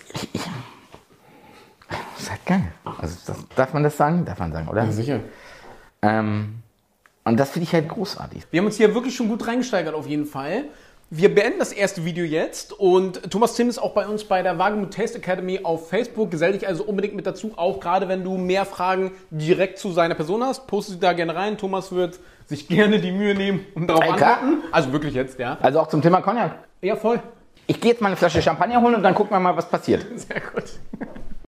Das 1.88 2.22
ist 2.22 2.30
halt 2.30 2.46
geil. 2.46 2.72
Also, 2.84 3.16
das, 3.26 3.36
darf 3.54 3.72
man 3.74 3.82
das 3.82 3.96
sagen? 3.96 4.24
Darf 4.24 4.38
man 4.38 4.52
sagen, 4.52 4.68
oder? 4.68 4.84
Ja, 4.84 4.92
sicher. 4.92 5.20
Ähm, 6.02 6.62
und 7.24 7.38
das 7.38 7.50
finde 7.50 7.64
ich 7.64 7.72
halt 7.72 7.88
großartig. 7.88 8.46
Wir 8.50 8.60
haben 8.60 8.66
uns 8.66 8.76
hier 8.76 8.94
wirklich 8.94 9.14
schon 9.16 9.28
gut 9.28 9.46
reingesteigert, 9.46 9.94
auf 9.94 10.06
jeden 10.06 10.26
Fall. 10.26 10.66
Wir 11.10 11.32
beenden 11.32 11.58
das 11.58 11.70
erste 11.72 12.04
Video 12.04 12.24
jetzt 12.24 12.72
und 12.72 13.30
Thomas 13.30 13.54
Tim 13.54 13.68
ist 13.68 13.78
auch 13.78 13.92
bei 13.92 14.06
uns 14.06 14.24
bei 14.24 14.42
der 14.42 14.58
Wagemut 14.58 14.94
Taste 14.94 15.18
Academy 15.18 15.60
auf 15.62 15.88
Facebook. 15.88 16.30
Gesell 16.30 16.52
dich 16.52 16.66
also 16.66 16.82
unbedingt 16.82 17.14
mit 17.14 17.26
dazu, 17.26 17.52
auch 17.56 17.78
gerade 17.78 18.08
wenn 18.08 18.24
du 18.24 18.36
mehr 18.38 18.64
Fragen 18.64 19.12
direkt 19.30 19.78
zu 19.78 19.92
seiner 19.92 20.14
Person 20.14 20.42
hast. 20.42 20.66
Poste 20.66 20.92
sie 20.92 20.98
da 20.98 21.12
gerne 21.12 21.34
rein. 21.34 21.58
Thomas 21.58 21.92
wird 21.92 22.18
sich 22.46 22.68
gerne 22.68 23.00
die 23.00 23.12
Mühe 23.12 23.34
nehmen 23.34 23.66
und 23.74 23.86
darauf 23.86 24.02
antworten. 24.02 24.62
Also 24.72 24.92
wirklich 24.92 25.14
jetzt, 25.14 25.38
ja. 25.38 25.58
Also 25.60 25.80
auch 25.80 25.88
zum 25.88 26.00
Thema 26.00 26.20
Cognac. 26.20 26.58
Ja, 26.80 26.96
voll. 26.96 27.20
Ich 27.66 27.80
gehe 27.80 27.92
jetzt 27.92 28.00
mal 28.00 28.08
eine 28.08 28.16
Flasche 28.16 28.42
Champagner 28.42 28.80
holen 28.80 28.94
und 28.94 29.02
dann 29.02 29.14
gucken 29.14 29.32
wir 29.36 29.40
mal, 29.40 29.56
was 29.56 29.68
passiert. 29.68 30.04
Sehr 30.16 30.40
gut. 30.40 30.64